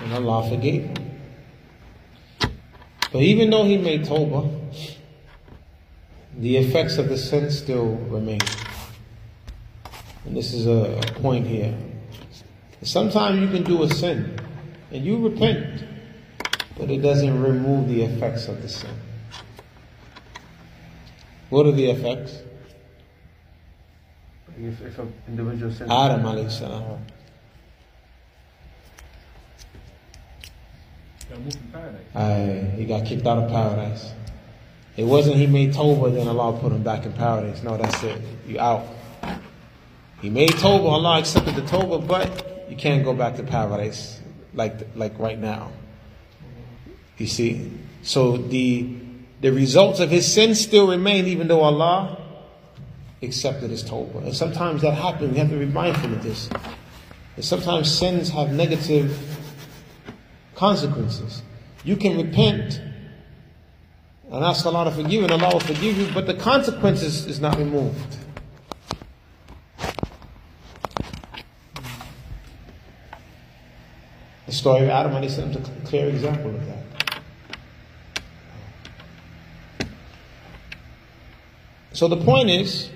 And 0.00 0.12
Allah 0.12 0.48
forgave 0.48 0.84
him. 0.84 1.10
But 3.10 3.22
even 3.22 3.50
though 3.50 3.64
he 3.64 3.78
made 3.78 4.04
Tawbah, 4.04 4.63
the 6.38 6.56
effects 6.56 6.98
of 6.98 7.08
the 7.08 7.16
sin 7.16 7.50
still 7.50 7.96
remain. 8.08 8.40
And 10.24 10.36
this 10.36 10.52
is 10.52 10.66
a, 10.66 10.98
a 10.98 11.20
point 11.20 11.46
here. 11.46 11.76
Sometimes 12.82 13.40
you 13.40 13.48
can 13.48 13.62
do 13.62 13.82
a 13.82 13.88
sin 13.88 14.38
and 14.90 15.04
you 15.04 15.16
repent, 15.16 15.84
but 16.76 16.90
it 16.90 16.98
doesn't 17.02 17.42
remove 17.42 17.88
the 17.88 18.02
effects 18.02 18.48
of 18.48 18.60
the 18.62 18.68
sin. 18.68 18.90
What 21.50 21.66
are 21.66 21.72
the 21.72 21.90
effects? 21.90 22.40
If, 24.58 24.80
if 24.82 24.98
an 24.98 25.12
individual 25.28 25.72
sins, 25.72 25.90
Adam 25.90 26.22
alayhi 26.22 26.50
salam. 26.50 27.04
Got 31.28 31.38
from 31.38 31.68
paradise. 31.72 32.00
Aye, 32.14 32.74
he 32.76 32.84
got 32.84 33.04
kicked 33.04 33.26
out 33.26 33.38
of 33.38 33.50
paradise. 33.50 34.12
It 34.96 35.04
wasn't 35.04 35.36
he 35.36 35.46
made 35.46 35.74
Toba, 35.74 36.10
then 36.10 36.28
Allah 36.28 36.58
put 36.58 36.72
him 36.72 36.82
back 36.82 37.04
in 37.04 37.12
paradise. 37.12 37.62
No, 37.62 37.76
that's 37.76 38.02
it. 38.02 38.20
You 38.46 38.60
out. 38.60 38.86
He 40.20 40.30
made 40.30 40.50
Toba, 40.50 40.86
Allah 40.86 41.18
accepted 41.18 41.56
the 41.56 41.66
Toba, 41.66 41.98
but 41.98 42.66
you 42.70 42.76
can't 42.76 43.04
go 43.04 43.12
back 43.12 43.36
to 43.36 43.42
paradise 43.42 44.20
like, 44.54 44.74
like 44.94 45.18
right 45.18 45.38
now. 45.38 45.70
You 47.18 47.26
see? 47.26 47.70
So 48.02 48.36
the, 48.36 48.96
the 49.40 49.50
results 49.50 50.00
of 50.00 50.10
his 50.10 50.32
sin 50.32 50.54
still 50.54 50.88
remain 50.88 51.26
even 51.26 51.48
though 51.48 51.62
Allah 51.62 52.20
accepted 53.22 53.70
his 53.70 53.82
Toba. 53.82 54.18
And 54.18 54.34
sometimes 54.34 54.82
that 54.82 54.92
happens. 54.94 55.32
We 55.32 55.38
have 55.38 55.50
to 55.50 55.58
be 55.58 55.66
mindful 55.66 56.12
of 56.12 56.22
this. 56.22 56.48
And 57.36 57.44
sometimes 57.44 57.90
sins 57.90 58.30
have 58.30 58.52
negative 58.52 59.18
consequences. 60.54 61.42
You 61.82 61.96
can 61.96 62.16
repent 62.16 62.80
and 64.34 64.44
ask 64.44 64.66
Allah 64.66 64.86
to 64.86 64.90
forgive 64.90 65.22
and 65.22 65.30
Allah 65.30 65.52
will 65.52 65.60
forgive 65.60 65.96
you, 65.96 66.12
but 66.12 66.26
the 66.26 66.34
consequences 66.34 67.26
is 67.26 67.40
not 67.40 67.56
removed. 67.56 68.16
The 74.46 74.52
story 74.52 74.82
of 74.82 74.88
Adam 74.88 75.12
alayhi 75.12 75.30
salam 75.30 75.50
is 75.50 75.56
a 75.56 75.86
clear 75.86 76.08
example 76.08 76.50
of 76.50 76.66
that. 76.66 76.78
So 81.92 82.08
the 82.08 82.16
point 82.16 82.50
is, 82.50 82.90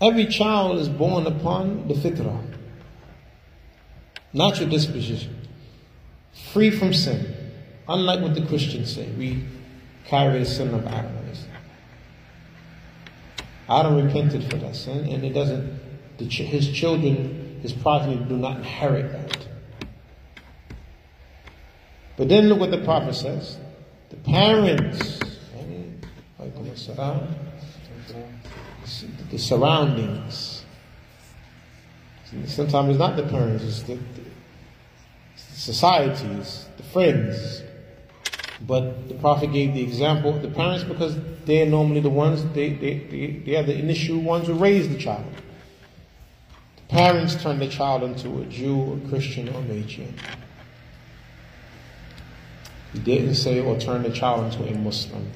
every 0.00 0.24
child 0.24 0.78
is 0.78 0.88
born 0.88 1.26
upon 1.26 1.86
the 1.86 1.92
fitrah, 1.92 2.42
natural 4.32 4.70
disposition, 4.70 5.36
free 6.32 6.70
from 6.70 6.94
sin. 6.94 7.35
Unlike 7.88 8.20
what 8.20 8.34
the 8.34 8.46
Christians 8.46 8.94
say, 8.94 9.08
we 9.12 9.44
carry 10.04 10.40
the 10.40 10.44
sin 10.44 10.74
of 10.74 10.86
Adam. 10.86 11.16
Adam 13.68 13.96
repented 13.96 14.48
for 14.48 14.56
that 14.58 14.76
sin, 14.76 15.08
and 15.08 15.24
it 15.24 15.32
doesn't. 15.32 15.80
Ch- 16.28 16.38
his 16.38 16.70
children, 16.70 17.58
his 17.62 17.72
progeny, 17.72 18.16
do 18.24 18.36
not 18.36 18.58
inherit 18.58 19.12
that. 19.12 19.48
But 22.16 22.28
then 22.28 22.48
look 22.48 22.60
what 22.60 22.70
the 22.70 22.78
prophet 22.84 23.14
says: 23.14 23.58
the 24.10 24.16
parents. 24.16 25.18
the 29.30 29.38
surroundings. 29.38 30.64
Sometimes 32.46 32.90
it's 32.90 32.98
not 32.98 33.16
the 33.16 33.24
parents, 33.24 33.64
it's 33.64 33.82
the, 33.82 33.94
the 33.94 34.30
societies, 35.36 36.66
the 36.76 36.82
friends. 36.84 37.62
But 38.60 39.08
the 39.08 39.14
Prophet 39.14 39.52
gave 39.52 39.74
the 39.74 39.82
example 39.82 40.34
of 40.34 40.42
the 40.42 40.48
parents 40.48 40.84
because 40.84 41.18
they're 41.44 41.66
normally 41.66 42.00
the 42.00 42.10
ones, 42.10 42.44
they, 42.54 42.70
they, 42.70 42.98
they, 42.98 43.26
they 43.44 43.56
are 43.56 43.62
the 43.62 43.78
initial 43.78 44.18
ones 44.18 44.46
who 44.46 44.54
raise 44.54 44.88
the 44.88 44.96
child. 44.96 45.26
The 46.76 46.94
parents 46.94 47.40
turn 47.42 47.58
the 47.58 47.68
child 47.68 48.02
into 48.02 48.40
a 48.40 48.44
Jew, 48.46 49.00
a 49.04 49.08
Christian, 49.08 49.48
or 49.50 49.58
a 49.58 49.62
Magian. 49.62 50.14
He 52.92 52.98
didn't 53.00 53.34
say 53.34 53.60
or 53.60 53.78
turn 53.78 54.02
the 54.02 54.10
child 54.10 54.52
into 54.52 54.66
a 54.72 54.78
Muslim 54.78 55.30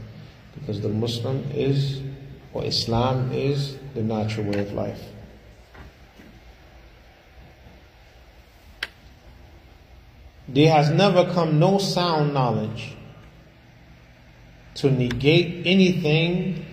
because 0.54 0.80
the 0.80 0.88
Muslim 0.88 1.44
is, 1.52 2.00
or 2.54 2.64
Islam 2.64 3.32
is, 3.32 3.76
the 3.94 4.02
natural 4.02 4.46
way 4.46 4.60
of 4.60 4.72
life. 4.72 5.00
There 10.48 10.72
has 10.72 10.90
never 10.90 11.30
come 11.32 11.58
no 11.58 11.78
sound 11.78 12.34
knowledge 12.34 12.96
to 14.74 14.90
negate 14.90 15.66
anything 15.66 16.64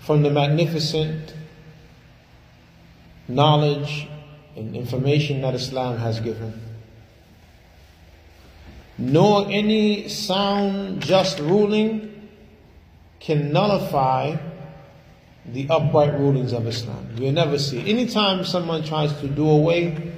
from 0.00 0.22
the 0.22 0.30
magnificent 0.30 1.34
knowledge 3.28 4.08
and 4.56 4.74
information 4.74 5.40
that 5.42 5.54
Islam 5.54 5.98
has 5.98 6.20
given. 6.20 6.60
Nor 8.98 9.50
any 9.50 10.08
sound, 10.08 11.00
just 11.00 11.38
ruling 11.38 12.28
can 13.20 13.52
nullify 13.52 14.36
the 15.46 15.66
upright 15.70 16.18
rulings 16.18 16.52
of 16.52 16.66
Islam. 16.66 17.08
You'll 17.16 17.32
never 17.32 17.58
see. 17.58 17.88
Anytime 17.88 18.44
someone 18.44 18.84
tries 18.84 19.12
to 19.20 19.28
do 19.28 19.48
away 19.48 20.12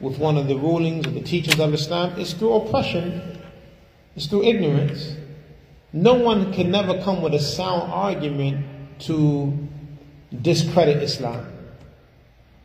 with 0.00 0.18
one 0.18 0.36
of 0.36 0.48
the 0.48 0.56
rulings 0.56 1.06
or 1.06 1.10
the 1.10 1.20
teachings 1.20 1.58
of 1.58 1.72
Islam, 1.72 2.18
it's 2.18 2.32
through 2.32 2.54
oppression, 2.54 3.38
it's 4.14 4.26
through 4.26 4.44
ignorance. 4.44 5.16
No 5.92 6.14
one 6.14 6.52
can 6.52 6.70
never 6.70 7.00
come 7.02 7.20
with 7.20 7.34
a 7.34 7.38
sound 7.38 7.92
argument 7.92 8.64
to 9.00 9.68
discredit 10.40 11.02
Islam. 11.02 11.46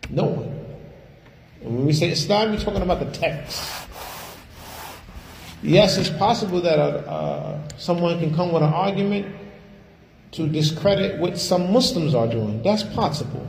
No 0.10 0.24
one. 0.26 0.66
And 1.62 1.76
when 1.76 1.86
we 1.86 1.94
say 1.94 2.10
Islam, 2.10 2.52
we're 2.52 2.60
talking 2.60 2.82
about 2.82 3.00
the 3.00 3.12
text. 3.12 3.88
Yes, 5.62 5.98
it's 5.98 6.10
possible 6.10 6.62
that 6.62 6.80
uh, 6.80 6.84
uh, 7.10 7.68
someone 7.78 8.20
can 8.20 8.34
come 8.34 8.54
with 8.54 8.64
an 8.64 8.72
argument 8.72 9.36
to 10.32 10.48
discredit 10.48 11.20
what 11.20 11.38
some 11.38 11.74
Muslims 11.74 12.14
are 12.14 12.28
doing. 12.28 12.62
That's 12.62 12.84
possible. 12.84 13.48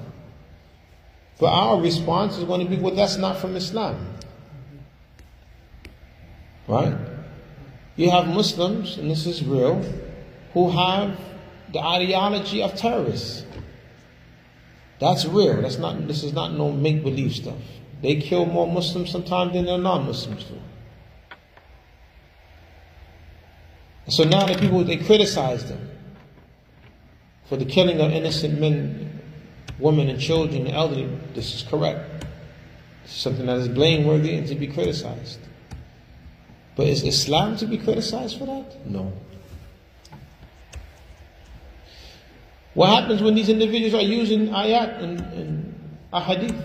But 1.38 1.52
our 1.52 1.80
response 1.80 2.38
is 2.38 2.44
going 2.44 2.66
to 2.66 2.66
be, 2.66 2.80
well, 2.80 2.94
that's 2.94 3.16
not 3.16 3.36
from 3.36 3.54
Islam. 3.56 4.14
Right? 6.66 6.96
You 7.98 8.12
have 8.12 8.28
Muslims, 8.28 8.96
and 8.96 9.10
this 9.10 9.26
is 9.26 9.44
real, 9.44 9.82
who 10.52 10.70
have 10.70 11.18
the 11.72 11.80
ideology 11.80 12.62
of 12.62 12.76
terrorists. 12.76 13.44
That's 15.00 15.26
real. 15.26 15.60
That's 15.62 15.78
not, 15.78 16.06
this 16.06 16.22
is 16.22 16.32
not 16.32 16.52
no 16.52 16.70
make 16.70 17.02
believe 17.02 17.34
stuff. 17.34 17.58
They 18.00 18.20
kill 18.20 18.46
more 18.46 18.72
Muslims 18.72 19.10
sometimes 19.10 19.52
than 19.52 19.64
their 19.64 19.78
non 19.78 20.06
Muslims 20.06 20.44
do. 20.44 20.54
So 24.06 24.22
now 24.22 24.46
the 24.46 24.56
people, 24.56 24.84
they 24.84 24.98
criticize 24.98 25.68
them 25.68 25.90
for 27.48 27.56
the 27.56 27.64
killing 27.64 28.00
of 28.00 28.12
innocent 28.12 28.60
men, 28.60 29.20
women, 29.80 30.08
and 30.08 30.20
children, 30.20 30.68
and 30.68 30.76
elderly. 30.76 31.08
This 31.34 31.52
is 31.52 31.62
correct. 31.62 32.24
This 33.02 33.16
is 33.16 33.20
something 33.20 33.46
that 33.46 33.56
is 33.56 33.68
blameworthy 33.68 34.36
and 34.36 34.46
to 34.46 34.54
be 34.54 34.68
criticized. 34.68 35.40
But 36.78 36.86
is 36.86 37.02
Islam 37.02 37.56
to 37.56 37.66
be 37.66 37.76
criticized 37.76 38.38
for 38.38 38.46
that? 38.46 38.86
No. 38.86 39.12
What 42.74 42.90
happens 42.90 43.20
when 43.20 43.34
these 43.34 43.48
individuals 43.48 43.94
are 43.94 44.06
using 44.06 44.50
ayat 44.50 45.02
and, 45.02 45.18
and 45.18 45.98
ahadith 46.12 46.62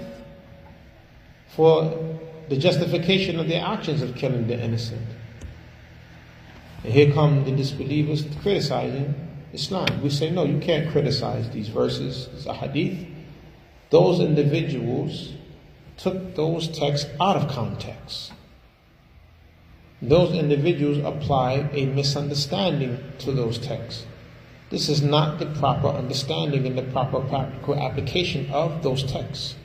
for 1.48 2.20
the 2.48 2.58
justification 2.58 3.40
of 3.40 3.48
their 3.48 3.66
actions 3.66 4.04
of 4.04 4.14
killing 4.14 4.46
the 4.46 4.64
innocent? 4.64 5.02
And 6.84 6.94
here 6.94 7.12
come 7.12 7.44
the 7.44 7.52
disbelievers 7.52 8.24
criticizing 8.44 9.16
Islam. 9.52 10.04
We 10.04 10.12
say, 10.12 10.30
no, 10.30 10.44
you 10.44 10.60
can't 10.60 10.92
criticize 10.92 11.50
these 11.50 11.70
verses, 11.70 12.28
these 12.28 12.46
ahadith. 12.46 13.12
Those 13.90 14.20
individuals 14.20 15.34
took 15.98 16.36
those 16.36 16.68
texts 16.68 17.10
out 17.20 17.36
of 17.36 17.50
context. 17.50 18.32
Those 20.04 20.36
individuals 20.36 20.98
apply 20.98 21.70
a 21.72 21.86
misunderstanding 21.86 23.00
to 23.20 23.32
those 23.32 23.58
texts. 23.58 24.06
This 24.70 24.90
is 24.90 25.02
not 25.02 25.40
the 25.40 25.46
proper 25.46 25.88
understanding 25.88 26.68
and 26.68 26.78
the 26.78 26.84
proper 26.84 27.22
practical 27.22 27.76
application 27.76 28.52
of 28.52 28.84
those 28.84 29.04
texts. 29.04 29.56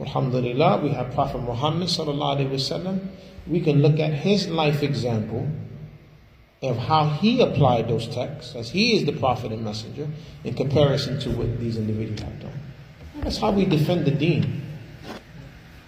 Alhamdulillah, 0.00 0.80
we 0.82 0.88
have 0.90 1.14
Prophet 1.14 1.38
Muhammad 1.42 1.88
sallallahu 1.88 2.38
alaihi 2.38 2.50
wasallam. 2.50 3.06
We 3.46 3.60
can 3.60 3.82
look 3.82 4.00
at 4.00 4.14
his 4.14 4.48
life 4.48 4.82
example 4.82 5.48
of 6.60 6.76
how 6.76 7.08
he 7.08 7.40
applied 7.40 7.88
those 7.88 8.08
texts, 8.08 8.56
as 8.56 8.70
he 8.70 8.96
is 8.96 9.04
the 9.06 9.12
prophet 9.12 9.52
and 9.52 9.62
messenger, 9.62 10.08
in 10.42 10.54
comparison 10.54 11.20
to 11.20 11.30
what 11.30 11.60
these 11.60 11.76
individuals 11.76 12.22
have 12.22 12.40
done. 12.40 12.60
That's 13.20 13.38
how 13.38 13.52
we 13.52 13.64
defend 13.64 14.06
the 14.06 14.10
deen. 14.10 14.67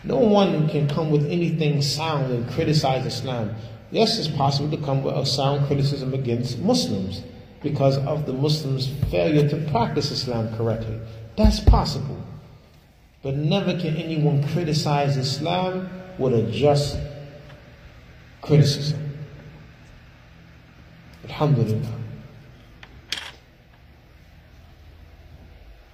No 0.02 0.18
one 0.18 0.68
can 0.68 0.88
come 0.88 1.10
with 1.10 1.30
anything 1.30 1.82
sound 1.82 2.32
and 2.32 2.48
criticize 2.50 3.04
Islam. 3.04 3.54
Yes, 3.90 4.18
it's 4.18 4.28
possible 4.28 4.70
to 4.70 4.82
come 4.82 5.02
with 5.02 5.14
a 5.14 5.26
sound 5.26 5.66
criticism 5.66 6.14
against 6.14 6.58
Muslims 6.60 7.22
because 7.62 7.98
of 7.98 8.24
the 8.24 8.32
Muslims' 8.32 8.88
failure 9.10 9.48
to 9.48 9.56
practice 9.70 10.10
Islam 10.10 10.54
correctly. 10.56 10.98
That's 11.36 11.60
possible. 11.60 12.22
But 13.22 13.34
never 13.34 13.78
can 13.78 13.96
anyone 13.96 14.46
criticize 14.48 15.16
Islam 15.16 15.90
with 16.18 16.34
a 16.34 16.50
just 16.50 16.98
criticism. 18.40 19.18
Alhamdulillah. 21.24 21.99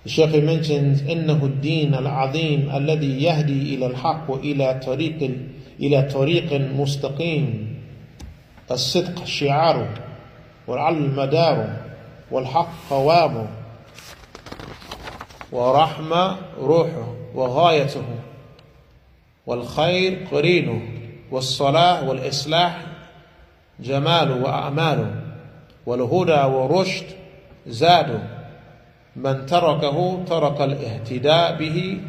الشيخ 0.06 0.30
mentions 0.30 1.10
إنه 1.10 1.44
الدين 1.44 1.94
العظيم 1.94 2.70
الذي 2.76 3.22
يهدي 3.22 3.74
إلى 3.74 3.86
الحق 3.86 4.30
وإلى 4.30 4.80
طريق 4.86 5.30
إلى 5.80 6.02
طريق 6.02 6.52
مستقيم 6.52 7.76
الصدق 8.70 9.24
شعاره 9.24 9.94
والعلم 10.66 11.16
مداره 11.16 11.80
والحق 12.30 12.68
قوامه 12.90 13.46
ورحمة 15.52 16.36
روحه 16.60 17.14
وغايته 17.34 18.04
والخير 19.46 20.26
قرينه 20.32 20.82
والصلاح 21.30 22.02
والإصلاح 22.02 22.78
جماله 23.80 24.42
وأعماله 24.42 25.14
والهدى 25.86 26.42
والرشد 26.54 27.04
زاده 27.66 28.35
من 29.16 29.46
تركه 29.46 30.24
ترك 30.24 30.60
الاهتداء 30.60 31.56
به 31.56 32.00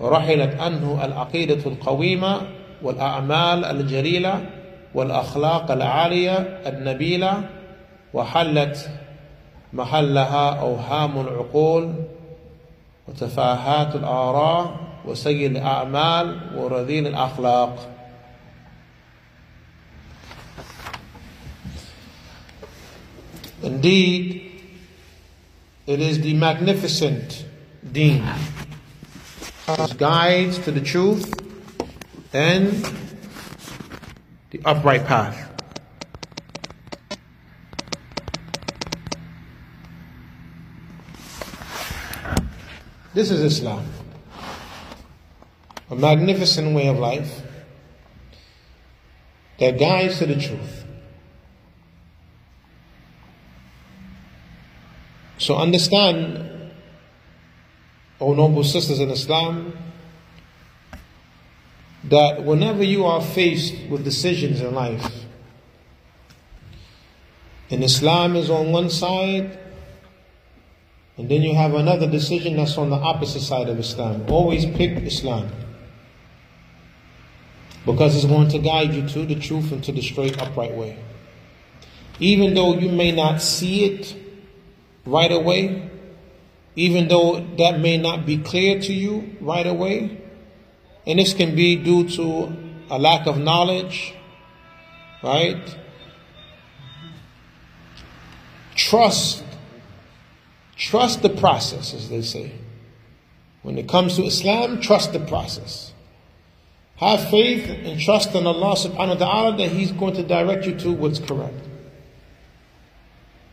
رحلت 0.00 0.60
عنه 0.60 1.04
العقيدة 1.04 1.66
القويمة 1.66 2.40
والأعمال 2.82 3.64
الجليلة 3.64 4.46
والأخلاق 4.94 5.70
العالية 5.70 6.32
النبيلة 6.66 7.42
وحلت 8.14 8.90
محلها 9.72 10.50
أوهام 10.60 11.20
العقول 11.20 11.94
وتفاهات 13.08 13.94
الآراء 13.94 14.76
وسيء 15.04 15.46
الأعمال 15.46 16.40
ورذيل 16.56 17.06
الأخلاق. 17.06 17.90
Indeed, 23.64 24.43
it 25.86 26.00
is 26.00 26.20
the 26.20 26.34
magnificent 26.34 27.44
deen. 27.92 28.24
It 29.68 29.98
guides 29.98 30.58
to 30.60 30.70
the 30.70 30.80
truth 30.80 31.32
and 32.32 32.72
the 34.50 34.60
upright 34.64 35.06
path. 35.06 35.50
This 43.12 43.30
is 43.30 43.40
Islam. 43.42 43.86
A 45.90 45.94
magnificent 45.94 46.74
way 46.74 46.88
of 46.88 46.98
life 46.98 47.42
that 49.58 49.78
guides 49.78 50.18
to 50.18 50.26
the 50.26 50.34
truth. 50.34 50.83
So 55.44 55.56
understand, 55.56 56.72
O 58.18 58.32
noble 58.32 58.64
sisters 58.64 58.98
in 58.98 59.10
Islam, 59.10 59.76
that 62.04 62.42
whenever 62.42 62.82
you 62.82 63.04
are 63.04 63.20
faced 63.20 63.74
with 63.90 64.04
decisions 64.04 64.62
in 64.62 64.74
life, 64.74 65.06
and 67.68 67.84
Islam 67.84 68.36
is 68.36 68.48
on 68.48 68.72
one 68.72 68.88
side, 68.88 69.58
and 71.18 71.28
then 71.28 71.42
you 71.42 71.54
have 71.54 71.74
another 71.74 72.10
decision 72.10 72.56
that's 72.56 72.78
on 72.78 72.88
the 72.88 72.96
opposite 72.96 73.42
side 73.42 73.68
of 73.68 73.78
Islam. 73.78 74.24
Always 74.30 74.64
pick 74.64 74.96
Islam. 75.02 75.50
Because 77.84 78.16
it's 78.16 78.24
going 78.24 78.48
to 78.48 78.58
guide 78.58 78.94
you 78.94 79.06
to 79.08 79.26
the 79.26 79.34
truth 79.34 79.72
and 79.72 79.84
to 79.84 79.92
the 79.92 80.00
straight, 80.00 80.40
upright 80.40 80.74
way. 80.74 80.98
Even 82.18 82.54
though 82.54 82.78
you 82.78 82.88
may 82.88 83.12
not 83.12 83.42
see 83.42 83.84
it 83.84 84.23
right 85.06 85.30
away, 85.30 85.90
even 86.76 87.08
though 87.08 87.40
that 87.58 87.80
may 87.80 87.96
not 87.96 88.26
be 88.26 88.38
clear 88.38 88.80
to 88.80 88.92
you 88.92 89.36
right 89.40 89.66
away, 89.66 90.20
and 91.06 91.18
this 91.18 91.34
can 91.34 91.54
be 91.54 91.76
due 91.76 92.08
to 92.10 92.56
a 92.90 92.98
lack 92.98 93.26
of 93.26 93.38
knowledge, 93.38 94.14
right? 95.22 95.76
Trust. 98.74 99.44
Trust 100.76 101.22
the 101.22 101.28
process, 101.28 101.94
as 101.94 102.08
they 102.08 102.22
say. 102.22 102.52
When 103.62 103.78
it 103.78 103.88
comes 103.88 104.16
to 104.16 104.24
Islam, 104.24 104.80
trust 104.80 105.12
the 105.12 105.20
process. 105.20 105.92
Have 106.96 107.28
faith 107.30 107.68
and 107.68 108.00
trust 108.00 108.34
in 108.34 108.46
Allah 108.46 108.76
subhanahu 108.76 109.20
wa 109.20 109.26
ta'ala 109.26 109.56
that 109.56 109.70
He's 109.70 109.92
going 109.92 110.14
to 110.14 110.22
direct 110.22 110.66
you 110.66 110.74
to 110.80 110.92
what's 110.92 111.18
correct. 111.18 111.63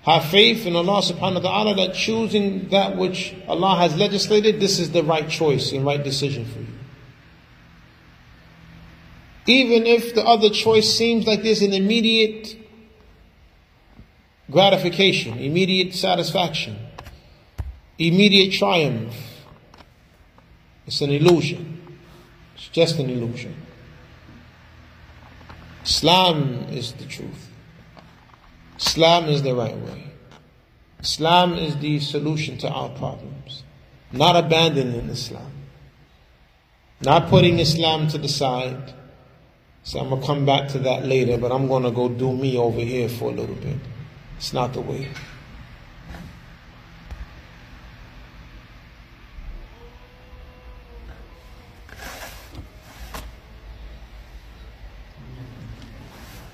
Have 0.04 0.26
faith 0.26 0.66
in 0.66 0.76
Allah 0.76 1.02
subhanahu 1.02 1.43
wa 1.43 1.49
ta'ala 1.49 1.76
that 1.76 1.93
choosing 1.93 2.70
that 2.70 2.97
which 2.97 3.36
Allah 3.47 3.76
has 3.78 3.95
legislated, 3.95 4.60
this 4.60 4.80
is 4.80 4.91
the 4.91 5.04
right 5.04 5.30
choice 5.30 5.72
and 5.72 5.86
right 5.86 6.04
decision 6.04 6.45
for 6.45 6.60
you. 6.60 6.68
Even 9.45 9.86
if 9.86 10.16
the 10.16 10.26
other 10.26 10.49
choice 10.49 10.91
seems 10.91 11.28
like 11.28 11.43
there's 11.43 11.62
an 11.62 11.74
immediate 11.74 12.58
gratification, 14.49 15.38
immediate 15.38 15.93
satisfaction, 15.93 16.78
immediate 17.99 18.54
triumph, 18.54 19.14
it's 20.88 21.02
an 21.02 21.12
illusion. 21.12 21.97
It's 22.56 22.68
just 22.70 22.97
an 22.97 23.10
illusion. 23.10 23.56
Islam 25.84 26.66
is 26.72 26.93
the 26.93 27.06
truth. 27.06 27.51
Islam 28.82 29.25
is 29.25 29.43
the 29.43 29.53
right 29.53 29.77
way. 29.77 30.11
Islam 31.01 31.53
is 31.53 31.77
the 31.77 31.99
solution 31.99 32.57
to 32.59 32.69
our 32.69 32.89
problems. 32.89 33.63
Not 34.11 34.36
abandoning 34.36 35.09
Islam. 35.09 35.51
Not 37.01 37.29
putting 37.29 37.59
Islam 37.59 38.07
to 38.09 38.17
the 38.17 38.27
side. 38.27 38.93
So 39.84 39.99
I'm 39.99 40.09
going 40.09 40.21
to 40.21 40.27
come 40.27 40.45
back 40.45 40.67
to 40.69 40.79
that 40.79 41.05
later, 41.05 41.38
but 41.38 41.51
I'm 41.51 41.67
going 41.67 41.84
to 41.84 41.91
go 41.91 42.09
do 42.09 42.34
me 42.34 42.57
over 42.57 42.79
here 42.79 43.07
for 43.09 43.32
a 43.32 43.34
little 43.34 43.55
bit. 43.55 43.77
It's 44.38 44.53
not 44.53 44.73
the 44.73 44.82
way. 44.82 45.07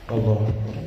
Allah 0.10 0.87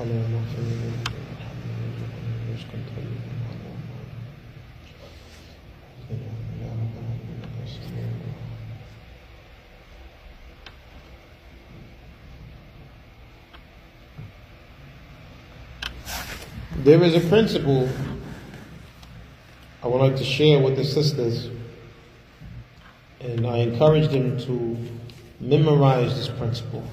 العالمين 0.00 0.44
السلام 7.64 8.12
There 16.84 17.02
is 17.04 17.14
a 17.14 17.20
principle 17.28 17.88
I 19.84 19.88
would 19.88 20.00
like 20.00 20.16
to 20.16 20.24
share 20.24 20.60
with 20.60 20.76
the 20.76 20.84
sisters, 20.84 21.48
and 23.20 23.46
I 23.46 23.58
encourage 23.58 24.08
them 24.10 24.38
to 24.46 24.76
memorize 25.40 26.16
this 26.16 26.28
principle. 26.28 26.84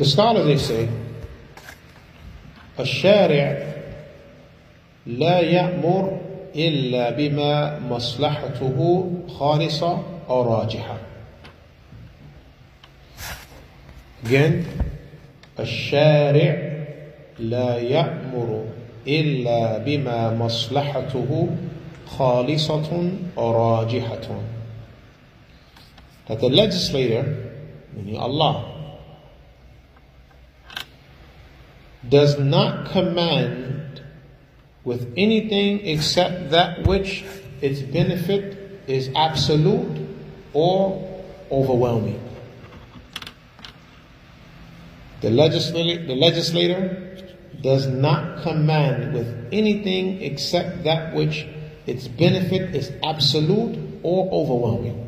The 0.00 0.06
scholars 0.06 0.46
they 0.46 0.56
say, 0.56 0.88
الشارع 2.78 3.74
لا 5.06 5.40
يأمر 5.40 6.20
إلا 6.56 7.10
بما 7.10 7.78
مصلحته 7.78 9.10
خالصة 9.28 10.02
أو 10.28 10.42
راجحة. 10.42 10.96
Again, 14.24 14.64
الشارع 15.60 16.56
لا 17.38 17.78
يأمر 17.78 18.64
إلا 19.06 19.78
بما 19.84 20.34
مصلحته 20.34 21.48
خالصة 22.06 23.12
أو 23.38 23.52
راجحة. 23.52 24.40
That 26.28 26.40
the 26.40 26.48
legislator, 26.48 27.52
meaning 27.94 28.16
Allah, 28.16 28.69
does 32.07 32.37
not 32.37 32.91
command 32.91 34.01
with 34.83 35.11
anything 35.17 35.85
except 35.85 36.51
that 36.51 36.85
which 36.85 37.25
its 37.61 37.81
benefit 37.81 38.81
is 38.87 39.09
absolute 39.15 40.07
or 40.53 41.23
overwhelming. 41.51 42.21
The 45.21 45.31
legislator, 45.31 46.05
the 46.05 46.15
legislator 46.15 47.17
does 47.61 47.87
not 47.87 48.43
command 48.43 49.13
with 49.13 49.49
anything 49.51 50.21
except 50.21 50.83
that 50.83 51.15
which 51.15 51.47
its 51.87 52.07
benefit 52.07 52.75
is 52.75 52.91
absolute 53.03 53.79
or 54.03 54.29
overwhelming. 54.31 55.01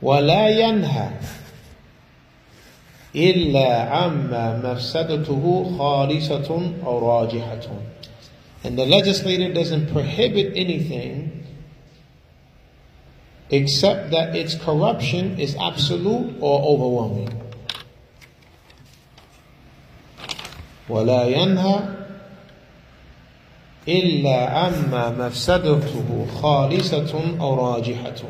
ولا 0.00 0.48
ينهى 0.48 1.10
إلا 3.15 3.81
عما 3.81 4.61
مفسدته 4.63 5.75
خالصة 5.77 6.71
أو 6.85 6.99
راجحة. 6.99 7.67
And 8.63 8.77
the 8.77 8.85
legislator 8.85 9.53
doesn't 9.53 9.91
prohibit 9.91 10.53
anything 10.55 11.43
except 13.49 14.11
that 14.11 14.35
its 14.35 14.55
corruption 14.55 15.39
is 15.39 15.55
absolute 15.59 16.35
or 16.39 16.61
overwhelming. 16.61 17.29
ولا 20.89 21.23
ينهى 21.25 21.79
إلا 23.87 24.67
أما 24.67 25.09
مفسدته 25.09 26.25
خالصة 26.41 27.39
أو 27.39 27.55
راجحة 27.55 28.23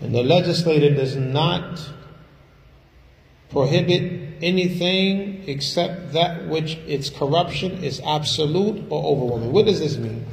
And 0.00 0.14
the 0.14 0.22
legislator 0.22 0.90
does 0.94 1.16
not 1.16 1.80
prohibit 3.54 4.42
anything 4.42 5.42
except 5.46 6.12
that 6.12 6.46
which 6.48 6.76
its 6.86 7.08
corruption 7.08 7.82
is 7.82 8.00
absolute 8.04 8.84
or 8.90 9.02
overwhelming. 9.02 9.52
What 9.52 9.66
does 9.66 9.80
this 9.80 9.96
mean? 9.96 10.26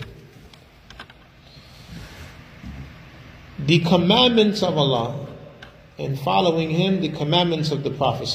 The 3.60 3.80
commandments 3.80 4.64
of 4.64 4.76
Allah 4.76 5.28
and 6.00 6.20
following 6.20 6.72
Him, 6.72 7.00
the 7.00 7.10
commandments 7.10 7.72
of 7.72 7.84
the 7.84 7.92
Prophet 7.92 8.28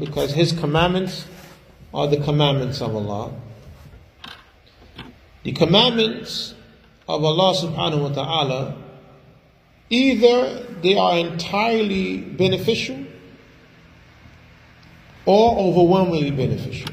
because 0.00 0.32
His 0.32 0.52
commandments 0.52 1.26
are 1.92 2.08
the 2.08 2.16
commandments 2.16 2.80
of 2.80 2.96
Allah. 2.96 3.32
The 5.42 5.52
commandments 5.52 6.54
of 7.06 7.22
Allah 7.22 7.54
subhanahu 7.54 8.02
wa 8.02 8.08
ta'ala, 8.08 8.76
either 9.90 10.66
they 10.82 10.96
are 10.96 11.18
entirely 11.18 12.18
beneficial 12.18 13.04
or 15.24 15.58
overwhelmingly 15.58 16.30
beneficial. 16.30 16.92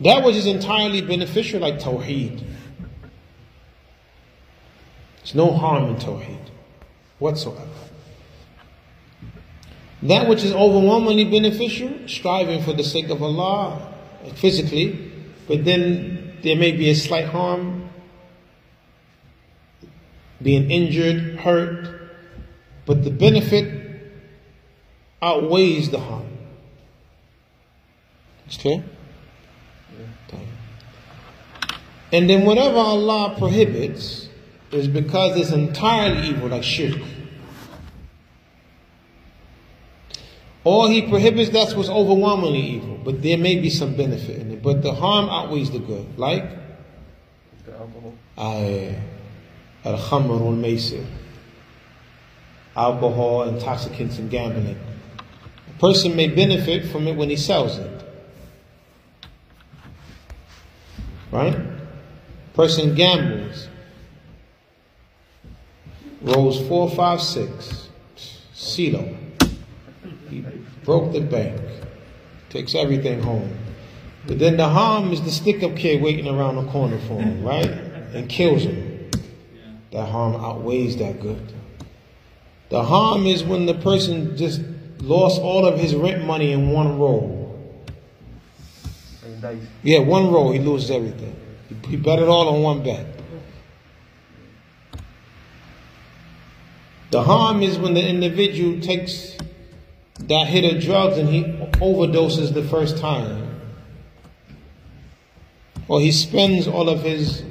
That 0.00 0.24
which 0.24 0.36
is 0.36 0.46
entirely 0.46 1.00
beneficial, 1.00 1.60
like 1.60 1.78
Tawheed. 1.78 2.44
There's 5.18 5.34
no 5.34 5.50
harm 5.50 5.84
in 5.84 5.96
Tawheed 5.96 6.50
whatsoever. 7.18 7.68
That 10.02 10.28
which 10.28 10.44
is 10.44 10.52
overwhelmingly 10.52 11.24
beneficial, 11.24 11.90
striving 12.06 12.62
for 12.62 12.74
the 12.74 12.84
sake 12.84 13.08
of 13.08 13.22
Allah 13.22 13.94
physically, 14.34 15.10
but 15.48 15.64
then 15.64 16.38
there 16.42 16.56
may 16.56 16.72
be 16.72 16.90
a 16.90 16.94
slight 16.94 17.26
harm, 17.26 17.88
being 20.42 20.70
injured, 20.70 21.38
hurt, 21.40 22.03
but 22.86 23.04
the 23.04 23.10
benefit 23.10 23.82
outweighs 25.22 25.90
the 25.90 25.98
harm. 25.98 26.26
It's 28.46 28.56
clear? 28.56 28.84
And 32.12 32.30
then 32.30 32.44
whatever 32.44 32.76
Allah 32.76 33.34
prohibits 33.36 34.28
is 34.70 34.86
because 34.86 35.36
it's 35.36 35.50
entirely 35.50 36.28
evil, 36.28 36.48
like 36.48 36.62
shirk. 36.62 37.00
Or 40.62 40.88
he 40.88 41.02
prohibits 41.02 41.50
that's 41.50 41.74
what's 41.74 41.88
overwhelmingly 41.88 42.60
evil, 42.60 43.00
but 43.04 43.20
there 43.20 43.36
may 43.36 43.56
be 43.56 43.68
some 43.68 43.96
benefit 43.96 44.38
in 44.38 44.52
it. 44.52 44.62
But 44.62 44.82
the 44.82 44.94
harm 44.94 45.28
outweighs 45.28 45.72
the 45.72 45.80
good. 45.80 46.16
Like? 46.16 46.44
The 47.66 47.72
alcohol. 47.72 48.14
Al-Khamr 49.84 50.40
al-Maysir. 50.40 51.04
Alcohol, 52.76 53.44
intoxicants, 53.44 54.18
and 54.18 54.30
gambling. 54.30 54.78
A 55.68 55.80
person 55.80 56.16
may 56.16 56.28
benefit 56.28 56.90
from 56.90 57.06
it 57.06 57.16
when 57.16 57.30
he 57.30 57.36
sells 57.36 57.78
it. 57.78 58.04
Right? 61.30 61.56
Person 62.54 62.94
gambles. 62.94 63.68
Rolls 66.22 66.66
four, 66.68 66.90
five, 66.90 67.20
six. 67.20 67.88
CeeLo. 68.54 69.16
He 70.30 70.44
broke 70.84 71.12
the 71.12 71.20
bank. 71.20 71.60
Takes 72.50 72.74
everything 72.74 73.22
home. 73.22 73.56
But 74.26 74.38
then 74.38 74.56
the 74.56 74.68
harm 74.68 75.12
is 75.12 75.20
the 75.22 75.30
stick 75.30 75.62
up 75.62 75.76
kid 75.76 76.02
waiting 76.02 76.28
around 76.28 76.56
the 76.56 76.70
corner 76.70 76.98
for 77.00 77.20
him, 77.20 77.44
right? 77.44 77.66
And 77.66 78.28
kills 78.28 78.62
him. 78.62 79.10
That 79.92 80.08
harm 80.08 80.34
outweighs 80.34 80.96
that 80.96 81.20
good. 81.20 81.53
The 82.70 82.82
harm 82.82 83.26
is 83.26 83.44
when 83.44 83.66
the 83.66 83.74
person 83.74 84.36
just 84.36 84.62
lost 85.00 85.40
all 85.40 85.66
of 85.66 85.78
his 85.78 85.94
rent 85.94 86.24
money 86.24 86.52
in 86.52 86.70
one 86.70 86.98
roll. 86.98 87.44
Yeah, 89.82 89.98
one 89.98 90.32
roll, 90.32 90.52
he 90.52 90.58
loses 90.58 90.90
everything. 90.90 91.36
He, 91.68 91.90
he 91.90 91.96
bet 91.96 92.18
it 92.18 92.28
all 92.28 92.48
on 92.48 92.62
one 92.62 92.82
bet. 92.82 93.06
The 97.10 97.22
harm 97.22 97.62
is 97.62 97.78
when 97.78 97.94
the 97.94 98.04
individual 98.04 98.80
takes 98.80 99.36
that 100.20 100.46
hit 100.46 100.74
of 100.74 100.82
drugs 100.82 101.18
and 101.18 101.28
he 101.28 101.42
overdoses 101.42 102.54
the 102.54 102.62
first 102.64 102.98
time. 102.98 103.60
Or 105.86 106.00
he 106.00 106.10
spends 106.12 106.66
all 106.66 106.88
of 106.88 107.02
his 107.02 107.44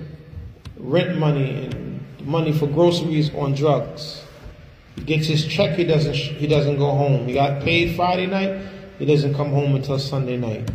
rent 0.78 1.18
money 1.18 1.66
and 1.66 2.02
money 2.26 2.52
for 2.52 2.68
groceries 2.68 3.34
on 3.36 3.54
drugs. 3.54 4.23
Gets 5.06 5.28
his 5.28 5.46
check, 5.46 5.76
he 5.78 5.84
doesn't 5.84 6.14
he 6.14 6.48
doesn't 6.48 6.78
go 6.78 6.92
home. 6.92 7.28
He 7.28 7.34
got 7.34 7.62
paid 7.62 7.96
Friday 7.96 8.28
night, 8.28 8.62
he 9.00 9.06
doesn't 9.06 9.34
come 9.34 9.52
home 9.52 9.76
until 9.76 10.00
Sunday 10.00 10.38
night. 10.38 10.70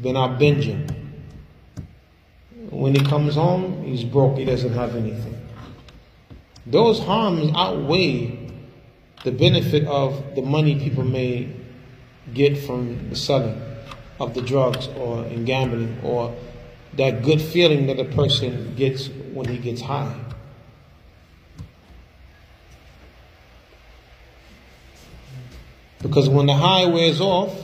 Been 0.00 0.16
out 0.16 0.40
binging. 0.40 0.90
When 2.70 2.94
he 2.94 3.04
comes 3.04 3.34
home, 3.34 3.84
he's 3.84 4.02
broke, 4.02 4.38
he 4.38 4.44
doesn't 4.44 4.72
have 4.72 4.96
anything. 4.96 5.38
Those 6.66 6.98
harms 6.98 7.52
outweigh 7.54 8.50
the 9.24 9.32
benefit 9.32 9.86
of 9.86 10.34
the 10.34 10.42
money 10.42 10.78
people 10.78 11.04
may 11.04 11.48
get 12.34 12.56
from 12.56 13.10
the 13.10 13.16
selling 13.16 13.60
of 14.18 14.34
the 14.34 14.42
drugs 14.42 14.88
or 14.96 15.24
in 15.26 15.44
gambling 15.44 15.98
or 16.02 16.34
that 16.94 17.22
good 17.22 17.40
feeling 17.40 17.86
that 17.86 17.98
a 17.98 18.04
person 18.04 18.74
gets 18.76 19.08
when 19.32 19.46
he 19.46 19.58
gets 19.58 19.80
high. 19.80 20.14
Because 26.02 26.28
when 26.28 26.46
the 26.46 26.54
high 26.54 26.86
wears 26.86 27.20
off, 27.20 27.56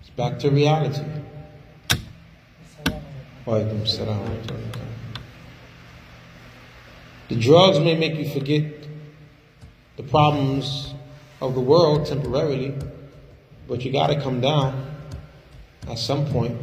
it's 0.00 0.10
back 0.10 0.38
to 0.40 0.50
reality. 0.50 1.02
The 7.28 7.36
drugs 7.38 7.78
may 7.78 7.94
make 7.94 8.16
you 8.16 8.28
forget 8.28 8.64
the 9.96 10.02
problems 10.02 10.92
of 11.40 11.54
the 11.54 11.60
world 11.60 12.06
temporarily, 12.06 12.74
but 13.68 13.84
you 13.84 13.92
got 13.92 14.08
to 14.08 14.20
come 14.20 14.40
down 14.40 14.96
at 15.88 15.98
some 15.98 16.26
point. 16.26 16.58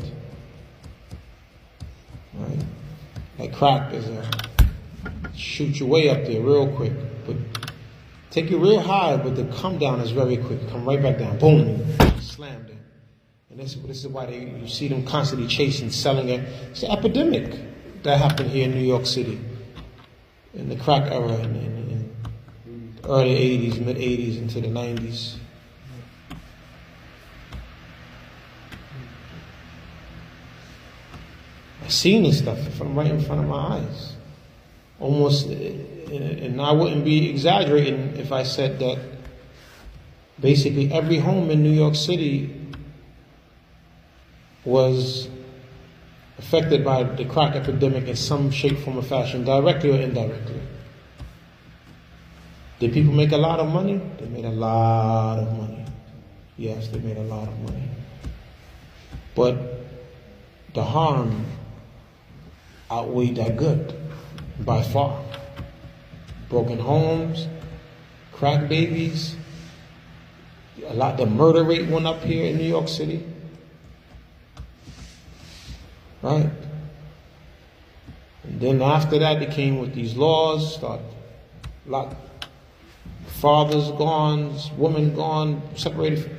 Right? 2.33 2.59
Like 3.39 3.53
crack 3.53 3.93
is 3.93 4.07
a 4.07 4.29
shoot 5.35 5.79
you 5.79 5.85
way 5.85 6.09
up 6.09 6.25
there 6.25 6.41
real 6.41 6.67
quick, 6.75 6.93
but 7.25 7.35
take 8.31 8.49
you 8.49 8.57
real 8.57 8.79
high, 8.79 9.17
but 9.17 9.35
the 9.35 9.45
come 9.59 9.77
down 9.77 9.99
is 9.99 10.11
very 10.11 10.37
quick. 10.37 10.67
Come 10.69 10.85
right 10.85 11.01
back 11.01 11.19
down, 11.19 11.37
boom, 11.37 11.85
slammed 12.19 12.69
in. 12.69 12.79
And 13.51 13.59
this, 13.59 13.75
this 13.75 14.03
is 14.03 14.07
why 14.07 14.25
they, 14.25 14.39
you 14.39 14.67
see 14.67 14.87
them 14.87 15.05
constantly 15.05 15.47
chasing, 15.47 15.91
selling 15.91 16.29
it. 16.29 16.39
It's 16.71 16.83
an 16.83 16.91
epidemic 16.91 18.03
that 18.03 18.17
happened 18.17 18.49
here 18.49 18.65
in 18.65 18.71
New 18.71 18.85
York 18.85 19.05
City 19.05 19.39
in 20.53 20.69
the 20.69 20.75
crack 20.75 21.11
era 21.11 21.33
in, 21.35 21.55
in, 21.55 22.13
in 22.65 22.99
early 23.05 23.35
80s, 23.35 23.79
mid 23.85 23.97
80s 23.97 24.37
into 24.37 24.61
the 24.61 24.67
90s. 24.67 25.35
I've 31.83 31.91
seen 31.91 32.23
this 32.23 32.39
stuff 32.39 32.59
from 32.75 32.95
right 32.95 33.11
in 33.11 33.21
front 33.21 33.41
of 33.41 33.47
my 33.47 33.79
eyes. 33.79 34.15
Almost, 34.99 35.49
eh, 35.49 35.73
and 36.11 36.61
I 36.61 36.71
wouldn't 36.71 37.05
be 37.05 37.29
exaggerating 37.29 38.17
if 38.17 38.31
I 38.31 38.43
said 38.43 38.79
that 38.79 38.99
basically 40.39 40.91
every 40.91 41.19
home 41.19 41.49
in 41.49 41.63
New 41.63 41.71
York 41.71 41.95
City 41.95 42.57
was 44.65 45.29
affected 46.37 46.83
by 46.83 47.03
the 47.03 47.25
crack 47.25 47.55
epidemic 47.55 48.07
in 48.07 48.15
some 48.15 48.51
shape, 48.51 48.79
form, 48.79 48.97
or 48.97 49.03
fashion, 49.03 49.43
directly 49.43 49.91
or 49.91 50.01
indirectly. 50.01 50.59
Did 52.79 52.93
people 52.93 53.13
make 53.13 53.31
a 53.31 53.37
lot 53.37 53.59
of 53.59 53.71
money? 53.71 54.01
They 54.19 54.25
made 54.25 54.45
a 54.45 54.49
lot 54.49 55.39
of 55.39 55.57
money. 55.57 55.85
Yes, 56.57 56.87
they 56.87 56.99
made 56.99 57.17
a 57.17 57.23
lot 57.23 57.47
of 57.47 57.59
money. 57.59 57.87
But 59.35 59.85
the 60.73 60.83
harm 60.83 61.45
outweighed 62.89 63.35
that 63.35 63.55
good 63.55 63.95
by 64.59 64.81
far. 64.81 65.20
Broken 66.51 66.77
homes, 66.77 67.47
crack 68.31 68.69
babies, 68.69 69.35
a 70.85 70.93
lot. 70.93 71.17
The 71.17 71.25
murder 71.25 71.63
rate 71.63 71.87
went 71.87 72.05
up 72.05 72.21
here 72.21 72.45
in 72.45 72.57
New 72.57 72.67
York 72.67 72.87
City. 72.87 73.25
Right? 76.21 76.51
And 78.43 78.61
then 78.61 78.81
after 78.83 79.17
that, 79.17 79.39
they 79.39 79.47
came 79.47 79.79
with 79.79 79.95
these 79.95 80.15
laws, 80.15 80.75
start 80.75 80.99
lot 81.87 82.15
fathers 83.25 83.89
gone, 83.91 84.55
women 84.77 85.15
gone, 85.15 85.61
separated. 85.75 86.29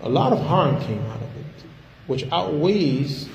A 0.00 0.08
lot 0.08 0.32
of 0.32 0.40
harm 0.40 0.80
came 0.80 1.00
out 1.06 1.16
of 1.16 1.36
it, 1.36 1.64
which 2.06 2.24
outweighs 2.32 3.28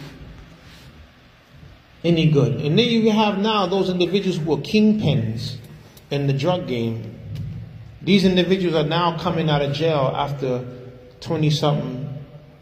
any 2.04 2.32
good. 2.32 2.62
And 2.62 2.78
then 2.78 2.88
you 2.88 3.12
have 3.12 3.38
now 3.38 3.68
those 3.68 3.90
individuals 3.90 4.38
who 4.38 4.54
are 4.54 4.58
kingpins 4.58 5.58
in 6.10 6.27
the 6.27 6.34
drug 6.34 6.68
game. 6.68 7.15
These 8.02 8.26
individuals 8.26 8.76
are 8.76 8.88
now 8.88 9.18
coming 9.18 9.49
out 9.49 9.61
of 9.61 9.73
jail 9.73 10.14
after 10.15 10.65
20 11.22 11.49
something 11.49 12.10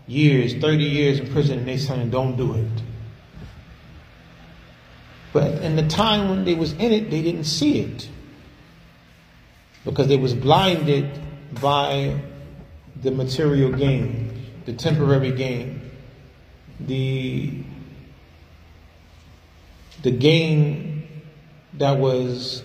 years, 0.07 0.53
30 0.55 0.83
years 0.83 1.19
in 1.19 1.31
prison, 1.31 1.59
and 1.59 1.67
they 1.67 1.77
saying, 1.77 2.09
don't 2.09 2.35
do 2.37 2.53
it. 2.53 2.83
But 5.33 5.61
in 5.61 5.75
the 5.75 5.87
time 5.87 6.29
when 6.29 6.45
they 6.45 6.55
was 6.55 6.73
in 6.73 6.91
it, 6.91 7.11
they 7.11 7.21
didn't 7.21 7.43
see 7.43 7.79
it. 7.81 8.09
Because 9.85 10.07
they 10.07 10.17
was 10.17 10.33
blinded 10.33 11.09
by 11.61 12.19
the 13.01 13.11
material 13.11 13.71
gain, 13.71 14.45
the 14.65 14.73
temporary 14.73 15.31
gain, 15.31 15.91
the 16.79 17.63
the 20.03 20.11
gain 20.11 21.07
that 21.73 21.97
was 21.97 22.63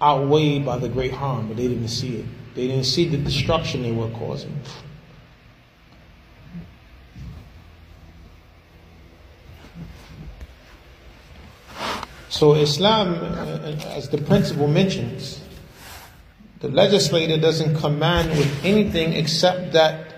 outweighed 0.00 0.64
by 0.64 0.78
the 0.78 0.88
great 0.88 1.12
harm, 1.12 1.48
but 1.48 1.56
they 1.56 1.68
didn't 1.68 1.88
see 1.88 2.16
it. 2.16 2.26
They 2.54 2.68
didn't 2.68 2.84
see 2.84 3.08
the 3.08 3.16
destruction 3.16 3.82
they 3.82 3.92
were 3.92 4.10
causing. 4.10 4.60
So 12.28 12.54
Islam, 12.54 13.14
uh, 13.14 13.96
as 13.96 14.08
the 14.10 14.18
principle 14.18 14.68
mentions, 14.68 15.40
the 16.60 16.68
legislator 16.68 17.36
doesn't 17.36 17.76
command 17.76 18.30
with 18.30 18.64
anything 18.64 19.14
except 19.14 19.72
that 19.72 20.14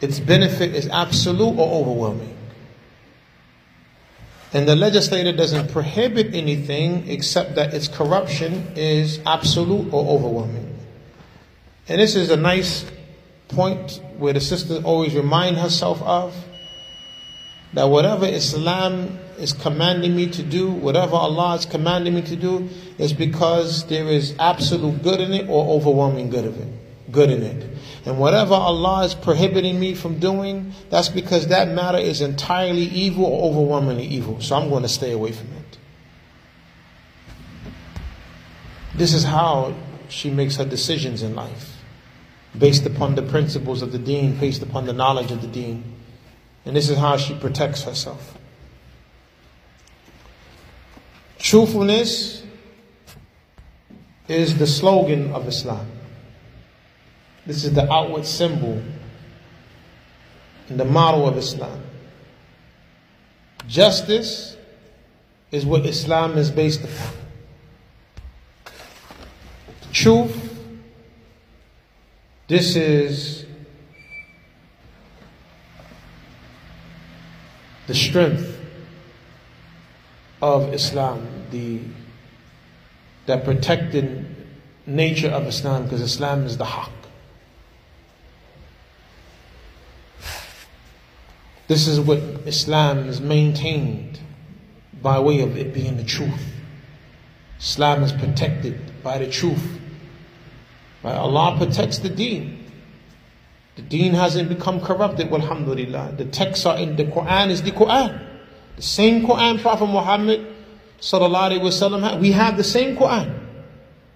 its 0.00 0.20
benefit 0.20 0.74
is 0.74 0.88
absolute 0.88 1.56
or 1.56 1.80
overwhelming. 1.80 2.33
And 4.54 4.68
the 4.68 4.76
legislator 4.76 5.32
doesn't 5.32 5.72
prohibit 5.72 6.32
anything 6.32 7.10
except 7.10 7.56
that 7.56 7.74
its 7.74 7.88
corruption 7.88 8.68
is 8.76 9.18
absolute 9.26 9.92
or 9.92 10.16
overwhelming. 10.16 10.78
And 11.88 12.00
this 12.00 12.14
is 12.14 12.30
a 12.30 12.36
nice 12.36 12.86
point 13.48 14.00
where 14.16 14.32
the 14.32 14.40
sister 14.40 14.80
always 14.84 15.14
remind 15.16 15.56
herself 15.56 16.00
of 16.02 16.34
that 17.72 17.84
whatever 17.86 18.26
Islam 18.26 19.18
is 19.38 19.52
commanding 19.52 20.14
me 20.14 20.28
to 20.28 20.42
do, 20.44 20.70
whatever 20.70 21.16
Allah 21.16 21.56
is 21.56 21.66
commanding 21.66 22.14
me 22.14 22.22
to 22.22 22.36
do, 22.36 22.68
is 22.96 23.12
because 23.12 23.84
there 23.88 24.06
is 24.06 24.36
absolute 24.38 25.02
good 25.02 25.20
in 25.20 25.32
it 25.32 25.48
or 25.48 25.74
overwhelming 25.74 26.30
good 26.30 26.44
of 26.44 26.60
it, 26.60 26.68
good 27.10 27.30
in 27.30 27.42
it. 27.42 27.73
And 28.06 28.18
whatever 28.18 28.54
Allah 28.54 29.04
is 29.04 29.14
prohibiting 29.14 29.80
me 29.80 29.94
from 29.94 30.18
doing, 30.18 30.72
that's 30.90 31.08
because 31.08 31.48
that 31.48 31.68
matter 31.68 31.96
is 31.96 32.20
entirely 32.20 32.82
evil 32.82 33.24
or 33.24 33.48
overwhelmingly 33.50 34.04
evil. 34.04 34.40
So 34.40 34.56
I'm 34.56 34.68
going 34.68 34.82
to 34.82 34.88
stay 34.88 35.12
away 35.12 35.32
from 35.32 35.48
it. 35.52 35.78
This 38.94 39.14
is 39.14 39.24
how 39.24 39.74
she 40.08 40.30
makes 40.30 40.56
her 40.56 40.64
decisions 40.64 41.22
in 41.22 41.34
life, 41.34 41.78
based 42.56 42.84
upon 42.84 43.14
the 43.14 43.22
principles 43.22 43.80
of 43.80 43.90
the 43.90 43.98
deen, 43.98 44.36
based 44.38 44.62
upon 44.62 44.84
the 44.84 44.92
knowledge 44.92 45.30
of 45.30 45.40
the 45.40 45.48
deen. 45.48 45.82
And 46.66 46.76
this 46.76 46.90
is 46.90 46.98
how 46.98 47.16
she 47.16 47.34
protects 47.34 47.84
herself. 47.84 48.38
Truthfulness 51.38 52.42
is 54.28 54.58
the 54.58 54.66
slogan 54.66 55.32
of 55.32 55.48
Islam. 55.48 55.93
This 57.46 57.64
is 57.64 57.74
the 57.74 57.90
outward 57.92 58.24
symbol 58.24 58.82
and 60.68 60.80
the 60.80 60.84
model 60.84 61.28
of 61.28 61.36
Islam. 61.36 61.82
Justice 63.66 64.56
is 65.50 65.64
what 65.64 65.86
Islam 65.86 66.38
is 66.38 66.50
based 66.50 66.82
upon. 66.82 67.12
Truth, 69.92 70.66
this 72.48 72.76
is 72.76 73.46
the 77.86 77.94
strength 77.94 78.58
of 80.42 80.72
Islam, 80.74 81.26
the 81.50 81.80
that 83.26 83.44
protected 83.44 84.26
nature 84.86 85.28
of 85.30 85.46
Islam, 85.46 85.84
because 85.84 86.00
Islam 86.00 86.44
is 86.44 86.58
the 86.58 86.64
haqq. 86.64 87.03
This 91.66 91.86
is 91.86 92.00
what 92.00 92.18
Islam 92.46 93.08
is 93.08 93.20
maintained 93.20 94.20
by 95.02 95.18
way 95.18 95.40
of 95.40 95.56
it 95.56 95.72
being 95.72 95.96
the 95.96 96.04
truth. 96.04 96.52
Islam 97.58 98.02
is 98.02 98.12
protected 98.12 99.02
by 99.02 99.18
the 99.18 99.30
truth. 99.30 99.80
Right? 101.02 101.14
Allah 101.14 101.56
protects 101.56 101.98
the 101.98 102.08
deen. 102.10 102.70
The 103.76 103.82
deen 103.82 104.14
hasn't 104.14 104.48
become 104.48 104.80
corrupted, 104.80 105.32
alhamdulillah. 105.32 106.14
The 106.16 106.26
texts 106.26 106.66
are 106.66 106.78
in 106.78 106.96
the 106.96 107.04
Quran 107.04 107.50
is 107.50 107.62
the 107.62 107.72
Quran. 107.72 108.22
The 108.76 108.82
same 108.82 109.26
Quran 109.26 109.60
Prophet 109.60 109.86
Muhammad 109.86 110.46
sallallahu 111.00 111.58
alaihi 111.58 111.60
wasallam 111.60 112.20
we 112.20 112.32
have 112.32 112.56
the 112.56 112.64
same 112.64 112.96
Quran. 112.96 113.40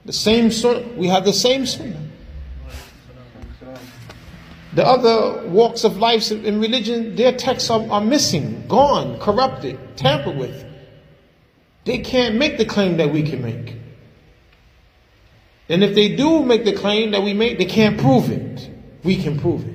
The 0.05 0.13
same 0.13 0.51
sunnah, 0.51 0.87
we 0.97 1.09
have 1.09 1.25
the 1.25 1.33
same 1.33 1.67
sunnah. 1.67 2.08
The 4.79 4.87
other 4.87 5.49
walks 5.49 5.83
of 5.83 5.97
life 5.97 6.31
in 6.31 6.61
religion, 6.61 7.17
their 7.17 7.33
texts 7.33 7.69
are, 7.69 7.85
are 7.91 8.01
missing, 8.01 8.65
gone, 8.69 9.19
corrupted, 9.19 9.77
tampered 9.97 10.37
with. 10.37 10.65
They 11.85 11.99
can't 11.99 12.37
make 12.37 12.59
the 12.59 12.65
claim 12.65 12.97
that 12.99 13.13
we 13.13 13.25
can 13.25 13.43
make. 13.43 13.75
And 15.69 15.83
if 15.83 15.97
they 15.97 16.15
do 16.15 16.45
make 16.45 16.65
the 16.65 16.75
claim 16.75 17.11
that 17.11 17.25
we 17.25 17.35
make, 17.35 17.59
they 17.59 17.65
can't 17.65 17.99
prove 17.99 18.31
it. 18.31 18.71
We 19.03 19.21
can 19.21 19.37
prove 19.41 19.67
it. 19.67 19.75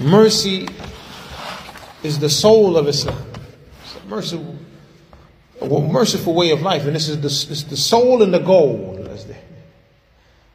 Mercy 0.00 0.68
is 2.04 2.20
the 2.20 2.30
soul 2.30 2.76
of 2.76 2.86
Islam. 2.86 3.18
It's 3.82 4.04
merciful, 4.06 4.56
a 5.62 5.80
merciful 5.80 6.34
way 6.34 6.50
of 6.50 6.62
life, 6.62 6.84
and 6.84 6.94
this 6.94 7.08
is 7.08 7.16
the, 7.16 7.68
the 7.70 7.76
soul 7.76 8.22
and 8.22 8.32
the 8.32 8.38
goal, 8.38 9.06
as 9.10 9.26
they, 9.26 9.38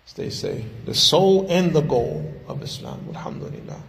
as 0.05 0.13
they 0.13 0.29
say, 0.29 0.65
the 0.85 0.93
soul 0.93 1.47
and 1.49 1.73
the 1.73 1.81
goal 1.81 2.33
of 2.47 2.61
Islam. 2.61 3.05
Alhamdulillah. 3.09 3.81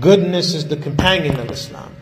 Goodness 0.00 0.54
is 0.54 0.68
the 0.68 0.76
companion 0.76 1.38
of 1.38 1.50
Islam. 1.50 1.94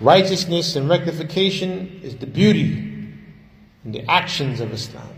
Righteousness 0.00 0.76
and 0.76 0.88
rectification 0.88 2.00
is 2.02 2.16
the 2.16 2.26
beauty 2.26 2.90
and 3.84 3.94
the 3.94 4.10
actions 4.10 4.60
of 4.60 4.72
Islam. 4.72 5.08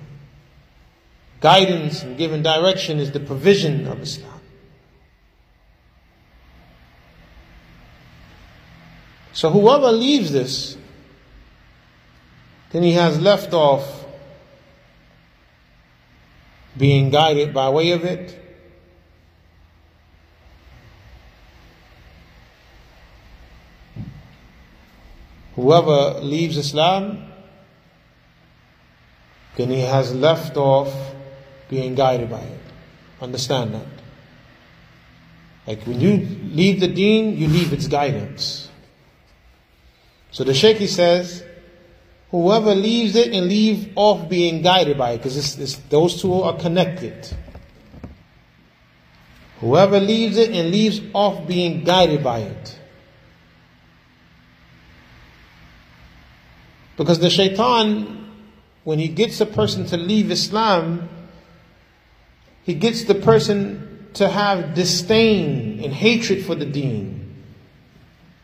Guidance 1.41 2.03
and 2.03 2.17
giving 2.17 2.43
direction 2.43 2.99
is 2.99 3.13
the 3.13 3.21
provision 3.21 3.87
of 3.87 4.01
Islam. 4.01 4.32
So 9.33 9.51
whoever 9.51 9.91
leaves 9.91 10.33
this, 10.33 10.77
then 12.71 12.83
he 12.83 12.93
has 12.93 13.21
left 13.21 13.53
off 13.53 14.05
being 16.77 17.11
guided 17.11 17.53
by 17.53 17.69
way 17.69 17.93
of 17.93 18.05
it. 18.05 18.39
Whoever 25.55 26.21
leaves 26.21 26.57
Islam, 26.57 27.31
then 29.57 29.69
he 29.69 29.81
has 29.81 30.15
left 30.15 30.57
off 30.57 30.95
being 31.69 31.95
guided 31.95 32.31
by 32.31 32.41
it. 32.41 32.61
Understand 33.21 33.75
that. 33.75 33.87
Like 35.67 35.87
when 35.87 36.01
you 36.01 36.27
leave 36.53 36.81
the 36.81 36.89
deen, 36.89 37.37
you 37.37 37.49
leave 37.49 37.73
its 37.73 37.87
guidance. 37.87 38.62
So 40.33 40.45
the 40.45 40.55
Shaykh 40.55 40.89
says, 40.89 41.45
whoever 42.31 42.75
leaves 42.75 43.15
it 43.15 43.33
and 43.33 43.47
leave 43.49 43.93
off 43.95 44.29
being 44.29 44.63
guided 44.63 44.97
by 44.99 45.13
it, 45.13 45.19
because 45.19 45.77
those 45.91 46.21
two 46.21 46.43
are 46.43 46.57
connected. 46.57 47.29
Whoever 49.61 50.01
leaves 50.01 50.39
it 50.39 50.51
and 50.51 50.71
leaves 50.71 51.01
off 51.13 51.47
being 51.47 51.85
guided 51.85 52.25
by 52.25 52.41
it. 52.41 52.79
Because 56.97 57.21
the 57.21 57.31
shaitan, 57.31 58.31
when 58.85 58.99
he 58.99 59.09
gets 59.09 59.41
a 59.41 59.47
person 59.47 59.87
to 59.87 59.97
leave 59.97 60.31
Islam, 60.31 61.09
he 62.63 62.75
gets 62.75 63.05
the 63.05 63.15
person 63.15 64.09
to 64.15 64.29
have 64.29 64.75
disdain 64.75 65.81
and 65.85 65.93
hatred 65.93 66.45
for 66.45 66.55
the 66.55 66.67
deen. 66.67 67.22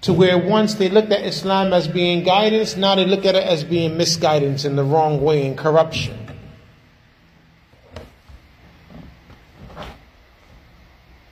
To 0.03 0.13
where 0.13 0.39
once 0.39 0.75
they 0.75 0.89
looked 0.89 1.11
at 1.11 1.25
Islam 1.25 1.73
as 1.73 1.89
being 1.89 2.23
guidance, 2.23 2.77
now 2.77 2.95
they 2.95 3.05
look 3.05 3.27
at 3.27 3.35
it 3.35 3.45
as 3.45 3.65
being 3.65 3.97
misguidance 3.97 4.65
in 4.65 4.77
the 4.77 4.85
wrong 4.85 5.21
way 5.21 5.47
and 5.47 5.59
corruption. 5.59 6.17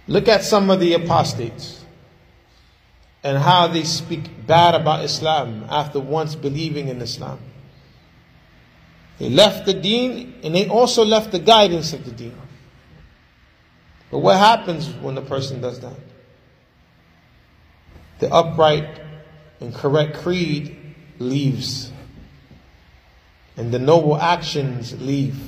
Look 0.08 0.28
at 0.28 0.44
some 0.44 0.70
of 0.70 0.80
the 0.80 0.94
apostates 0.94 1.84
and 3.24 3.38
how 3.38 3.66
they 3.66 3.82
speak 3.82 4.46
bad 4.46 4.74
about 4.74 5.04
Islam 5.04 5.66
after 5.68 5.98
once 5.98 6.34
believing 6.36 6.88
in 6.88 7.02
Islam. 7.02 7.40
They 9.18 9.30
left 9.30 9.66
the 9.66 9.74
deen 9.74 10.34
and 10.44 10.54
they 10.54 10.68
also 10.68 11.04
left 11.04 11.32
the 11.32 11.38
guidance 11.38 11.92
of 11.92 12.04
the 12.04 12.12
deen. 12.12 12.36
But 14.10 14.18
what 14.18 14.36
happens 14.36 14.88
when 14.88 15.18
a 15.18 15.22
person 15.22 15.60
does 15.60 15.80
that? 15.80 15.96
The 18.18 18.32
upright 18.32 19.00
and 19.60 19.74
correct 19.74 20.18
creed 20.18 20.76
leaves, 21.18 21.90
and 23.56 23.72
the 23.72 23.78
noble 23.78 24.16
actions 24.16 25.00
leave, 25.00 25.38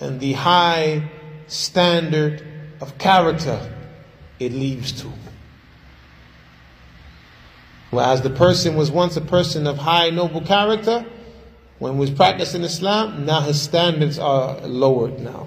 and 0.00 0.20
the 0.20 0.32
high 0.34 1.10
standard 1.46 2.44
of 2.80 2.98
character 2.98 3.72
it 4.38 4.52
leaves 4.52 4.92
too. 4.92 5.12
Whereas 7.90 8.22
the 8.22 8.30
person 8.30 8.74
was 8.74 8.90
once 8.90 9.16
a 9.16 9.20
person 9.20 9.66
of 9.66 9.78
high 9.78 10.10
noble 10.10 10.40
character, 10.40 11.06
when 11.78 11.94
he 11.94 11.98
was 11.98 12.10
practicing 12.10 12.62
Islam, 12.62 13.24
now 13.26 13.40
his 13.40 13.60
standards 13.60 14.18
are 14.18 14.58
lowered 14.60 15.20
now. 15.20 15.46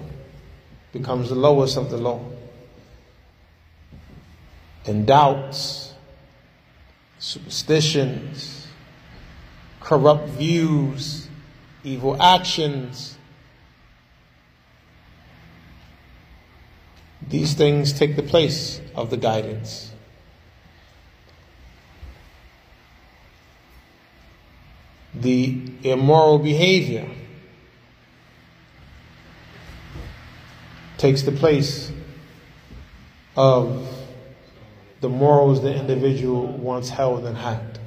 Becomes 0.92 1.28
the 1.28 1.34
lowest 1.34 1.76
of 1.76 1.90
the 1.90 1.98
low. 1.98 2.32
And 4.86 5.06
doubts, 5.06 5.87
superstitions, 7.18 8.68
corrupt 9.80 10.28
views, 10.30 11.28
evil 11.84 12.20
actions, 12.22 13.16
these 17.28 17.54
things 17.54 17.92
take 17.92 18.16
the 18.16 18.22
place 18.22 18.80
of 18.94 19.10
the 19.10 19.16
guidance. 19.16 19.92
The 25.14 25.72
immoral 25.82 26.38
behavior 26.38 27.08
takes 30.96 31.22
the 31.22 31.32
place 31.32 31.92
of 33.36 33.97
the 35.00 35.08
morals 35.08 35.62
the 35.62 35.74
individual 35.74 36.46
once 36.46 36.88
held 36.88 37.24
and 37.24 37.36
had. 37.36 37.78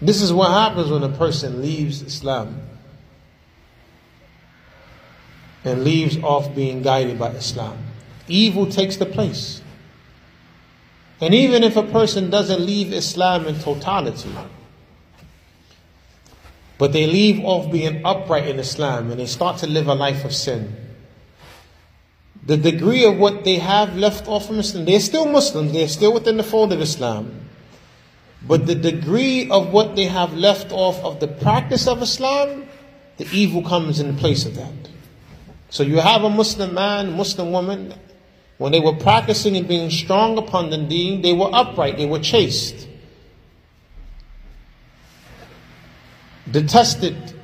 This 0.00 0.20
is 0.20 0.32
what 0.32 0.50
happens 0.50 0.90
when 0.90 1.02
a 1.02 1.08
person 1.08 1.62
leaves 1.62 2.02
Islam 2.02 2.60
and 5.64 5.82
leaves 5.82 6.18
off 6.18 6.54
being 6.54 6.82
guided 6.82 7.18
by 7.18 7.30
Islam. 7.30 7.78
Evil 8.28 8.66
takes 8.66 8.96
the 8.96 9.06
place. 9.06 9.62
And 11.20 11.32
even 11.32 11.62
if 11.62 11.76
a 11.76 11.82
person 11.82 12.28
doesn't 12.28 12.60
leave 12.60 12.92
Islam 12.92 13.46
in 13.46 13.58
totality, 13.58 14.34
but 16.76 16.92
they 16.92 17.06
leave 17.06 17.42
off 17.42 17.72
being 17.72 18.04
upright 18.04 18.46
in 18.46 18.58
Islam 18.58 19.10
and 19.10 19.18
they 19.18 19.26
start 19.26 19.58
to 19.58 19.66
live 19.66 19.86
a 19.88 19.94
life 19.94 20.24
of 20.26 20.34
sin, 20.34 20.83
the 22.46 22.56
degree 22.56 23.04
of 23.04 23.16
what 23.16 23.44
they 23.44 23.56
have 23.56 23.96
left 23.96 24.28
off 24.28 24.46
from 24.46 24.58
Islam, 24.58 24.84
they're 24.84 25.00
still 25.00 25.26
Muslims, 25.26 25.72
they're 25.72 25.88
still 25.88 26.12
within 26.12 26.36
the 26.36 26.42
fold 26.42 26.72
of 26.72 26.80
Islam. 26.80 27.40
But 28.46 28.66
the 28.66 28.74
degree 28.74 29.48
of 29.50 29.72
what 29.72 29.96
they 29.96 30.04
have 30.04 30.34
left 30.34 30.70
off 30.70 31.02
of 31.02 31.20
the 31.20 31.28
practice 31.28 31.86
of 31.86 32.02
Islam, 32.02 32.66
the 33.16 33.26
evil 33.32 33.62
comes 33.62 34.00
in 34.00 34.14
the 34.14 34.20
place 34.20 34.44
of 34.44 34.56
that. 34.56 34.90
So 35.70 35.82
you 35.82 36.00
have 36.00 36.22
a 36.22 36.30
Muslim 36.30 36.74
man, 36.74 37.16
Muslim 37.16 37.50
woman, 37.50 37.94
when 38.58 38.72
they 38.72 38.80
were 38.80 38.94
practicing 38.94 39.56
and 39.56 39.66
being 39.66 39.90
strong 39.90 40.38
upon 40.38 40.70
the 40.70 40.78
deen, 40.78 41.22
they 41.22 41.32
were 41.32 41.48
upright, 41.52 41.96
they 41.96 42.06
were 42.06 42.20
chaste. 42.20 42.88
Detested 46.50 47.34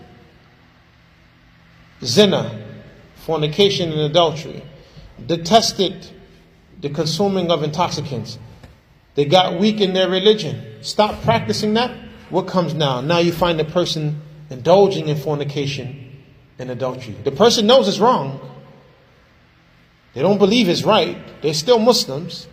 zina, 2.05 2.63
fornication, 3.17 3.91
and 3.91 4.01
adultery. 4.03 4.63
Detested 5.27 6.07
the 6.81 6.91
consuming 6.91 7.51
of 7.51 7.63
intoxicants. 7.63 8.39
They 9.15 9.25
got 9.25 9.59
weak 9.59 9.81
in 9.81 9.93
their 9.93 10.09
religion. 10.09 10.83
Stop 10.83 11.23
practicing 11.23 11.75
that. 11.75 11.97
What 12.31 12.47
comes 12.47 12.75
now? 12.75 13.01
Now 13.01 13.19
you 13.19 13.33
find 13.33 13.61
a 13.61 13.65
person 13.65 14.23
indulging 14.51 15.09
in 15.09 15.17
fornication 15.17 16.23
and 16.59 16.71
adultery. 16.71 17.17
The 17.25 17.33
person 17.33 17.67
knows 17.67 17.89
it's 17.89 17.99
wrong. 17.99 18.41
They 20.15 20.23
don't 20.23 20.39
believe 20.39 20.69
it's 20.69 20.83
right. 20.83 21.17
They're 21.43 21.55
still 21.55 21.79
Muslims. 21.79 22.47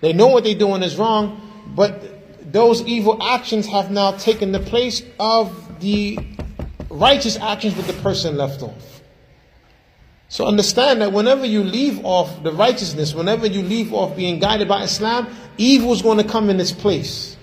They 0.00 0.12
know 0.12 0.28
what 0.28 0.44
they're 0.44 0.54
doing 0.54 0.82
is 0.82 0.96
wrong, 0.96 1.40
but 1.74 2.52
those 2.52 2.82
evil 2.82 3.22
actions 3.22 3.66
have 3.66 3.90
now 3.90 4.12
taken 4.12 4.52
the 4.52 4.60
place 4.60 5.02
of 5.18 5.80
the 5.80 6.18
righteous 6.90 7.36
actions 7.36 7.74
that 7.74 7.86
the 7.86 8.00
person 8.02 8.36
left 8.36 8.62
off. 8.62 8.93
So 10.34 10.46
understand 10.46 11.00
that 11.00 11.12
whenever 11.12 11.46
you 11.46 11.62
leave 11.62 12.04
off 12.04 12.42
the 12.42 12.50
righteousness, 12.50 13.14
whenever 13.14 13.46
you 13.46 13.62
leave 13.62 13.94
off 13.94 14.16
being 14.16 14.40
guided 14.40 14.66
by 14.66 14.82
Islam, 14.82 15.28
evil 15.58 15.92
is 15.92 16.02
going 16.02 16.18
to 16.18 16.24
come 16.24 16.50
in 16.50 16.58
its 16.58 16.72
place. 16.72 17.36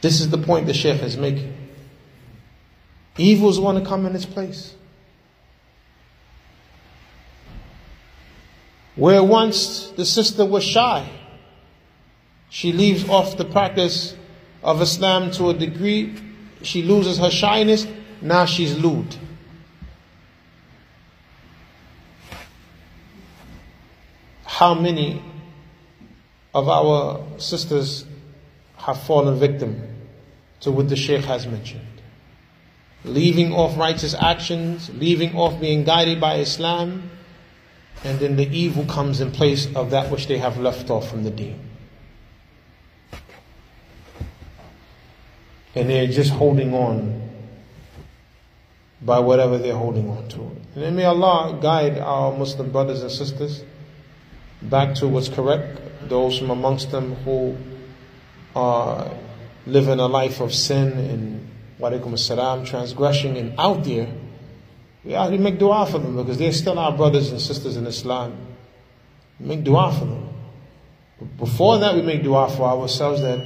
This 0.00 0.20
is 0.20 0.30
the 0.30 0.38
point 0.38 0.68
the 0.68 0.74
Sheikh 0.74 1.02
is 1.02 1.16
making. 1.16 1.52
Evil 3.18 3.50
is 3.50 3.58
going 3.58 3.82
to 3.82 3.84
come 3.84 4.06
in 4.06 4.14
its 4.14 4.26
place. 4.26 4.76
Where 8.94 9.24
once 9.24 9.88
the 9.88 10.04
sister 10.04 10.44
was 10.46 10.62
shy, 10.62 11.10
she 12.48 12.72
leaves 12.72 13.08
off 13.08 13.36
the 13.36 13.44
practice 13.44 14.14
of 14.62 14.80
Islam 14.80 15.32
to 15.32 15.50
a 15.50 15.54
degree, 15.54 16.14
she 16.62 16.84
loses 16.84 17.18
her 17.18 17.30
shyness, 17.30 17.88
now 18.22 18.44
she's 18.44 18.76
lewd. 18.76 19.16
How 24.44 24.74
many 24.74 25.22
of 26.54 26.68
our 26.68 27.24
sisters 27.38 28.04
have 28.76 29.00
fallen 29.02 29.38
victim 29.38 29.82
to 30.60 30.70
what 30.70 30.88
the 30.88 30.96
Sheikh 30.96 31.24
has 31.24 31.46
mentioned? 31.46 31.86
Leaving 33.04 33.54
off 33.54 33.78
righteous 33.78 34.14
actions, 34.14 34.90
leaving 34.94 35.34
off 35.34 35.58
being 35.58 35.84
guided 35.84 36.20
by 36.20 36.34
Islam, 36.36 37.10
and 38.04 38.18
then 38.18 38.36
the 38.36 38.46
evil 38.54 38.84
comes 38.84 39.20
in 39.22 39.30
place 39.30 39.74
of 39.74 39.90
that 39.90 40.10
which 40.10 40.26
they 40.26 40.36
have 40.36 40.58
left 40.58 40.90
off 40.90 41.08
from 41.08 41.24
the 41.24 41.30
deen. 41.30 41.58
And 45.74 45.88
they're 45.88 46.08
just 46.08 46.32
holding 46.32 46.74
on 46.74 47.29
by 49.02 49.18
whatever 49.18 49.58
they're 49.58 49.76
holding 49.76 50.08
on 50.10 50.28
to. 50.28 50.50
And 50.76 50.96
may 50.96 51.04
Allah 51.04 51.58
guide 51.60 51.98
our 51.98 52.36
Muslim 52.36 52.70
brothers 52.70 53.02
and 53.02 53.10
sisters 53.10 53.64
back 54.62 54.94
to 54.96 55.08
what's 55.08 55.28
correct, 55.28 55.80
those 56.08 56.38
from 56.38 56.50
amongst 56.50 56.90
them 56.90 57.14
who 57.16 57.56
are 58.54 59.10
living 59.66 59.98
a 60.00 60.06
life 60.06 60.40
of 60.40 60.52
sin 60.52 60.92
and 60.92 61.48
wa 61.78 61.90
alaikum 61.90 62.12
assalam, 62.12 62.66
transgression 62.66 63.36
and 63.36 63.54
out 63.58 63.84
there 63.84 64.12
we 65.04 65.12
to 65.12 65.38
make 65.38 65.58
dua 65.58 65.86
for 65.86 65.98
them 65.98 66.16
because 66.16 66.36
they're 66.36 66.52
still 66.52 66.78
our 66.78 66.94
brothers 66.94 67.30
and 67.30 67.40
sisters 67.40 67.76
in 67.76 67.86
Islam. 67.86 68.36
We 69.38 69.46
make 69.46 69.64
dua 69.64 69.92
for 69.92 70.04
them. 70.04 70.28
But 71.18 71.36
before 71.38 71.78
that, 71.78 71.94
we 71.94 72.02
make 72.02 72.22
dua 72.22 72.50
for 72.50 72.64
ourselves 72.64 73.22
that 73.22 73.40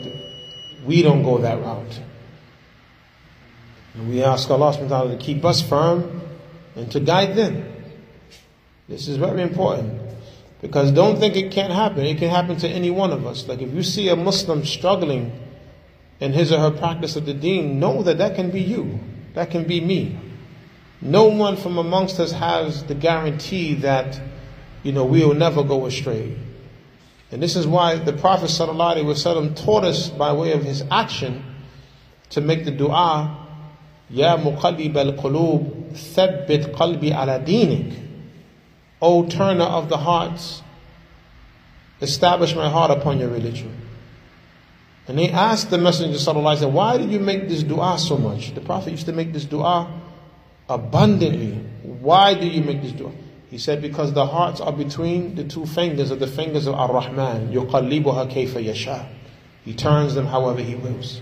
we 0.85 1.02
don't 1.02 1.22
go 1.22 1.39
that 1.39 1.60
route. 1.60 2.01
And 3.95 4.09
we 4.11 4.23
ask 4.23 4.51
Allah 4.51 4.73
subhanahu 4.73 4.91
wa 4.91 4.99
ta'ala 4.99 5.16
to 5.16 5.25
keep 5.25 5.45
us 5.45 5.62
firm 5.62 6.23
and 6.75 6.91
to 6.93 7.01
guide 7.01 7.37
them. 7.37 7.65
This 8.89 9.09
is 9.09 9.16
very 9.16 9.43
important. 9.43 10.01
Because 10.61 10.93
don't 10.93 11.19
think 11.19 11.37
it 11.37 11.53
can't 11.53 11.73
happen. 11.73 12.05
It 12.05 12.19
can 12.19 12.31
happen 12.31 12.57
to 12.57 12.69
any 12.69 12.91
one 12.91 13.12
of 13.12 13.27
us. 13.27 13.47
Like 13.47 13.61
if 13.61 13.73
you 13.73 13.83
see 13.83 14.09
a 14.09 14.16
Muslim 14.16 14.65
struggling 14.65 15.33
in 16.21 16.33
his 16.33 16.53
or 16.53 16.59
her 16.59 16.71
practice 16.71 17.16
of 17.16 17.27
the 17.27 17.35
deen, 17.35 17.79
know 17.79 18.03
that 18.03 18.19
that 18.19 18.35
can 18.35 18.51
be 18.51 18.61
you. 18.61 18.99
That 19.35 19.51
can 19.51 19.65
be 19.65 19.81
me. 19.81 20.19
No 21.01 21.27
one 21.27 21.57
from 21.57 21.77
amongst 21.77 22.19
us 22.19 22.33
has 22.33 22.83
the 22.85 22.95
guarantee 22.95 23.75
that, 23.75 24.21
you 24.83 24.93
know, 24.93 25.05
we 25.05 25.25
will 25.25 25.35
never 25.35 25.62
go 25.62 25.87
astray. 25.87 26.37
And 27.31 27.43
this 27.43 27.57
is 27.57 27.66
why 27.66 27.97
the 27.97 28.12
Prophet 28.12 28.49
taught 28.49 29.85
us 29.85 30.09
by 30.09 30.33
way 30.33 30.53
of 30.53 30.65
his 30.65 30.83
action 30.91 31.45
to 32.31 32.41
make 32.41 32.65
the 32.65 32.71
dua 32.71 33.44
Ya 34.10 34.38
muqallib 34.38 34.95
al-qulub, 34.95 35.94
thabbit 35.94 36.74
qalbi 36.74 37.14
ala 37.14 37.40
dinik. 37.40 37.94
O 39.02 39.26
turner 39.26 39.66
of 39.66 39.88
the 39.90 39.98
hearts, 39.98 40.61
establish 42.02 42.56
my 42.56 42.70
heart 42.70 42.91
upon 42.91 43.20
your 43.20 43.30
religion. 43.30 43.74
And 45.07 45.18
they 45.18 45.30
asked 45.30 45.72
the 45.72 45.78
Messenger 45.78 46.18
sallallahu 46.18 46.72
why 46.72 46.98
did 46.98 47.11
you 47.11 47.20
make 47.20 47.49
this 47.49 47.64
dua 47.64 47.98
so 47.98 48.18
much? 48.18 48.53
The 48.53 48.61
Prophet 48.61 48.91
used 48.91 49.07
to 49.07 49.11
make 49.14 49.34
this 49.34 49.45
dua 49.45 49.91
abundantly. 50.70 51.53
Why 51.84 52.36
do 52.36 52.48
you 52.48 52.61
make 52.61 52.82
this 52.82 52.91
dua? 52.91 53.11
He 53.49 53.57
said, 53.57 53.82
because 53.82 54.14
the 54.14 54.28
hearts 54.28 54.61
are 54.61 54.72
between 54.72 55.34
the 55.34 55.44
two 55.44 55.66
fingers 55.66 56.11
of 56.11 56.20
the 56.20 56.28
fingers 56.28 56.68
of 56.68 56.76
Ar-Rahman. 56.76 57.52
يُقَلِّبُهَا 57.52 58.32
كَيْفَ 58.32 58.49
يَشَاءُ 58.49 59.07
He 59.66 59.74
turns 59.74 60.14
them 60.14 60.28
however 60.28 60.61
He 60.61 60.76
wills. 60.76 61.22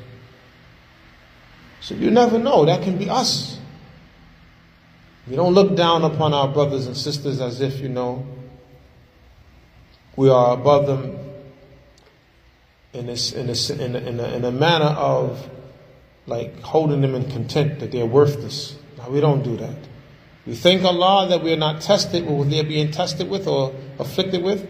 So 1.82 1.96
you 1.96 2.10
never 2.10 2.38
know. 2.38 2.64
That 2.64 2.82
can 2.82 2.96
be 2.96 3.10
us. 3.10 3.58
We 5.26 5.36
don't 5.36 5.52
look 5.52 5.76
down 5.76 6.04
upon 6.04 6.32
our 6.32 6.48
brothers 6.48 6.86
and 6.86 6.96
sisters 6.96 7.40
as 7.40 7.60
if, 7.60 7.80
you 7.80 7.88
know, 7.88 8.26
we 10.16 10.30
are 10.30 10.54
above 10.54 10.86
them 10.86 11.18
in 12.92 13.08
a, 13.08 13.16
in 13.34 13.48
a, 13.48 13.72
in 13.72 14.20
a, 14.20 14.36
in 14.36 14.44
a, 14.44 14.52
manner 14.52 14.86
of 14.86 15.48
like 16.26 16.60
holding 16.60 17.00
them 17.00 17.14
in 17.14 17.30
contempt 17.30 17.80
that 17.80 17.90
they're 17.90 18.06
worthless. 18.06 18.76
No, 18.98 19.10
we 19.10 19.20
don't 19.20 19.42
do 19.42 19.56
that. 19.56 19.76
We 20.46 20.54
thank 20.54 20.84
Allah 20.84 21.28
that 21.28 21.42
we 21.42 21.52
are 21.52 21.56
not 21.56 21.80
tested 21.80 22.26
with 22.26 22.34
what 22.34 22.50
they're 22.50 22.64
being 22.64 22.90
tested 22.90 23.30
with 23.30 23.46
or 23.46 23.74
afflicted 23.98 24.42
with. 24.42 24.68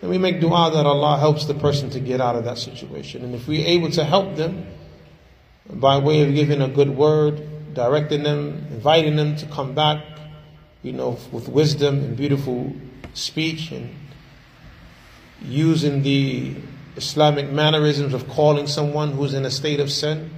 And 0.00 0.10
we 0.10 0.18
make 0.18 0.40
dua 0.40 0.70
that 0.72 0.86
Allah 0.86 1.18
helps 1.18 1.46
the 1.46 1.54
person 1.54 1.90
to 1.90 2.00
get 2.00 2.20
out 2.20 2.36
of 2.36 2.44
that 2.44 2.58
situation. 2.58 3.24
And 3.24 3.34
if 3.34 3.48
we're 3.48 3.66
able 3.66 3.90
to 3.92 4.04
help 4.04 4.36
them 4.36 4.66
by 5.70 5.98
way 5.98 6.22
of 6.22 6.34
giving 6.34 6.60
a 6.60 6.68
good 6.68 6.90
word, 6.90 7.74
directing 7.74 8.22
them, 8.22 8.66
inviting 8.70 9.16
them 9.16 9.36
to 9.36 9.46
come 9.46 9.74
back, 9.74 10.04
you 10.82 10.92
know, 10.92 11.18
with 11.32 11.48
wisdom 11.48 12.00
and 12.00 12.16
beautiful 12.16 12.72
speech 13.14 13.70
and 13.70 13.94
using 15.42 16.02
the 16.02 16.54
Islamic 16.96 17.50
mannerisms 17.50 18.14
of 18.14 18.28
calling 18.28 18.66
someone 18.66 19.12
who's 19.12 19.34
in 19.34 19.44
a 19.44 19.50
state 19.50 19.80
of 19.80 19.90
sin. 19.90 20.30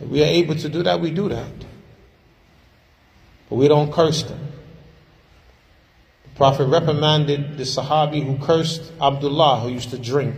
If 0.00 0.08
we 0.08 0.22
are 0.22 0.26
able 0.26 0.56
to 0.56 0.68
do 0.68 0.82
that, 0.82 1.00
we 1.00 1.10
do 1.10 1.28
that. 1.28 1.52
But 3.48 3.56
we 3.56 3.68
don't 3.68 3.92
curse 3.92 4.22
them. 4.24 4.52
The 6.24 6.30
Prophet 6.36 6.66
reprimanded 6.66 7.56
the 7.56 7.62
Sahabi 7.62 8.24
who 8.24 8.44
cursed 8.44 8.92
Abdullah, 9.00 9.60
who 9.60 9.68
used 9.68 9.90
to 9.90 9.98
drink 9.98 10.34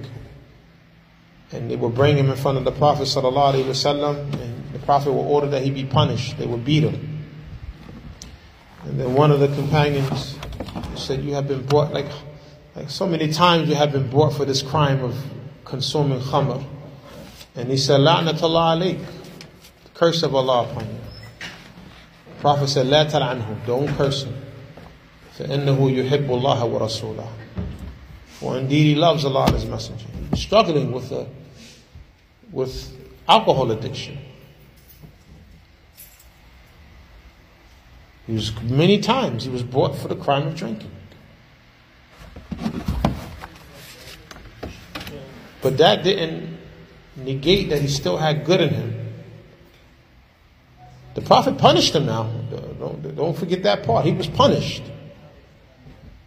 And 1.52 1.70
they 1.70 1.76
would 1.76 1.94
bring 1.94 2.18
him 2.18 2.30
in 2.30 2.36
front 2.36 2.58
of 2.58 2.64
the 2.64 2.72
Prophet 2.72 3.04
wasallam, 3.04 4.34
and 4.42 4.74
the 4.74 4.80
Prophet 4.80 5.12
would 5.12 5.22
order 5.22 5.48
that 5.48 5.62
he 5.62 5.70
be 5.70 5.86
punished. 5.86 6.38
They 6.38 6.48
would 6.48 6.66
beat 6.66 6.84
him. 6.84 7.26
And 8.84 9.00
then 9.00 9.14
one 9.14 9.32
of 9.32 9.40
the 9.40 9.48
companions 9.48 10.38
said, 10.96 11.24
You 11.24 11.36
have 11.36 11.48
been 11.48 11.66
brought, 11.66 11.94
like, 11.94 12.10
like 12.76 12.90
so 12.90 13.06
many 13.06 13.32
times 13.32 13.70
you 13.70 13.76
have 13.76 13.92
been 13.92 14.10
brought 14.10 14.34
for 14.34 14.46
this 14.46 14.62
crime 14.62 15.04
of 15.04 15.16
consuming 15.64 16.20
khamr. 16.20 16.66
And 17.56 17.70
he 17.70 17.78
said, 17.78 18.00
La'natullah 18.00 18.78
alayk. 18.78 19.00
The 19.84 19.90
curse 19.94 20.24
of 20.24 20.34
Allah 20.34 20.70
upon 20.70 20.88
you. 20.88 21.00
Prophet 22.44 22.68
said, 22.68 22.88
لا 22.88 23.10
تلعنه, 23.10 23.66
don't 23.66 23.88
curse 23.96 24.24
him. 24.24 24.36
فإنه 25.38 25.78
يحب 25.78 26.28
الله 26.28 26.62
ورسوله. 26.62 27.28
For 28.40 28.58
indeed 28.58 28.84
he 28.84 28.96
loves 28.96 29.24
Allah 29.24 29.46
and 29.46 29.56
His 29.56 29.66
Messenger. 29.66 30.06
He's 30.30 30.42
struggling 30.42 30.92
with 30.92 31.10
a, 31.14 31.26
with 32.53 32.97
alcohol 33.29 33.71
addiction. 33.71 34.19
He 38.27 38.35
was 38.35 38.61
many 38.63 39.01
times 39.01 39.45
he 39.45 39.51
was 39.51 39.63
brought 39.63 39.97
for 39.97 40.09
the 40.09 40.17
crime 40.17 40.47
of 40.49 40.55
drinking. 40.55 40.91
But 45.63 45.79
that 45.79 46.05
didn't 46.05 46.59
negate 47.17 47.71
that 47.71 47.81
he 47.81 47.89
still 47.89 48.17
had 48.17 48.45
good 48.45 48.61
in 48.61 48.71
him. 48.71 49.15
The 51.15 51.23
Prophet 51.23 51.59
punished 51.59 51.95
him 51.95 52.07
now. 52.07 52.31
Don't, 52.79 53.17
don't 53.17 53.37
forget 53.37 53.63
that 53.65 53.83
part. 53.83 54.05
He 54.05 54.13
was 54.13 54.29
punished. 54.29 54.83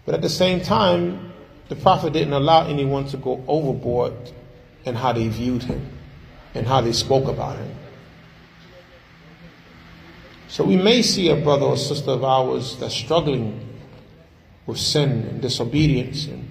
But 0.06 0.16
at 0.16 0.22
the 0.22 0.30
same 0.30 0.60
time, 0.62 1.32
the 1.70 1.76
Prophet 1.76 2.14
didn't 2.14 2.34
allow 2.34 2.68
anyone 2.68 3.08
to 3.10 3.18
go 3.18 3.44
overboard 3.48 4.14
in 4.86 4.96
how 4.96 5.14
they 5.14 5.28
viewed 5.28 5.64
him 5.64 6.01
and 6.54 6.68
how 6.68 6.82
they 6.82 6.92
spoke 6.92 7.28
about 7.28 7.58
him. 7.58 7.76
So 10.48 10.66
we 10.66 10.76
may 10.76 11.02
see 11.02 11.30
a 11.30 11.36
brother 11.36 11.66
or 11.66 11.78
sister 11.78 12.12
of 12.12 12.24
ours 12.24 12.78
that's 12.78 12.94
struggling 12.94 13.68
with 14.66 14.78
sin 14.78 15.26
and 15.30 15.42
disobedience 15.42 16.26
and 16.26 16.50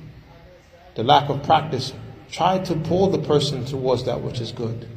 the 0.94 1.04
lack 1.04 1.28
of 1.28 1.42
practice. 1.42 1.92
Try 2.30 2.58
to 2.60 2.76
pull 2.76 3.10
the 3.10 3.18
person 3.18 3.64
towards 3.64 4.04
that 4.04 4.22
which 4.22 4.40
is 4.40 4.52
good. 4.52 4.88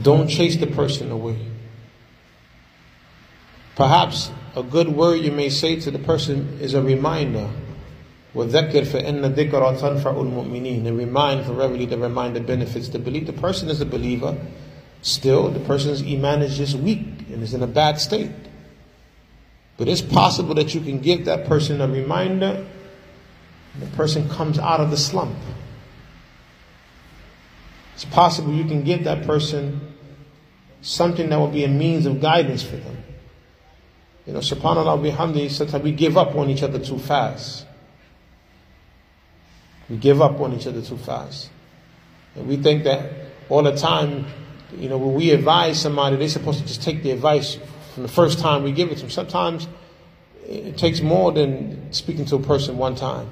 Don't 0.00 0.28
chase 0.28 0.56
the 0.56 0.66
person 0.66 1.10
away. 1.10 1.38
Perhaps 3.74 4.30
a 4.54 4.62
good 4.62 4.88
word 4.88 5.16
you 5.16 5.32
may 5.32 5.48
say 5.48 5.80
to 5.80 5.90
the 5.90 5.98
person 5.98 6.58
is 6.60 6.74
a 6.74 6.82
reminder. 6.82 7.50
وَذَكِّرْ 8.35 8.85
فَإِنَّ 8.85 9.33
ذِكْرَ 9.33 9.79
تَنْفَعُ 9.79 10.03
الْمُؤْمِنِينَ 10.03 10.85
And 10.85 10.97
remind, 10.97 11.45
for 11.45 11.53
verily 11.53 11.85
the 11.85 11.97
reminder 11.97 12.39
benefits 12.39 12.89
the 12.89 12.99
belief. 12.99 13.25
The 13.25 13.33
person 13.33 13.69
is 13.69 13.81
a 13.81 13.85
believer. 13.85 14.37
Still, 15.01 15.49
the 15.49 15.59
person's 15.61 16.03
iman 16.03 16.41
is 16.41 16.57
just 16.57 16.75
weak 16.75 17.05
and 17.31 17.41
is 17.41 17.53
in 17.53 17.63
a 17.63 17.67
bad 17.67 17.99
state. 17.99 18.31
But 19.77 19.87
it's 19.87 20.01
possible 20.01 20.55
that 20.55 20.73
you 20.73 20.81
can 20.81 20.99
give 20.99 21.25
that 21.25 21.45
person 21.45 21.81
a 21.81 21.87
reminder 21.87 22.65
and 23.73 23.81
the 23.81 23.95
person 23.95 24.27
comes 24.29 24.57
out 24.59 24.79
of 24.79 24.91
the 24.91 24.97
slump. 24.97 25.35
It's 27.93 28.05
possible 28.05 28.53
you 28.53 28.65
can 28.65 28.83
give 28.83 29.03
that 29.05 29.25
person 29.25 29.95
something 30.81 31.29
that 31.29 31.37
will 31.39 31.47
be 31.47 31.63
a 31.63 31.67
means 31.67 32.05
of 32.05 32.21
guidance 32.21 32.63
for 32.63 32.75
them. 32.75 33.03
You 34.25 34.33
know, 34.33 34.39
subhanAllah 34.39 35.11
bihamdi, 35.11 35.49
sometimes 35.49 35.83
we 35.83 35.91
give 35.91 36.17
up 36.17 36.35
on 36.35 36.49
each 36.49 36.63
other 36.63 36.79
too 36.79 36.99
fast. 36.99 37.65
We 39.88 39.96
give 39.96 40.22
up 40.22 40.40
on 40.40 40.52
each 40.54 40.66
other 40.66 40.82
too 40.82 40.96
fast. 40.96 41.50
And 42.34 42.46
we 42.48 42.56
think 42.56 42.84
that 42.84 43.10
all 43.48 43.62
the 43.62 43.76
time, 43.76 44.26
you 44.76 44.88
know, 44.88 44.96
when 44.96 45.14
we 45.14 45.30
advise 45.30 45.80
somebody, 45.80 46.16
they're 46.16 46.28
supposed 46.28 46.60
to 46.60 46.66
just 46.66 46.82
take 46.82 47.02
the 47.02 47.10
advice 47.10 47.58
from 47.94 48.04
the 48.04 48.08
first 48.08 48.38
time 48.38 48.62
we 48.62 48.72
give 48.72 48.90
it 48.90 48.94
to 48.96 49.00
them. 49.02 49.10
Sometimes 49.10 49.68
it 50.46 50.78
takes 50.78 51.00
more 51.00 51.32
than 51.32 51.92
speaking 51.92 52.24
to 52.26 52.36
a 52.36 52.40
person 52.40 52.78
one 52.78 52.94
time. 52.94 53.28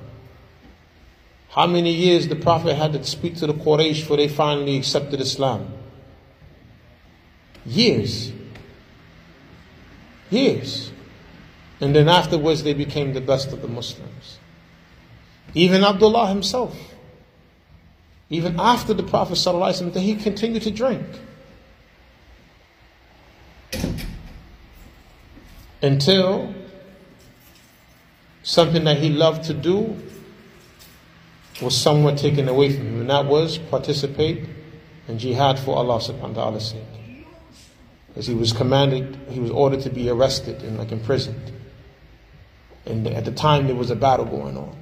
How 1.51 1.67
many 1.67 1.93
years 1.93 2.29
the 2.29 2.37
Prophet 2.37 2.75
had 2.75 2.93
to 2.93 3.03
speak 3.05 3.37
to 3.37 3.47
the 3.47 3.55
Quraysh 3.55 4.01
before 4.01 4.17
they 4.17 4.29
finally 4.29 4.77
accepted 4.77 5.21
Islam? 5.21 5.73
Years. 7.65 8.33
Years. 10.31 10.93
And 11.81 11.97
then 11.97 12.09
afterwards 12.09 12.63
they 12.63 12.75
became 12.75 13.15
the 13.15 13.21
best 13.21 13.53
of 13.53 13.63
the 13.63 13.69
Muslims. 13.69 14.40
Even 15.55 15.85
Abdullah 15.85 16.29
himself. 16.29 16.77
Even 18.29 18.61
after 18.61 18.95
the 18.95 19.03
Prophet 19.03 19.35
ﷺ, 19.35 19.97
he 19.97 20.15
continued 20.15 20.63
to 20.63 20.71
drink. 20.71 21.05
Until 25.83 26.55
something 28.43 28.85
that 28.85 28.99
he 28.99 29.09
loved 29.09 29.45
to 29.45 29.55
do 29.55 29.97
was 31.61 31.77
somewhat 31.77 32.19
taken 32.19 32.49
away 32.49 32.73
from 32.73 32.87
him, 32.87 33.01
and 33.01 33.11
that 33.11 33.27
was 33.27 33.59
participate 33.59 34.49
in 35.09 35.19
jihad 35.19 35.59
for 35.59 35.77
Allah 35.77 35.99
subhanahu 35.99 36.35
wa 36.35 36.45
ta'ala's 36.45 36.71
sake. 36.71 37.27
As 38.17 38.27
he 38.27 38.35
was 38.35 38.53
commanded, 38.53 39.19
he 39.31 39.41
was 39.41 39.51
ordered 39.51 39.81
to 39.83 39.91
be 39.91 40.09
arrested 40.09 40.63
and 40.63 40.79
like 40.79 40.93
imprisoned. 40.93 41.53
And 42.87 43.07
at 43.07 43.25
the 43.25 43.33
time 43.33 43.67
there 43.67 43.77
was 43.77 43.91
a 43.91 43.97
battle 43.97 44.25
going 44.25 44.57
on. 44.57 44.80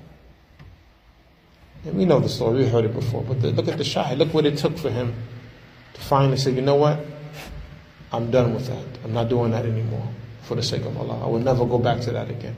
And 1.84 1.96
we 1.96 2.04
know 2.04 2.20
the 2.20 2.28
story, 2.28 2.64
we 2.64 2.68
heard 2.68 2.84
it 2.84 2.94
before, 2.94 3.22
but 3.22 3.40
the, 3.40 3.50
look 3.50 3.68
at 3.68 3.78
the 3.78 3.84
Shahid, 3.84 4.18
look 4.18 4.34
what 4.34 4.44
it 4.44 4.58
took 4.58 4.76
for 4.76 4.90
him 4.90 5.14
to 5.94 6.00
finally 6.00 6.36
say, 6.36 6.50
you 6.50 6.62
know 6.62 6.74
what? 6.74 6.98
I'm 8.12 8.30
done 8.30 8.54
with 8.54 8.66
that. 8.66 8.84
I'm 9.04 9.12
not 9.12 9.28
doing 9.28 9.50
that 9.52 9.64
anymore 9.64 10.06
for 10.42 10.54
the 10.54 10.62
sake 10.62 10.84
of 10.84 10.96
Allah. 10.96 11.24
I 11.24 11.26
will 11.28 11.40
never 11.40 11.64
go 11.66 11.78
back 11.78 12.00
to 12.02 12.12
that 12.12 12.30
again. 12.30 12.56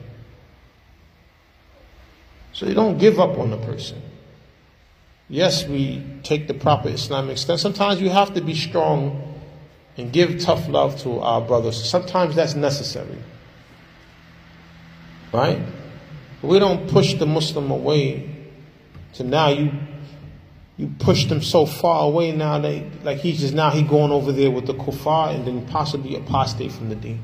So 2.53 2.65
you 2.65 2.73
don't 2.73 2.97
give 2.97 3.19
up 3.19 3.37
on 3.37 3.53
a 3.53 3.57
person. 3.57 4.01
Yes, 5.29 5.65
we 5.65 6.03
take 6.23 6.47
the 6.47 6.53
proper 6.53 6.89
Islamic 6.89 7.37
stance. 7.37 7.61
Sometimes 7.61 8.01
you 8.01 8.09
have 8.09 8.33
to 8.33 8.41
be 8.41 8.53
strong 8.53 9.39
and 9.97 10.11
give 10.11 10.39
tough 10.39 10.67
love 10.67 10.99
to 11.03 11.19
our 11.19 11.41
brothers. 11.41 11.89
Sometimes 11.89 12.35
that's 12.35 12.55
necessary. 12.55 13.17
Right? 15.31 15.59
We 16.41 16.59
don't 16.59 16.89
push 16.89 17.13
the 17.13 17.25
Muslim 17.25 17.71
away 17.71 18.40
to 19.13 19.23
now 19.23 19.49
you 19.49 19.71
you 20.77 20.91
pushed 20.99 21.27
him 21.27 21.41
so 21.41 21.65
far 21.65 22.05
away 22.07 22.31
now 22.31 22.57
they 22.57 22.89
like 23.03 23.19
he's 23.19 23.39
just 23.39 23.53
now 23.53 23.69
he 23.69 23.83
going 23.83 24.11
over 24.11 24.31
there 24.31 24.49
with 24.49 24.65
the 24.65 24.73
kuffar 24.73 25.35
and 25.35 25.45
then 25.45 25.65
possibly 25.67 26.15
apostate 26.15 26.71
from 26.71 26.89
the 26.89 26.95
deen. 26.95 27.21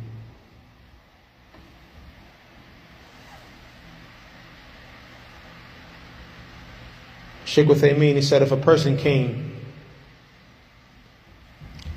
Sheikh 7.46 7.68
Uthaymeen, 7.68 8.16
he 8.16 8.22
said 8.22 8.44
if 8.44 8.52
a 8.52 8.58
person 8.58 8.98
came 8.98 9.56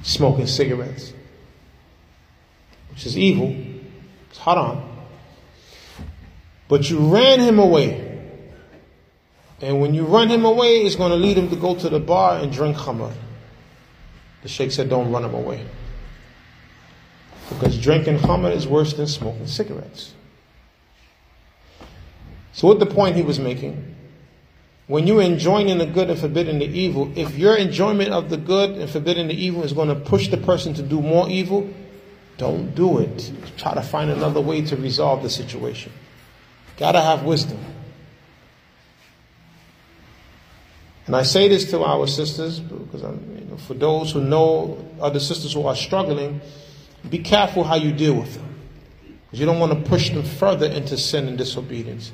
smoking 0.02 0.46
cigarettes, 0.46 1.12
which 2.90 3.04
is 3.04 3.18
evil, 3.18 3.54
it's 4.30 4.38
haram, 4.38 4.80
but 6.68 6.88
you 6.88 6.98
ran 7.00 7.40
him 7.40 7.58
away. 7.58 8.09
And 9.60 9.80
when 9.80 9.94
you 9.94 10.04
run 10.04 10.28
him 10.28 10.44
away, 10.44 10.82
it's 10.82 10.96
going 10.96 11.10
to 11.10 11.16
lead 11.16 11.36
him 11.36 11.50
to 11.50 11.56
go 11.56 11.74
to 11.74 11.88
the 11.88 12.00
bar 12.00 12.38
and 12.38 12.52
drink 12.52 12.76
khamr. 12.76 13.12
The 14.42 14.48
Sheikh 14.48 14.72
said, 14.72 14.88
don't 14.88 15.12
run 15.12 15.24
him 15.24 15.34
away. 15.34 15.66
Because 17.50 17.78
drinking 17.78 18.18
khamr 18.18 18.54
is 18.54 18.66
worse 18.66 18.94
than 18.94 19.06
smoking 19.06 19.46
cigarettes. 19.46 20.14
So, 22.52 22.68
what 22.68 22.78
the 22.78 22.86
point 22.86 23.16
he 23.16 23.22
was 23.22 23.38
making? 23.38 23.96
When 24.86 25.06
you're 25.06 25.22
enjoying 25.22 25.78
the 25.78 25.86
good 25.86 26.10
and 26.10 26.18
forbidding 26.18 26.58
the 26.58 26.66
evil, 26.66 27.12
if 27.16 27.36
your 27.36 27.56
enjoyment 27.56 28.10
of 28.10 28.28
the 28.28 28.36
good 28.36 28.70
and 28.70 28.90
forbidding 28.90 29.28
the 29.28 29.34
evil 29.34 29.62
is 29.62 29.72
going 29.72 29.88
to 29.88 29.94
push 29.94 30.28
the 30.28 30.36
person 30.36 30.74
to 30.74 30.82
do 30.82 31.00
more 31.00 31.30
evil, 31.30 31.68
don't 32.38 32.74
do 32.74 32.98
it. 32.98 33.30
Try 33.56 33.74
to 33.74 33.82
find 33.82 34.10
another 34.10 34.40
way 34.40 34.62
to 34.62 34.76
resolve 34.76 35.22
the 35.22 35.30
situation. 35.30 35.92
Gotta 36.76 37.00
have 37.00 37.22
wisdom. 37.22 37.58
And 41.06 41.16
I 41.16 41.22
say 41.22 41.48
this 41.48 41.70
to 41.70 41.82
our 41.82 42.06
sisters 42.06 42.60
because 42.60 43.02
you 43.02 43.46
know, 43.50 43.56
for 43.56 43.74
those 43.74 44.12
who 44.12 44.22
know 44.22 44.84
other 45.00 45.20
sisters 45.20 45.52
who 45.52 45.66
are 45.66 45.76
struggling, 45.76 46.40
be 47.08 47.18
careful 47.18 47.64
how 47.64 47.76
you 47.76 47.92
deal 47.92 48.14
with 48.14 48.34
them. 48.34 48.54
Because 49.26 49.40
you 49.40 49.46
don't 49.46 49.58
want 49.58 49.72
to 49.72 49.88
push 49.88 50.10
them 50.10 50.22
further 50.22 50.66
into 50.66 50.96
sin 50.96 51.28
and 51.28 51.38
disobedience. 51.38 52.12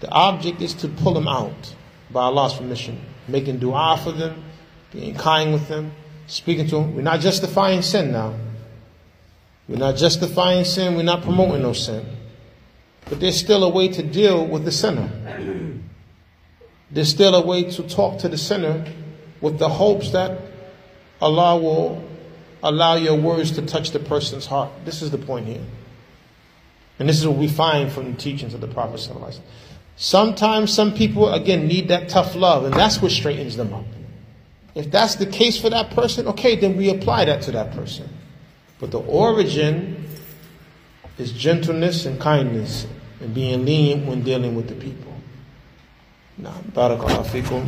The 0.00 0.10
object 0.10 0.62
is 0.62 0.74
to 0.74 0.88
pull 0.88 1.14
them 1.14 1.26
out 1.26 1.74
by 2.10 2.22
Allah's 2.22 2.54
permission, 2.54 3.00
making 3.26 3.58
dua 3.58 3.98
for 4.02 4.12
them, 4.12 4.44
being 4.92 5.14
kind 5.14 5.52
with 5.52 5.68
them, 5.68 5.92
speaking 6.26 6.66
to 6.68 6.76
them. 6.76 6.94
We're 6.94 7.02
not 7.02 7.20
justifying 7.20 7.82
sin 7.82 8.12
now. 8.12 8.34
We're 9.68 9.76
not 9.76 9.96
justifying 9.96 10.64
sin, 10.64 10.96
we're 10.96 11.02
not 11.02 11.22
promoting 11.22 11.62
no 11.62 11.74
sin. 11.74 12.06
But 13.08 13.20
there's 13.20 13.38
still 13.38 13.64
a 13.64 13.68
way 13.68 13.88
to 13.88 14.02
deal 14.02 14.46
with 14.46 14.64
the 14.64 14.72
sinner. 14.72 15.10
There's 16.90 17.08
still 17.08 17.34
a 17.34 17.44
way 17.44 17.64
to 17.70 17.82
talk 17.82 18.18
to 18.20 18.28
the 18.28 18.38
sinner 18.38 18.84
with 19.40 19.58
the 19.58 19.68
hopes 19.68 20.10
that 20.12 20.40
Allah 21.20 21.58
will 21.58 22.08
allow 22.62 22.96
your 22.96 23.16
words 23.16 23.52
to 23.52 23.62
touch 23.62 23.90
the 23.90 23.98
person's 23.98 24.46
heart. 24.46 24.70
This 24.84 25.02
is 25.02 25.10
the 25.10 25.18
point 25.18 25.46
here. 25.46 25.64
And 26.98 27.08
this 27.08 27.18
is 27.18 27.26
what 27.26 27.36
we 27.36 27.48
find 27.48 27.92
from 27.92 28.12
the 28.12 28.18
teachings 28.18 28.54
of 28.54 28.60
the 28.60 28.66
Prophet. 28.66 29.08
Sometimes 29.96 30.72
some 30.72 30.94
people, 30.94 31.32
again, 31.32 31.66
need 31.66 31.88
that 31.88 32.08
tough 32.08 32.34
love, 32.34 32.64
and 32.64 32.74
that's 32.74 33.00
what 33.02 33.12
straightens 33.12 33.56
them 33.56 33.72
up. 33.72 33.84
If 34.74 34.90
that's 34.90 35.16
the 35.16 35.26
case 35.26 35.60
for 35.60 35.70
that 35.70 35.90
person, 35.90 36.26
okay, 36.28 36.56
then 36.56 36.76
we 36.76 36.90
apply 36.90 37.26
that 37.26 37.42
to 37.42 37.52
that 37.52 37.72
person. 37.72 38.08
But 38.78 38.92
the 38.92 39.00
origin 39.00 40.08
is 41.18 41.32
gentleness 41.32 42.06
and 42.06 42.20
kindness 42.20 42.86
and 43.20 43.34
being 43.34 43.64
lenient 43.64 44.06
when 44.06 44.22
dealing 44.22 44.54
with 44.54 44.68
the 44.68 44.76
people. 44.76 45.07
نعم 46.42 46.62
بارك 46.76 47.00
الله 47.04 47.22
فيكم 47.22 47.66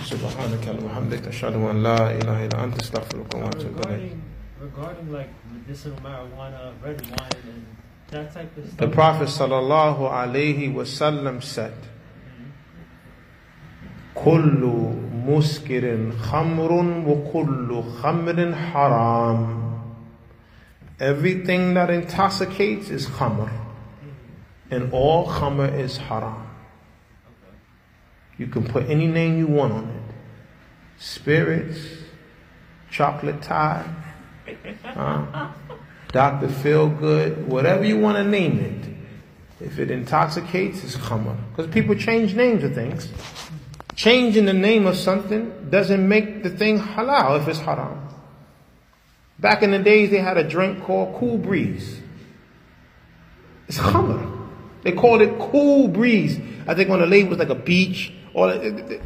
سبحانك 0.00 0.68
اللهم 0.68 0.84
وبحمدك 0.84 1.28
أشهد 1.28 1.54
أن 1.54 1.82
لا 1.82 2.10
إله 2.10 2.46
إلا 2.46 2.64
أنت 2.64 2.80
أستغفرك 2.80 3.34
وأتوب 3.34 3.80
إليك 3.86 4.16
Regarding, 4.62 5.12
like 5.12 5.28
medicinal 5.52 5.98
marijuana, 5.98 6.72
red 6.84 7.00
wine, 7.02 7.42
and 7.52 7.66
that 8.10 8.32
type 8.32 8.56
of 8.56 8.64
stuff. 8.64 8.76
The 8.78 8.88
Prophet 8.88 9.28
sallallahu 9.28 10.08
alaihi 10.10 10.72
wasallam 10.72 11.42
said, 11.42 11.74
كل 14.14 14.62
مسكر 15.26 16.12
خمر 16.12 16.72
وكل 17.06 17.82
خمر 18.02 18.54
حرام. 18.54 19.82
Everything 21.00 21.74
that 21.74 21.90
intoxicates 21.90 22.88
is 22.88 23.06
khamr. 23.06 23.50
And 24.70 24.92
all 24.92 25.26
khamr 25.28 25.76
is 25.78 25.96
haram. 25.96 26.51
You 28.38 28.46
can 28.46 28.64
put 28.64 28.88
any 28.88 29.06
name 29.06 29.38
you 29.38 29.46
want 29.46 29.72
on 29.72 29.88
it. 29.88 30.14
Spirits, 30.98 31.78
Chocolate 32.90 33.42
Thai, 33.42 33.84
Dr. 36.08 36.48
Feelgood, 36.48 37.46
whatever 37.46 37.84
you 37.84 37.98
want 37.98 38.16
to 38.16 38.24
name 38.24 38.58
it. 38.60 38.88
If 39.64 39.78
it 39.78 39.90
intoxicates, 39.90 40.82
it's 40.82 40.96
khamr. 40.96 41.36
Because 41.50 41.72
people 41.72 41.94
change 41.94 42.34
names 42.34 42.64
of 42.64 42.74
things. 42.74 43.08
Changing 43.94 44.44
the 44.46 44.52
name 44.52 44.86
of 44.86 44.96
something 44.96 45.70
doesn't 45.70 46.06
make 46.08 46.42
the 46.42 46.50
thing 46.50 46.80
halal 46.80 47.40
if 47.40 47.48
it's 47.48 47.60
haram. 47.60 48.08
Back 49.38 49.62
in 49.62 49.70
the 49.70 49.78
days, 49.78 50.10
they 50.10 50.18
had 50.18 50.36
a 50.36 50.44
drink 50.48 50.82
called 50.82 51.16
Cool 51.18 51.38
Breeze. 51.38 52.00
It's 53.68 53.78
khamr. 53.78 54.48
They 54.82 54.92
called 54.92 55.22
it 55.22 55.38
Cool 55.38 55.88
Breeze. 55.88 56.40
I 56.66 56.74
think 56.74 56.90
on 56.90 57.00
the 57.00 57.06
label 57.06 57.30
was 57.30 57.38
like 57.38 57.48
a 57.48 57.54
beach. 57.54 58.12
Or 58.34 58.48
uh, 58.48 58.52
uh, 58.52 58.96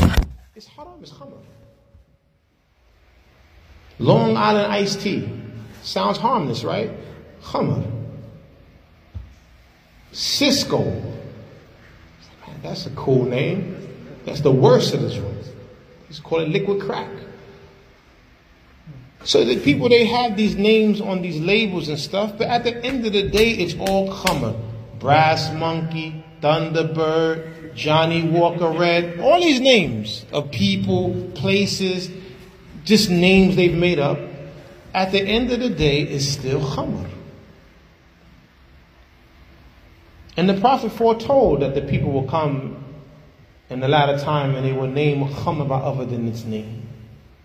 uh, 0.00 0.16
it's 0.54 0.66
haram. 0.66 1.00
It's 1.00 1.12
khamr. 1.12 1.38
Long 3.98 4.36
Island 4.36 4.72
iced 4.72 5.00
tea. 5.00 5.28
Sounds 5.82 6.18
harmless, 6.18 6.64
right? 6.64 6.90
Khamr. 7.42 7.90
Cisco. 10.12 10.84
Man, 10.84 12.60
that's 12.62 12.86
a 12.86 12.90
cool 12.90 13.24
name. 13.24 13.76
That's 14.24 14.40
the 14.40 14.52
worst 14.52 14.94
of 14.94 15.02
the 15.02 15.10
joints. 15.10 15.48
It's 16.08 16.20
called 16.20 16.48
liquid 16.48 16.80
crack. 16.80 17.10
So 19.24 19.44
the 19.44 19.58
people 19.58 19.88
they 19.88 20.06
have 20.06 20.36
these 20.36 20.54
names 20.54 21.00
on 21.00 21.20
these 21.20 21.40
labels 21.40 21.88
and 21.88 21.98
stuff, 21.98 22.38
but 22.38 22.48
at 22.48 22.62
the 22.64 22.84
end 22.84 23.04
of 23.06 23.12
the 23.12 23.28
day, 23.28 23.50
it's 23.50 23.74
all 23.74 24.08
khamr. 24.08 24.60
Brass 25.00 25.52
monkey, 25.52 26.24
Thunderbird, 26.40 27.55
Johnnie 27.76 28.28
Walker 28.28 28.70
Red, 28.70 29.20
all 29.20 29.40
these 29.40 29.60
names 29.60 30.24
of 30.32 30.50
people, 30.50 31.30
places, 31.34 32.10
just 32.84 33.10
names 33.10 33.54
they've 33.54 33.74
made 33.74 33.98
up. 33.98 34.18
At 34.94 35.12
the 35.12 35.20
end 35.20 35.52
of 35.52 35.60
the 35.60 35.68
day, 35.68 36.02
it's 36.02 36.24
still 36.24 36.60
khamr. 36.60 37.10
And 40.38 40.48
the 40.48 40.58
Prophet 40.60 40.92
foretold 40.92 41.60
that 41.60 41.74
the 41.74 41.82
people 41.82 42.12
will 42.12 42.26
come 42.26 42.82
in 43.68 43.80
the 43.80 43.88
latter 43.88 44.18
time 44.18 44.54
and 44.54 44.64
they 44.64 44.72
will 44.72 44.86
name 44.86 45.26
khamr 45.28 45.68
by 45.68 45.78
other 45.78 46.06
than 46.06 46.28
its 46.28 46.44
name. 46.44 46.88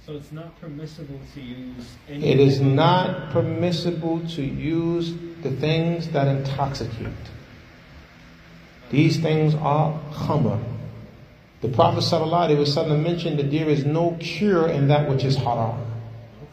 So 0.05 0.13
it's 0.13 0.31
not 0.31 0.59
permissible 0.59 1.19
to 1.35 1.41
use 1.41 1.95
any. 2.09 2.25
It 2.25 2.39
is 2.39 2.59
not 2.59 3.31
permissible 3.31 4.19
to 4.29 4.41
use 4.41 5.13
the 5.43 5.51
things 5.51 6.09
that 6.09 6.27
intoxicate. 6.27 7.13
These 8.91 9.21
things 9.21 9.55
are 9.55 9.97
khamr. 10.11 10.61
The 11.61 11.69
Prophet 11.69 12.01
ﷺ 12.01 13.01
mentioned 13.01 13.39
that 13.39 13.49
there 13.49 13.69
is 13.69 13.85
no 13.85 14.17
cure 14.19 14.67
in 14.67 14.89
that 14.89 15.07
which 15.09 15.23
is 15.23 15.37
haram. 15.37 15.79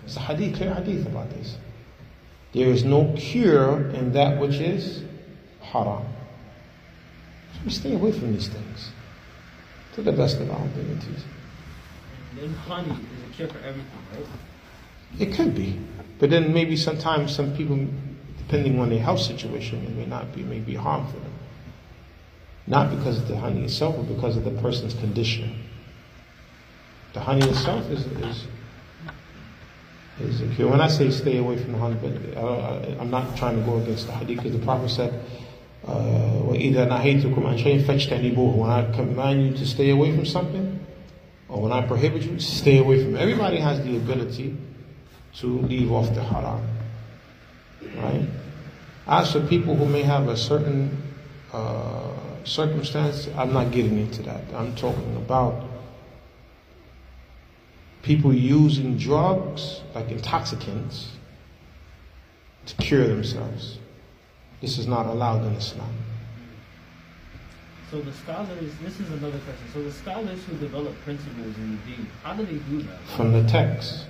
It's 0.04 0.16
a 0.16 0.20
hadith, 0.20 0.56
clear 0.56 0.72
hadith 0.72 1.06
about 1.06 1.30
this. 1.30 1.58
There 2.52 2.68
is 2.68 2.84
no 2.84 3.12
cure 3.18 3.90
in 3.90 4.12
that 4.12 4.40
which 4.40 4.54
is 4.54 5.02
haram. 5.60 6.04
So 7.54 7.60
we 7.64 7.70
stay 7.70 7.94
away 7.94 8.12
from 8.12 8.32
these 8.32 8.48
things 8.48 8.90
to 9.94 10.02
the 10.02 10.12
best 10.12 10.40
of 10.40 10.50
our 10.50 10.64
abilities. 10.64 11.24
And 12.40 12.54
honey 12.54 12.90
is 12.90 13.30
a 13.30 13.34
cure 13.34 13.48
for 13.48 13.58
everything, 13.58 13.90
right? 14.14 14.26
It 15.18 15.34
could 15.34 15.54
be, 15.54 15.78
but 16.20 16.30
then 16.30 16.54
maybe 16.54 16.76
sometimes 16.76 17.34
some 17.34 17.56
people, 17.56 17.84
depending 18.38 18.78
on 18.78 18.90
their 18.90 19.02
health 19.02 19.20
situation, 19.20 19.84
it 19.84 19.90
may 19.96 20.06
not 20.06 20.32
be, 20.34 20.42
may 20.42 20.60
be 20.60 20.74
harm 20.74 21.06
for 21.08 21.18
them. 21.18 21.32
Not 22.67 22.89
because 22.89 23.17
of 23.17 23.27
the 23.27 23.37
honey 23.37 23.63
itself, 23.65 23.95
but 23.97 24.03
because 24.15 24.37
of 24.37 24.45
the 24.45 24.51
person's 24.61 24.93
condition. 24.93 25.63
The 27.13 27.19
honey 27.19 27.45
itself 27.47 27.89
is 27.91 28.05
is, 28.05 28.47
is 30.19 30.41
a 30.41 30.47
cure. 30.55 30.69
When 30.69 30.81
I 30.81 30.87
say 30.87 31.11
stay 31.11 31.37
away 31.37 31.57
from 31.57 31.73
the 31.73 31.77
honey, 31.77 31.97
but 32.01 32.37
I, 32.37 33.01
am 33.01 33.11
not 33.11 33.35
trying 33.35 33.57
to 33.59 33.65
go 33.65 33.77
against 33.77 34.07
the 34.07 34.13
hadith 34.13 34.37
because 34.37 34.53
the 34.53 34.65
Prophet 34.65 34.89
said, 34.89 35.13
uh, 35.85 35.91
وَإِذَا 35.91 36.87
نَهَيْتُكُمْ 36.87 37.35
عَنْ 37.35 37.61
شَيْءٍ 37.61 37.83
فَاجْتَنِبُوهُ 37.83 38.55
When 38.55 38.69
I 38.69 38.89
command 38.95 39.45
you 39.45 39.53
to 39.57 39.65
stay 39.65 39.89
away 39.89 40.15
from 40.15 40.25
something, 40.25 40.79
or 41.49 41.61
when 41.61 41.71
I 41.73 41.85
prohibit 41.85 42.23
you, 42.23 42.39
stay 42.39 42.77
away 42.77 43.03
from 43.03 43.15
it. 43.15 43.19
Everybody 43.19 43.57
has 43.57 43.83
the 43.83 43.97
ability 43.97 44.55
to 45.35 45.47
leave 45.47 45.91
off 45.91 46.13
the 46.15 46.23
haram. 46.23 46.65
Right? 47.97 48.27
As 49.05 49.33
for 49.33 49.45
people 49.45 49.75
who 49.75 49.85
may 49.85 50.03
have 50.03 50.29
a 50.29 50.37
certain 50.37 51.03
uh, 51.51 52.13
circumstance, 52.48 53.28
I'm 53.36 53.52
not 53.52 53.70
getting 53.70 53.98
into 53.98 54.22
that. 54.22 54.42
I'm 54.54 54.74
talking 54.74 55.16
about 55.16 55.64
people 58.02 58.32
using 58.32 58.96
drugs 58.96 59.82
like 59.94 60.10
intoxicants 60.10 61.12
to 62.66 62.74
cure 62.76 63.06
themselves. 63.06 63.78
This 64.60 64.78
is 64.78 64.86
not 64.86 65.06
allowed 65.06 65.44
in 65.46 65.52
Islam. 65.54 65.94
So 67.90 68.00
the 68.02 68.12
scholars, 68.12 68.72
this 68.82 69.00
is 69.00 69.08
another 69.10 69.38
question. 69.38 69.66
So 69.72 69.82
the 69.82 69.92
scholars 69.92 70.44
who 70.44 70.56
develop 70.56 70.94
principles 71.04 71.56
in 71.56 71.70
the 71.72 71.96
deen, 71.96 72.06
how 72.22 72.34
do 72.34 72.44
they 72.44 72.58
do 72.70 72.82
that? 72.82 73.00
From 73.16 73.32
the 73.32 73.48
text, 73.48 74.04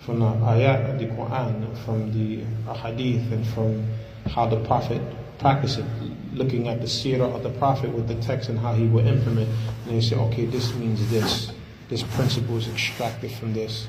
from 0.00 0.20
the 0.20 0.26
ayat 0.26 0.90
of 0.90 0.98
the 0.98 1.06
Quran, 1.06 1.76
from 1.84 2.12
the 2.12 2.44
hadith, 2.72 3.30
and 3.32 3.46
from 3.48 3.86
how 4.30 4.46
the 4.46 4.60
Prophet 4.64 5.02
practiced 5.38 5.80
it, 5.80 5.84
looking 6.32 6.68
at 6.68 6.80
the 6.80 6.86
seerah 6.86 7.34
of 7.34 7.42
the 7.42 7.50
Prophet 7.50 7.90
with 7.90 8.08
the 8.08 8.14
text 8.16 8.48
and 8.48 8.58
how 8.58 8.72
he 8.72 8.86
would 8.86 9.06
implement, 9.06 9.48
and 9.86 9.96
they 9.96 10.00
say, 10.00 10.16
okay, 10.16 10.46
this 10.46 10.74
means 10.74 11.10
this. 11.10 11.52
This 11.88 12.02
principle 12.02 12.56
is 12.56 12.68
extracted 12.68 13.32
from 13.32 13.52
this. 13.52 13.88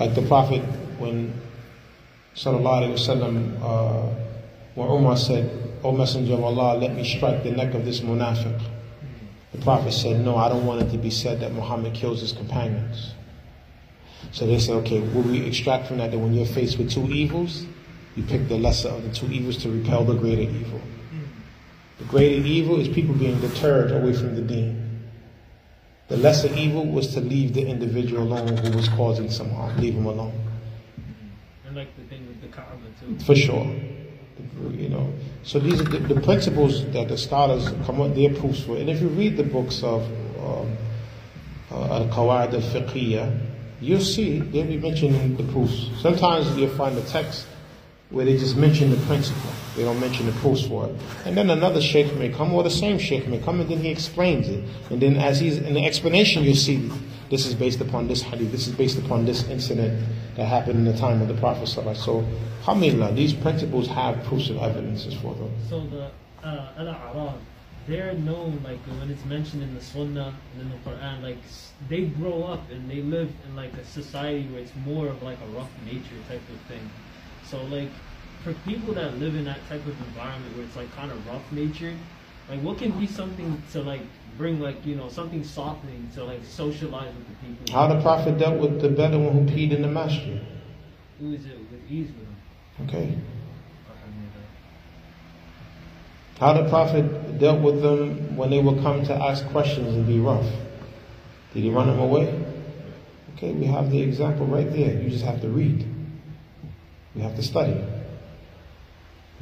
Like 0.00 0.14
the 0.14 0.22
Prophet, 0.22 0.62
when 0.98 1.32
Sallallahu 2.34 2.82
Alaihi 2.82 2.92
Wasallam, 2.92 3.62
uh, 3.62 4.14
when 4.74 4.88
Umar 4.88 5.16
said, 5.16 5.50
O 5.82 5.92
Messenger 5.92 6.34
of 6.34 6.44
Allah, 6.44 6.76
let 6.76 6.94
me 6.94 7.04
strike 7.04 7.42
the 7.42 7.50
neck 7.50 7.74
of 7.74 7.84
this 7.84 8.00
munafiq. 8.00 8.60
The 9.52 9.58
Prophet 9.62 9.92
said, 9.92 10.24
No, 10.24 10.36
I 10.36 10.48
don't 10.48 10.66
want 10.66 10.82
it 10.82 10.90
to 10.90 10.98
be 10.98 11.10
said 11.10 11.40
that 11.40 11.52
Muhammad 11.52 11.94
kills 11.94 12.20
his 12.20 12.32
companions. 12.32 13.14
So 14.32 14.46
they 14.46 14.58
said, 14.58 14.74
Okay, 14.84 15.00
will 15.00 15.22
we 15.22 15.46
extract 15.46 15.86
from 15.86 15.98
that 15.98 16.10
that 16.10 16.18
when 16.18 16.34
you're 16.34 16.46
faced 16.46 16.78
with 16.78 16.90
two 16.90 17.06
evils, 17.06 17.64
you 18.16 18.22
pick 18.22 18.48
the 18.48 18.58
lesser 18.58 18.88
of 18.88 19.02
the 19.02 19.10
two 19.14 19.30
evils 19.30 19.56
to 19.58 19.70
repel 19.70 20.04
the 20.04 20.14
greater 20.14 20.42
evil? 20.42 20.80
The 21.98 22.04
greater 22.04 22.46
evil 22.46 22.78
is 22.78 22.88
people 22.88 23.14
being 23.14 23.40
deterred 23.40 23.90
away 23.90 24.12
from 24.12 24.34
the 24.34 24.42
deen. 24.42 24.86
The 26.08 26.16
lesser 26.16 26.52
evil 26.54 26.86
was 26.86 27.14
to 27.14 27.20
leave 27.20 27.54
the 27.54 27.66
individual 27.66 28.22
alone 28.22 28.56
who 28.58 28.76
was 28.76 28.88
causing 28.90 29.30
some 29.30 29.50
harm. 29.50 29.76
Leave 29.78 29.94
him 29.94 30.06
alone. 30.06 30.38
And 31.66 31.74
like 31.74 31.96
the 31.96 32.04
thing 32.04 32.26
with 32.28 32.40
the 32.40 32.48
Kaaba 32.48 32.76
too. 33.00 33.18
For 33.24 33.34
sure. 33.34 33.66
You 34.70 34.88
know, 34.88 35.12
so 35.42 35.58
these 35.58 35.80
are 35.80 35.84
the, 35.84 36.14
the 36.14 36.20
principles 36.20 36.84
that 36.92 37.08
the 37.08 37.16
scholars 37.16 37.68
come 37.86 38.00
up, 38.00 38.14
their 38.14 38.32
proofs 38.32 38.60
for. 38.60 38.76
And 38.76 38.88
if 38.88 39.00
you 39.00 39.08
read 39.08 39.36
the 39.36 39.42
books 39.42 39.82
of 39.82 40.02
um, 40.38 40.76
uh, 41.70 42.04
Al-Qawaid 42.04 42.54
al-Fiqhiyya, 42.54 43.40
you'll 43.80 44.00
see 44.00 44.40
they'll 44.40 44.66
be 44.66 44.78
mentioning 44.78 45.36
the 45.36 45.44
proofs. 45.44 45.88
Sometimes 46.00 46.56
you'll 46.56 46.74
find 46.76 46.96
a 46.98 47.02
text 47.02 47.46
where 48.10 48.24
they 48.24 48.36
just 48.36 48.56
mention 48.56 48.90
the 48.90 48.96
principle. 49.06 49.50
They 49.76 49.82
don't 49.82 50.00
mention 50.00 50.26
the 50.26 50.32
proofs 50.32 50.66
for 50.66 50.86
it. 50.86 50.94
And 51.24 51.36
then 51.36 51.50
another 51.50 51.80
sheikh 51.80 52.14
may 52.16 52.28
come, 52.28 52.52
or 52.54 52.62
the 52.62 52.70
same 52.70 52.98
sheikh 52.98 53.26
may 53.26 53.38
come, 53.38 53.60
and 53.60 53.68
then 53.68 53.78
he 53.78 53.90
explains 53.90 54.48
it. 54.48 54.64
And 54.90 55.00
then 55.00 55.16
as 55.16 55.40
he's 55.40 55.58
in 55.58 55.74
the 55.74 55.84
explanation, 55.84 56.44
you'll 56.44 56.54
see 56.54 56.90
this 57.30 57.46
is 57.46 57.54
based 57.54 57.80
upon 57.80 58.06
this 58.06 58.22
hadith, 58.22 58.52
this 58.52 58.68
is 58.68 58.74
based 58.74 58.98
upon 58.98 59.24
this 59.26 59.48
incident 59.48 60.06
that 60.36 60.46
happened 60.46 60.78
in 60.78 60.84
the 60.84 60.96
time 60.96 61.20
of 61.20 61.28
the 61.28 61.34
Prophet. 61.34 61.66
So, 61.66 62.24
alhamdulillah, 62.60 63.14
these 63.14 63.32
principles 63.32 63.88
have 63.88 64.22
proofs 64.24 64.48
and 64.48 64.60
evidences 64.60 65.14
for 65.14 65.34
them. 65.34 65.50
So 65.68 65.80
the 65.80 66.10
uh, 66.46 66.68
Al-A'rab, 66.78 67.38
they're 67.88 68.14
known, 68.14 68.60
like 68.64 68.78
when 68.98 69.10
it's 69.10 69.24
mentioned 69.24 69.62
in 69.62 69.74
the 69.74 69.80
Sunnah 69.80 70.34
and 70.52 70.62
in 70.62 70.68
the 70.70 70.90
Quran, 70.90 71.22
like 71.22 71.38
they 71.88 72.04
grow 72.06 72.44
up 72.44 72.70
and 72.70 72.88
they 72.90 73.02
live 73.02 73.32
in 73.46 73.56
like 73.56 73.72
a 73.74 73.84
society 73.84 74.46
where 74.48 74.60
it's 74.60 74.74
more 74.84 75.08
of 75.08 75.22
like 75.22 75.38
a 75.40 75.46
rough 75.56 75.70
nature 75.84 76.18
type 76.28 76.42
of 76.52 76.60
thing. 76.68 76.90
So 77.50 77.62
like 77.64 77.88
for 78.42 78.52
people 78.68 78.94
that 78.94 79.18
live 79.18 79.36
in 79.36 79.44
that 79.44 79.60
type 79.68 79.86
of 79.86 79.98
environment 80.08 80.56
where 80.56 80.66
it's 80.66 80.76
like 80.76 80.94
kind 80.96 81.10
of 81.10 81.26
rough 81.26 81.50
natured, 81.52 81.96
like 82.48 82.60
what 82.60 82.78
can 82.78 82.92
be 82.98 83.06
something 83.06 83.62
to 83.72 83.82
like 83.82 84.02
bring 84.36 84.60
like 84.60 84.84
you 84.84 84.96
know 84.96 85.08
something 85.08 85.42
softening 85.44 86.10
to 86.14 86.24
like 86.24 86.40
socialize 86.44 87.12
with 87.14 87.28
the 87.28 87.46
people. 87.46 87.72
How 87.72 87.86
the 87.86 88.00
Prophet 88.00 88.38
dealt 88.38 88.58
with 88.60 88.80
the 88.80 88.88
Bedouin 88.88 89.32
who 89.32 89.52
peed 89.52 89.72
in 89.72 89.82
the 89.82 89.88
masjid. 89.88 90.40
Who 91.20 91.32
is 91.32 91.46
it 91.46 91.58
with 91.58 91.88
them? 91.88 92.36
Okay. 92.84 93.16
How 96.38 96.52
the 96.52 96.68
Prophet 96.68 97.38
dealt 97.38 97.62
with 97.62 97.80
them 97.80 98.36
when 98.36 98.50
they 98.50 98.60
would 98.60 98.82
come 98.82 99.04
to 99.04 99.14
ask 99.14 99.46
questions 99.46 99.94
and 99.94 100.06
be 100.06 100.18
rough. 100.18 100.46
Did 101.54 101.62
he 101.62 101.70
run 101.70 101.86
them 101.86 101.98
away? 101.98 102.44
Okay, 103.34 103.52
we 103.52 103.64
have 103.66 103.90
the 103.90 104.02
example 104.02 104.46
right 104.46 104.70
there. 104.70 105.00
You 105.00 105.08
just 105.08 105.24
have 105.24 105.40
to 105.40 105.48
read. 105.48 105.95
You 107.16 107.22
have 107.22 107.34
to 107.36 107.42
study. 107.42 107.82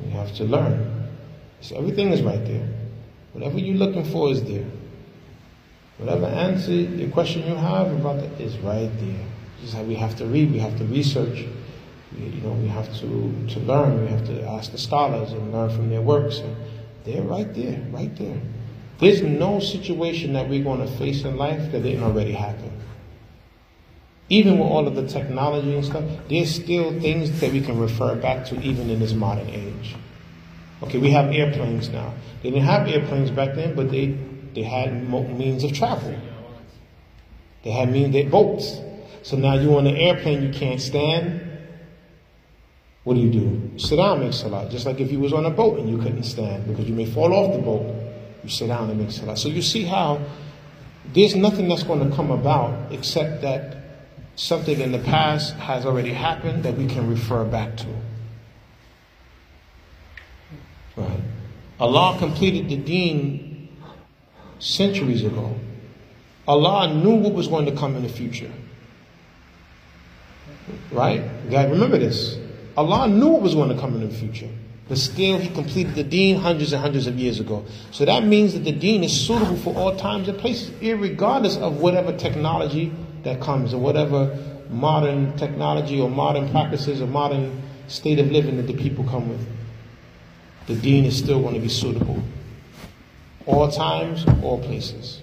You 0.03 0.11
have 0.11 0.33
to 0.37 0.45
learn. 0.45 1.09
So 1.61 1.77
everything 1.77 2.13
is 2.13 2.23
right 2.23 2.45
there. 2.45 2.69
Whatever 3.33 3.59
you're 3.59 3.77
looking 3.77 4.05
for 4.05 4.31
is 4.31 4.43
there. 4.45 4.67
Whatever 5.99 6.27
answer, 6.27 6.85
the 6.87 7.09
question 7.11 7.47
you 7.47 7.55
have 7.55 7.91
about 7.93 8.21
that 8.21 8.41
is 8.41 8.57
right 8.59 8.91
there. 9.01 9.27
Just 9.61 9.75
how 9.75 9.83
we 9.83 9.95
have 9.95 10.17
to 10.17 10.27
read, 10.27 10.53
we 10.53 10.59
have 10.59 10.77
to 10.79 10.85
research, 10.85 11.47
we, 12.17 12.27
you 12.27 12.41
know, 12.43 12.53
we 12.53 12.69
have 12.69 12.93
to, 13.01 13.47
to 13.49 13.61
learn, 13.61 14.03
we 14.03 14.11
have 14.11 14.25
to 14.27 14.43
ask 14.51 14.73
the 14.73 14.79
scholars 14.79 15.33
and 15.33 15.53
learn 15.53 15.71
from 15.71 15.91
their 15.91 16.03
works. 16.03 16.39
And 16.39 16.57
they're 17.05 17.23
right 17.23 17.53
there, 17.55 17.81
right 17.91 18.15
there. 18.17 18.41
There's 18.99 19.23
no 19.23 19.61
situation 19.61 20.33
that 20.35 20.49
we're 20.49 20.63
going 20.63 20.81
to 20.81 20.99
face 20.99 21.25
in 21.25 21.37
life 21.37 21.73
that 21.73 21.83
didn't 21.83 22.03
already 22.03 22.33
happen. 22.33 22.73
Even 24.31 24.59
with 24.59 24.69
all 24.69 24.87
of 24.89 24.95
the 24.95 25.07
technology 25.07 25.75
and 25.75 25.85
stuff, 25.85 26.05
there's 26.29 26.55
still 26.55 26.99
things 27.01 27.41
that 27.41 27.53
we 27.53 27.61
can 27.61 27.79
refer 27.79 28.15
back 28.15 28.47
to 28.47 28.61
even 28.63 28.89
in 28.89 29.01
this 29.01 29.13
modern 29.13 29.49
age. 29.51 29.95
Okay, 30.83 30.99
we 30.99 31.11
have 31.11 31.31
airplanes 31.33 31.89
now. 31.91 32.15
They 32.43 32.51
didn't 32.51 32.65
have 32.65 32.89
airplanes 32.89 33.31
back 33.31 33.55
then, 33.55 33.75
but 33.75 33.91
they, 33.91 34.19
they 34.55 34.63
had 34.63 35.09
means 35.09 35.65
of 35.65 35.73
travel. 35.73 36.15
They 37.63 37.71
had 37.71 37.91
means, 37.91 38.13
they 38.13 38.25
boats. 38.25 38.81
So 39.23 39.37
now 39.37 39.55
you're 39.55 39.79
on 39.79 39.87
an 39.87 39.97
airplane, 39.97 40.43
you 40.43 40.53
can't 40.53 40.81
stand. 40.81 41.41
What 43.05 43.15
do 43.15 43.21
you 43.21 43.31
do? 43.31 43.79
Sit 43.79 43.97
down, 43.97 44.21
make 44.21 44.33
salah. 44.33 44.69
Just 44.71 44.87
like 44.87 45.01
if 45.01 45.13
you 45.13 45.21
was 45.21 45.33
on 45.33 45.45
a 45.45 45.51
boat 45.51 45.79
and 45.79 45.89
you 45.89 45.99
couldn't 45.99 46.25
stand 46.25 46.67
because 46.67 46.87
you 46.89 46.95
may 46.95 47.07
fall 47.07 47.33
off 47.33 47.55
the 47.55 47.63
boat, 47.63 47.95
you 48.43 48.49
sit 48.49 48.69
down 48.69 48.89
and 48.91 48.99
make 48.99 49.11
salah. 49.11 49.37
So 49.37 49.49
you 49.49 49.63
see 49.63 49.85
how 49.85 50.21
there's 51.15 51.35
nothing 51.35 51.69
that's 51.69 51.83
going 51.83 52.09
to 52.09 52.15
come 52.17 52.31
about 52.31 52.93
except 52.93 53.43
that 53.43 53.84
something 54.37 54.81
in 54.81 54.93
the 54.93 54.99
past 54.99 55.55
has 55.55 55.87
already 55.87 56.13
happened 56.13 56.65
that 56.65 56.77
we 56.77 56.87
can 56.87 57.09
refer 57.09 57.45
back 57.45 57.77
to. 57.79 57.87
Right. 60.97 61.21
Allah 61.81 62.17
completed 62.19 62.69
the 62.69 62.77
deen 62.77 63.69
centuries 64.59 65.25
ago. 65.25 65.55
Allah 66.47 66.93
knew 66.93 67.17
what 67.17 67.33
was 67.33 67.49
going 67.49 67.67
to 67.67 67.73
come 67.73 67.97
in 67.97 68.03
the 68.03 68.09
future. 68.09 68.51
Right? 70.91 71.23
You 71.45 71.51
gotta 71.51 71.69
remember 71.69 71.99
this. 71.99 72.39
Allah 72.77 73.09
knew 73.09 73.29
what 73.29 73.43
was 73.43 73.55
going 73.55 73.71
to 73.71 73.79
come 73.79 73.95
in 73.95 74.09
the 74.09 74.15
future. 74.15 74.49
But 74.89 74.99
still, 74.99 75.39
He 75.39 75.49
completed 75.49 75.95
the 75.95 76.05
deen 76.05 76.37
hundreds 76.37 76.73
and 76.73 76.83
hundreds 76.83 77.07
of 77.07 77.19
years 77.19 77.41
ago. 77.41 77.65
So 77.91 78.05
that 78.05 78.25
means 78.25 78.53
that 78.53 78.65
the 78.65 78.73
deen 78.73 79.03
is 79.03 79.19
suitable 79.19 79.57
for 79.57 79.75
all 79.75 79.97
times 79.97 80.29
and 80.29 80.39
places, 80.39 80.71
regardless 80.81 81.57
of 81.57 81.81
whatever 81.81 82.17
technology 82.17 82.93
that 83.25 83.41
comes 83.41 83.75
or 83.75 83.79
whatever 83.79 84.39
modern 84.71 85.37
technology 85.37 86.01
or 86.01 86.09
modern 86.09 86.49
practices 86.51 87.01
or 87.01 87.07
modern 87.07 87.63
state 87.89 88.19
of 88.19 88.31
living 88.31 88.57
that 88.57 88.67
the 88.67 88.75
people 88.75 89.05
come 89.05 89.29
with. 89.29 89.47
The 90.67 90.75
deen 90.75 91.05
is 91.05 91.17
still 91.17 91.41
going 91.43 91.55
to 91.55 91.61
be 91.61 91.69
suitable. 91.69 92.23
All 93.47 93.71
times, 93.71 94.25
all 94.43 94.59
places. 94.59 95.21